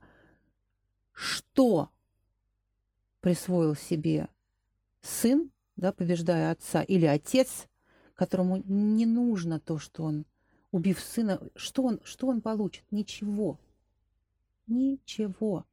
что 1.12 1.92
присвоил 3.22 3.76
себе 3.76 4.30
сын, 5.02 5.52
да, 5.76 5.92
побеждая 5.92 6.54
отца, 6.54 6.82
или 6.82 7.06
отец, 7.06 7.68
которому 8.16 8.64
не 8.66 9.06
нужно 9.06 9.60
то, 9.60 9.78
что 9.78 10.06
он, 10.06 10.26
убив 10.72 11.00
сына, 11.00 11.40
что 11.56 11.84
он, 11.84 12.00
что 12.04 12.26
он 12.30 12.42
получит? 12.42 12.84
Ничего. 12.90 13.60
Ничего. 14.66 15.68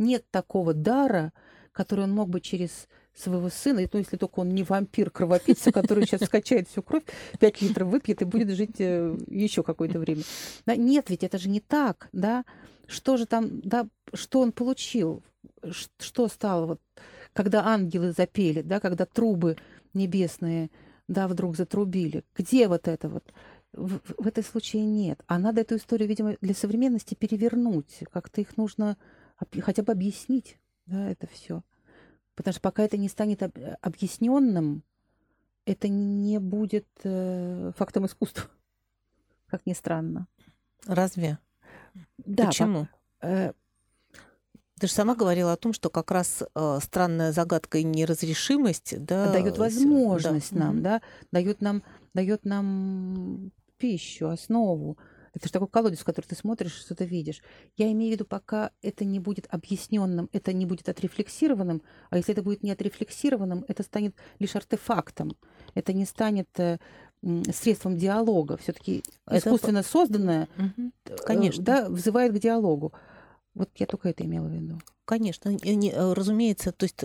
Нет 0.00 0.24
такого 0.30 0.72
дара, 0.72 1.34
который 1.72 2.04
он 2.04 2.12
мог 2.12 2.30
бы 2.30 2.40
через 2.40 2.88
своего 3.14 3.50
сына, 3.50 3.82
ну, 3.92 3.98
если 3.98 4.16
только 4.16 4.40
он 4.40 4.48
не 4.48 4.62
вампир, 4.62 5.10
кровопийца, 5.10 5.72
который 5.72 6.06
сейчас 6.06 6.22
скачает 6.22 6.68
всю 6.68 6.82
кровь, 6.82 7.02
5 7.38 7.62
литров 7.62 7.88
выпьет 7.88 8.22
и 8.22 8.24
будет 8.24 8.48
жить 8.50 8.80
э, 8.80 9.14
еще 9.26 9.62
какое-то 9.62 9.98
время. 9.98 10.22
Да, 10.64 10.74
нет, 10.74 11.10
ведь 11.10 11.22
это 11.22 11.36
же 11.36 11.50
не 11.50 11.60
так, 11.60 12.08
да? 12.12 12.46
Что 12.86 13.18
же 13.18 13.26
там, 13.26 13.60
да, 13.60 13.86
что 14.14 14.40
он 14.40 14.52
получил? 14.52 15.22
Что 15.98 16.28
стало, 16.28 16.64
вот, 16.64 16.80
когда 17.34 17.66
ангелы 17.66 18.12
запели, 18.12 18.62
да, 18.62 18.80
когда 18.80 19.04
трубы 19.04 19.58
небесные, 19.92 20.70
да, 21.08 21.28
вдруг 21.28 21.58
затрубили? 21.58 22.24
Где 22.34 22.68
вот 22.68 22.88
это 22.88 23.10
вот? 23.10 23.34
В, 23.74 24.00
в 24.16 24.26
этой 24.26 24.42
случае 24.42 24.86
нет. 24.86 25.20
А 25.26 25.38
надо 25.38 25.60
эту 25.60 25.76
историю, 25.76 26.08
видимо, 26.08 26.36
для 26.40 26.54
современности 26.54 27.14
перевернуть. 27.14 28.00
Как-то 28.10 28.40
их 28.40 28.56
нужно 28.56 28.96
хотя 29.62 29.82
бы 29.82 29.92
объяснить, 29.92 30.58
да, 30.86 31.10
это 31.10 31.26
все. 31.26 31.62
Потому 32.34 32.52
что 32.52 32.62
пока 32.62 32.82
это 32.82 32.96
не 32.96 33.08
станет 33.08 33.42
об, 33.42 33.56
объясненным, 33.80 34.82
это 35.66 35.88
не 35.88 36.38
будет 36.38 36.86
э, 37.04 37.72
фактом 37.76 38.06
искусства, 38.06 38.44
как 39.46 39.66
ни 39.66 39.72
странно. 39.72 40.26
Разве? 40.86 41.38
Да. 42.18 42.46
Почему? 42.46 42.88
По, 43.20 43.26
э, 43.26 43.52
ты 44.80 44.86
же 44.86 44.92
сама 44.94 45.14
говорила 45.14 45.52
о 45.52 45.56
том, 45.58 45.74
что 45.74 45.90
как 45.90 46.10
раз 46.10 46.42
э, 46.42 46.78
странная 46.82 47.32
загадка 47.32 47.76
и 47.78 47.84
неразрешимость 47.84 49.04
да, 49.04 49.30
дает 49.30 49.58
возможность 49.58 50.54
да. 50.54 50.58
нам, 50.58 50.82
да, 50.82 51.02
дает 51.30 51.60
нам, 51.60 51.82
дает 52.14 52.46
нам 52.46 53.52
пищу, 53.76 54.28
основу. 54.28 54.96
Это 55.32 55.46
же 55.46 55.52
такой 55.52 55.68
колодец, 55.68 56.00
в 56.00 56.04
который 56.04 56.26
ты 56.26 56.34
смотришь, 56.34 56.74
что-то 56.74 57.04
видишь. 57.04 57.42
Я 57.76 57.90
имею 57.92 58.10
в 58.10 58.14
виду, 58.14 58.24
пока 58.24 58.72
это 58.82 59.04
не 59.04 59.20
будет 59.20 59.46
объясненным, 59.48 60.28
это 60.32 60.52
не 60.52 60.66
будет 60.66 60.88
отрефлексированным, 60.88 61.82
а 62.10 62.16
если 62.16 62.32
это 62.32 62.42
будет 62.42 62.62
не 62.62 62.72
отрефлексированным, 62.72 63.64
это 63.68 63.82
станет 63.82 64.14
лишь 64.38 64.56
артефактом. 64.56 65.36
Это 65.74 65.92
не 65.92 66.04
станет 66.04 66.48
э, 66.58 66.78
средством 67.52 67.96
диалога. 67.96 68.56
Все-таки 68.56 69.04
искусственно 69.30 69.82
созданное, 69.82 70.48
угу. 70.56 70.92
конечно, 71.24 71.62
да, 71.62 71.88
взывает 71.88 72.32
к 72.32 72.38
диалогу. 72.38 72.92
Вот 73.54 73.70
я 73.76 73.86
только 73.86 74.08
это 74.08 74.24
имела 74.24 74.46
в 74.46 74.52
виду. 74.52 74.80
Конечно, 75.04 75.50
не, 75.50 75.90
э, 75.90 76.12
разумеется, 76.12 76.72
то 76.72 76.84
есть, 76.84 77.04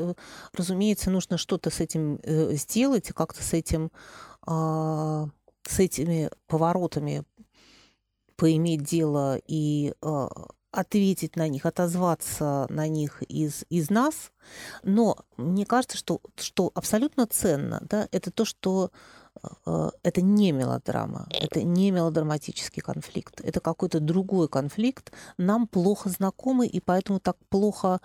разумеется, 0.53 1.11
нужно 1.11 1.37
что-то 1.37 1.69
с 1.69 1.79
этим 1.79 2.19
сделать 2.55 3.09
и 3.09 3.13
как-то 3.13 3.43
с 3.43 3.53
этим, 3.53 3.91
а, 4.45 5.27
с 5.63 5.79
этими 5.79 6.29
поворотами 6.47 7.23
поиметь 8.35 8.83
дело 8.83 9.39
и 9.47 9.93
э, 10.01 10.27
ответить 10.75 11.35
на 11.35 11.47
них, 11.47 11.65
отозваться 11.65 12.67
на 12.69 12.87
них 12.87 13.23
из, 13.23 13.63
из 13.69 13.89
нас. 13.89 14.31
Но 14.83 15.17
мне 15.37 15.65
кажется, 15.65 15.97
что, 15.97 16.19
что 16.35 16.71
абсолютно 16.75 17.25
ценно, 17.27 17.81
да, 17.89 18.07
это 18.11 18.31
то, 18.31 18.45
что 18.45 18.91
э, 19.65 19.89
это 20.03 20.21
не 20.21 20.51
мелодрама, 20.51 21.27
это 21.31 21.63
не 21.63 21.91
мелодраматический 21.91 22.81
конфликт, 22.81 23.41
это 23.41 23.59
какой-то 23.59 23.99
другой 23.99 24.49
конфликт, 24.49 25.11
нам 25.37 25.67
плохо 25.67 26.09
знакомый 26.09 26.67
и 26.67 26.79
поэтому 26.79 27.19
так 27.19 27.37
плохо 27.49 27.99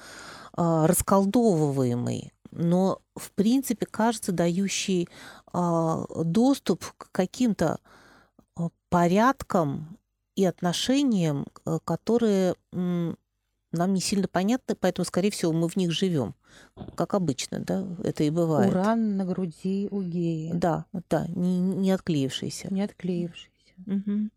э, 0.57 0.87
расколдовываемый 0.87 2.33
но 2.53 3.01
в 3.15 3.31
принципе 3.31 3.87
кажется 3.87 4.33
дающий 4.33 5.09
э, 5.53 6.05
доступ 6.25 6.85
к 6.99 7.09
каким-то 7.13 7.79
порядкам 8.89 10.00
и 10.41 10.45
отношениям, 10.47 11.47
э, 11.67 11.79
которые 11.85 12.55
нам 12.73 13.95
не 13.95 14.01
сильно 14.01 14.27
понятны, 14.27 14.75
поэтому, 14.75 15.05
скорее 15.05 15.31
всего, 15.31 15.53
мы 15.53 15.69
в 15.69 15.77
них 15.77 15.93
живем. 15.93 16.35
Как 16.97 17.15
обычно, 17.15 17.61
да, 17.61 17.87
это 18.03 18.25
и 18.25 18.31
бывает. 18.31 18.73
Уран 18.73 19.17
на 19.17 19.25
груди 19.25 19.87
у 19.91 20.03
гея. 20.03 20.55
Да, 20.55 20.87
да, 21.09 21.27
не, 21.29 21.61
не 21.61 21.91
отклеившийся. 21.93 22.73
Не 22.73 22.83
отклеившийся. 22.83 23.51
Угу. 23.87 24.31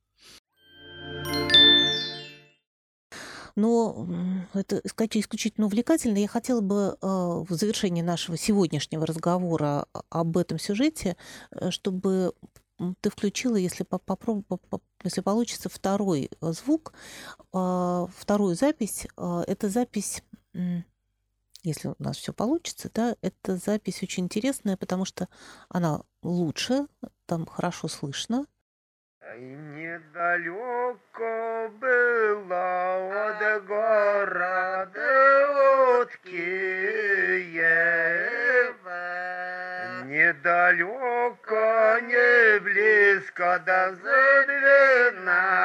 Но 3.56 4.08
это, 4.54 4.82
сказать, 4.88 5.16
исключительно 5.16 5.68
увлекательно. 5.68 6.18
Я 6.18 6.28
хотела 6.28 6.62
бы 6.62 6.98
э, 7.00 7.08
в 7.08 7.48
завершении 7.50 8.02
нашего 8.02 8.36
сегодняшнего 8.36 9.06
разговора 9.06 9.86
об 10.10 10.38
этом 10.38 10.60
сюжете, 10.60 11.18
э, 11.52 11.70
чтобы 11.70 12.34
ты 13.02 13.10
включила, 13.10 13.56
если, 13.56 13.84
попроб... 13.84 14.46
если 15.04 15.22
получится, 15.22 15.70
второй 15.70 16.30
э, 16.30 16.52
звук, 16.52 16.94
а, 17.54 18.08
вторую 18.16 18.56
запись. 18.56 19.08
А, 19.16 19.44
это 19.48 19.70
запись, 19.70 20.24
если 21.64 21.88
у 21.90 21.96
нас 22.00 22.18
все 22.18 22.34
получится, 22.34 22.90
да, 22.94 23.16
это 23.22 23.56
запись 23.56 24.04
очень 24.04 24.26
интересная, 24.26 24.76
потому 24.76 25.06
что 25.06 25.30
она 25.70 26.02
лучше, 26.22 26.88
там 27.26 27.46
хорошо 27.46 27.88
слышно. 27.88 28.46
Недалеко 29.40 30.94
было 31.80 33.30
от 33.30 33.66
города 33.66 35.24
от 36.02 36.18
Киева, 36.18 37.64
недалеко, 40.44 42.00
не 42.02 42.60
близко, 42.60 43.62
да 43.66 43.92
за 43.92 44.46
двенадцать 44.46 45.64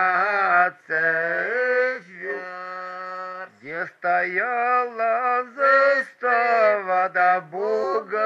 где 3.60 3.86
стояла 3.86 5.44
застава, 5.56 7.08
да 7.12 7.40
богатырская, 7.40 8.22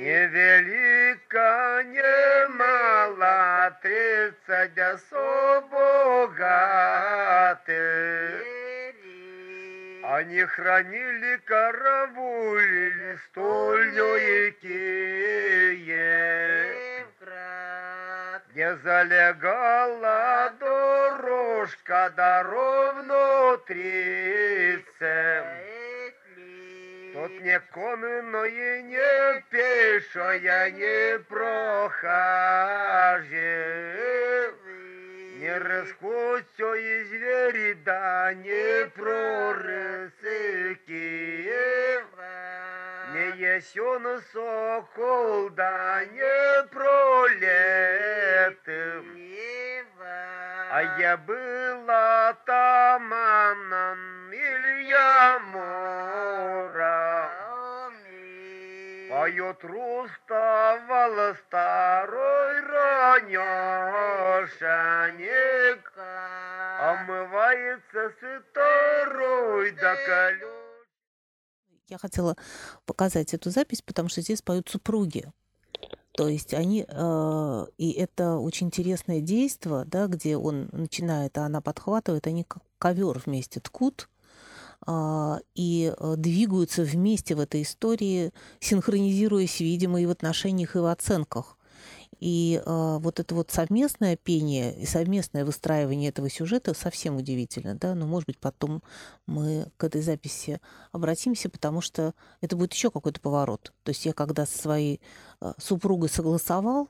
невелика, 0.00 1.84
не 1.86 2.48
мала, 2.48 3.78
тридцать 3.80 4.78
особо 4.78 6.26
богатых. 6.36 7.74
Они 10.06 10.42
хранили 10.44 11.40
караулили 11.46 13.16
стольную 13.24 14.52
Киев, 14.60 15.96
где 18.50 18.76
залегала 18.76 20.52
дорожка, 20.60 22.12
да 22.14 22.42
внутри 22.92 24.84
Тут 27.14 27.40
не 27.40 27.58
конное, 27.72 28.82
не 28.82 29.40
пешая, 29.48 30.70
не 30.70 31.18
прохожий, 31.20 32.04
не 35.44 35.58
и 36.74 37.04
звери, 37.04 37.74
да 37.84 38.32
не 38.32 38.86
прорысыки. 38.96 40.22
Не 43.12 43.26
есен 43.36 44.04
сокол, 44.32 45.50
да 45.50 46.04
не 46.06 46.62
пролеты. 46.72 48.04
А 50.70 50.82
я 50.98 51.16
была 51.18 52.32
таманом 52.46 54.32
Илья 54.32 55.38
Мора. 55.52 57.23
Поет 59.24 59.64
руставал 59.64 61.34
старой 61.46 62.60
ранешенек, 62.60 63.40
Омывается 66.78 68.12
сыторой 68.20 69.70
до 69.70 69.96
колес. 70.04 70.48
Я 71.88 71.96
хотела 71.96 72.36
показать 72.84 73.32
эту 73.32 73.48
запись, 73.48 73.80
потому 73.80 74.10
что 74.10 74.20
здесь 74.20 74.42
поют 74.42 74.68
супруги. 74.68 75.32
То 76.12 76.28
есть 76.28 76.52
они, 76.52 76.84
э, 76.86 77.66
и 77.78 77.92
это 77.92 78.36
очень 78.36 78.66
интересное 78.66 79.20
действие, 79.22 79.84
да, 79.86 80.06
где 80.06 80.36
он 80.36 80.68
начинает, 80.72 81.38
а 81.38 81.46
она 81.46 81.62
подхватывает, 81.62 82.26
они 82.26 82.44
как 82.44 82.62
ковер 82.76 83.18
вместе 83.24 83.60
ткут, 83.60 84.10
и 85.54 85.94
э, 85.96 86.14
двигаются 86.16 86.82
вместе 86.82 87.34
в 87.34 87.40
этой 87.40 87.62
истории, 87.62 88.32
синхронизируясь, 88.60 89.60
видимо, 89.60 90.00
и 90.00 90.06
в 90.06 90.10
отношениях, 90.10 90.76
и 90.76 90.80
в 90.80 90.86
оценках. 90.86 91.56
И 92.20 92.62
э, 92.64 92.98
вот 93.00 93.20
это 93.20 93.34
вот 93.34 93.50
совместное 93.50 94.16
пение 94.16 94.74
и 94.78 94.86
совместное 94.86 95.44
выстраивание 95.44 96.10
этого 96.10 96.30
сюжета 96.30 96.74
совсем 96.74 97.16
удивительно, 97.16 97.74
да, 97.74 97.94
но, 97.94 98.06
может 98.06 98.26
быть, 98.26 98.38
потом 98.38 98.82
мы 99.26 99.70
к 99.76 99.84
этой 99.84 100.00
записи 100.00 100.60
обратимся, 100.92 101.48
потому 101.50 101.80
что 101.80 102.14
это 102.40 102.56
будет 102.56 102.72
еще 102.72 102.90
какой-то 102.90 103.20
поворот. 103.20 103.72
То 103.82 103.90
есть 103.90 104.06
я 104.06 104.12
когда 104.12 104.46
со 104.46 104.56
своей 104.56 105.00
э, 105.40 105.52
супругой 105.58 106.08
согласовал 106.08 106.88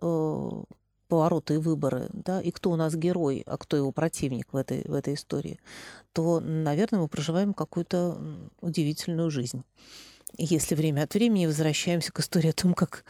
э, 0.00 0.64
повороты 1.08 1.54
и 1.54 1.58
выборы, 1.58 2.08
да, 2.12 2.40
и 2.40 2.50
кто 2.50 2.70
у 2.70 2.76
нас 2.76 2.94
герой, 2.94 3.42
а 3.46 3.56
кто 3.56 3.76
его 3.76 3.92
противник 3.92 4.52
в 4.52 4.56
этой, 4.56 4.82
в 4.84 4.94
этой 4.94 5.14
истории, 5.14 5.60
то, 6.12 6.40
наверное, 6.40 7.00
мы 7.00 7.08
проживаем 7.08 7.54
какую-то 7.54 8.18
удивительную 8.60 9.30
жизнь 9.30 9.64
если 10.38 10.74
время 10.74 11.02
от 11.02 11.14
времени 11.14 11.46
возвращаемся 11.46 12.12
к 12.12 12.20
истории 12.20 12.50
о 12.50 12.52
том, 12.52 12.74
как 12.74 13.04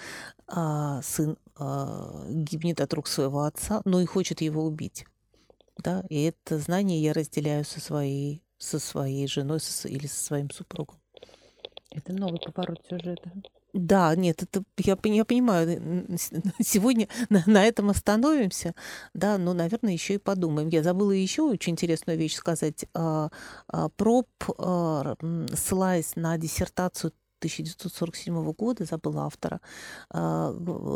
а, 0.46 1.00
сын 1.02 1.36
а, 1.56 2.24
гибнет 2.28 2.80
от 2.80 2.92
рук 2.94 3.08
своего 3.08 3.42
отца, 3.42 3.82
но 3.84 4.00
и 4.00 4.06
хочет 4.06 4.40
его 4.40 4.64
убить. 4.64 5.06
Да? 5.78 6.04
И 6.08 6.22
это 6.22 6.58
знание 6.58 7.02
я 7.02 7.12
разделяю 7.12 7.64
со 7.64 7.80
своей, 7.80 8.42
со 8.58 8.78
своей 8.78 9.26
женой 9.26 9.60
со, 9.60 9.88
или 9.88 10.06
со 10.06 10.22
своим 10.22 10.50
супругом. 10.50 10.96
Это 11.90 12.12
новый 12.12 12.38
поворот 12.40 12.80
сюжета. 12.88 13.32
Да, 13.76 14.14
нет, 14.16 14.42
это 14.42 14.64
я, 14.78 14.96
я 15.04 15.24
понимаю. 15.26 16.08
Сегодня 16.60 17.08
на, 17.28 17.42
на 17.46 17.62
этом 17.64 17.90
остановимся, 17.90 18.74
да, 19.12 19.36
но, 19.36 19.52
наверное, 19.52 19.92
еще 19.92 20.14
и 20.14 20.18
подумаем. 20.18 20.68
Я 20.68 20.82
забыла 20.82 21.10
еще 21.10 21.42
очень 21.42 21.74
интересную 21.74 22.18
вещь 22.18 22.36
сказать. 22.36 22.86
А, 22.94 23.28
а, 23.68 23.90
проб, 23.90 24.28
а, 24.56 25.16
ссылаясь 25.54 26.16
на 26.16 26.38
диссертацию 26.38 27.12
1947 27.40 28.52
года, 28.54 28.86
забыла 28.86 29.26
автора, 29.26 29.60
а, 30.08 30.54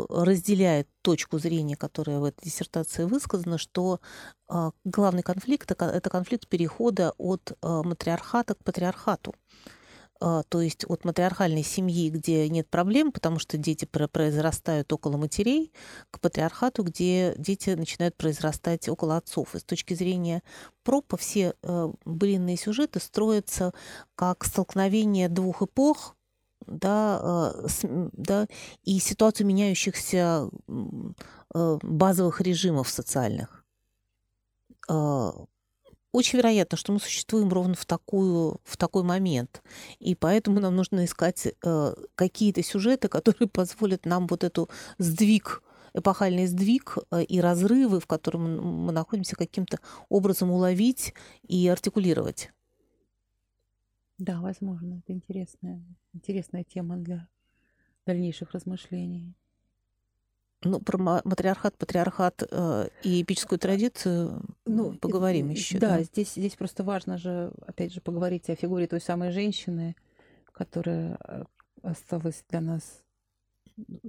разделяет 0.09 0.87
точку 1.03 1.37
зрения, 1.37 1.75
которая 1.75 2.17
в 2.17 2.23
этой 2.23 2.45
диссертации 2.45 3.03
высказана, 3.03 3.59
что 3.59 3.99
главный 4.83 5.21
конфликт– 5.21 5.71
это 5.79 6.09
конфликт 6.09 6.47
перехода 6.47 7.13
от 7.17 7.57
матриархата 7.61 8.55
к 8.55 8.63
патриархату. 8.63 9.35
А, 10.23 10.43
то 10.43 10.61
есть 10.61 10.85
от 10.87 11.03
матриархальной 11.03 11.63
семьи, 11.63 12.11
где 12.11 12.47
нет 12.47 12.69
проблем, 12.69 13.11
потому 13.11 13.39
что 13.39 13.57
дети 13.57 13.85
произрастают 13.85 14.93
около 14.93 15.17
матерей, 15.17 15.73
к 16.11 16.19
патриархату, 16.19 16.83
где 16.83 17.33
дети 17.37 17.71
начинают 17.71 18.15
произрастать 18.15 18.87
около 18.87 19.17
отцов. 19.17 19.55
И 19.55 19.59
с 19.59 19.63
точки 19.63 19.95
зрения 19.95 20.43
пропа 20.83 21.17
все 21.17 21.55
э, 21.63 21.91
былинные 22.05 22.55
сюжеты 22.55 22.99
строятся 22.99 23.73
как 24.13 24.45
столкновение 24.45 25.27
двух 25.27 25.63
эпох, 25.63 26.15
да, 26.67 27.51
э, 27.51 27.67
да, 28.13 28.45
и 28.83 28.99
ситуацию 28.99 29.47
меняющихся 29.47 30.51
э, 31.55 31.79
базовых 31.81 32.41
режимов 32.41 32.89
социальных 32.89 33.57
очень 36.11 36.37
вероятно, 36.39 36.77
что 36.77 36.91
мы 36.91 36.99
существуем 36.99 37.49
ровно 37.49 37.73
в, 37.73 37.85
такую, 37.85 38.59
в 38.63 38.77
такой 38.77 39.03
момент. 39.03 39.63
И 39.99 40.15
поэтому 40.15 40.59
нам 40.59 40.75
нужно 40.75 41.05
искать 41.05 41.47
э, 41.47 41.93
какие-то 42.15 42.63
сюжеты, 42.63 43.07
которые 43.07 43.47
позволят 43.49 44.05
нам 44.05 44.27
вот 44.27 44.43
эту 44.43 44.69
сдвиг, 44.97 45.63
эпохальный 45.93 46.47
сдвиг 46.47 46.97
э, 47.11 47.23
и 47.23 47.39
разрывы, 47.39 47.99
в 47.99 48.07
котором 48.07 48.85
мы 48.85 48.91
находимся, 48.91 49.35
каким-то 49.35 49.79
образом 50.09 50.51
уловить 50.51 51.13
и 51.47 51.67
артикулировать. 51.67 52.51
Да, 54.17 54.39
возможно, 54.41 55.01
это 55.03 55.13
интересная, 55.13 55.83
интересная 56.13 56.63
тема 56.63 56.97
для 56.97 57.27
дальнейших 58.05 58.51
размышлений. 58.51 59.33
Ну, 60.63 60.79
про 60.79 60.97
матриархат, 61.23 61.75
патриархат 61.77 62.43
э, 62.49 62.89
и 63.03 63.23
эпическую 63.23 63.57
традицию 63.57 64.43
ну, 64.65 64.93
поговорим 64.93 65.49
и, 65.49 65.53
еще. 65.53 65.79
Да, 65.79 65.97
да, 65.97 66.03
Здесь, 66.03 66.33
здесь 66.33 66.53
просто 66.53 66.83
важно 66.83 67.17
же, 67.17 67.51
опять 67.65 67.93
же, 67.93 68.01
поговорить 68.01 68.49
о 68.49 68.55
фигуре 68.55 68.85
той 68.85 69.01
самой 69.01 69.31
женщины, 69.31 69.95
которая 70.51 71.17
э, 71.27 71.43
осталась 71.81 72.43
для 72.49 72.61
нас 72.61 73.01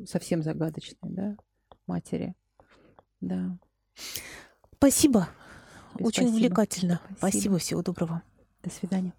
совсем 0.06 0.42
загадочной, 0.42 0.98
да, 1.10 1.36
матери. 1.86 2.34
Да. 3.20 3.56
Спасибо. 4.76 5.28
Без 5.94 6.06
Очень 6.06 6.24
спасибо. 6.24 6.36
увлекательно. 6.36 7.00
Спасибо. 7.04 7.16
спасибо. 7.18 7.58
Всего 7.58 7.82
доброго. 7.82 8.22
До 8.62 8.70
свидания. 8.70 9.14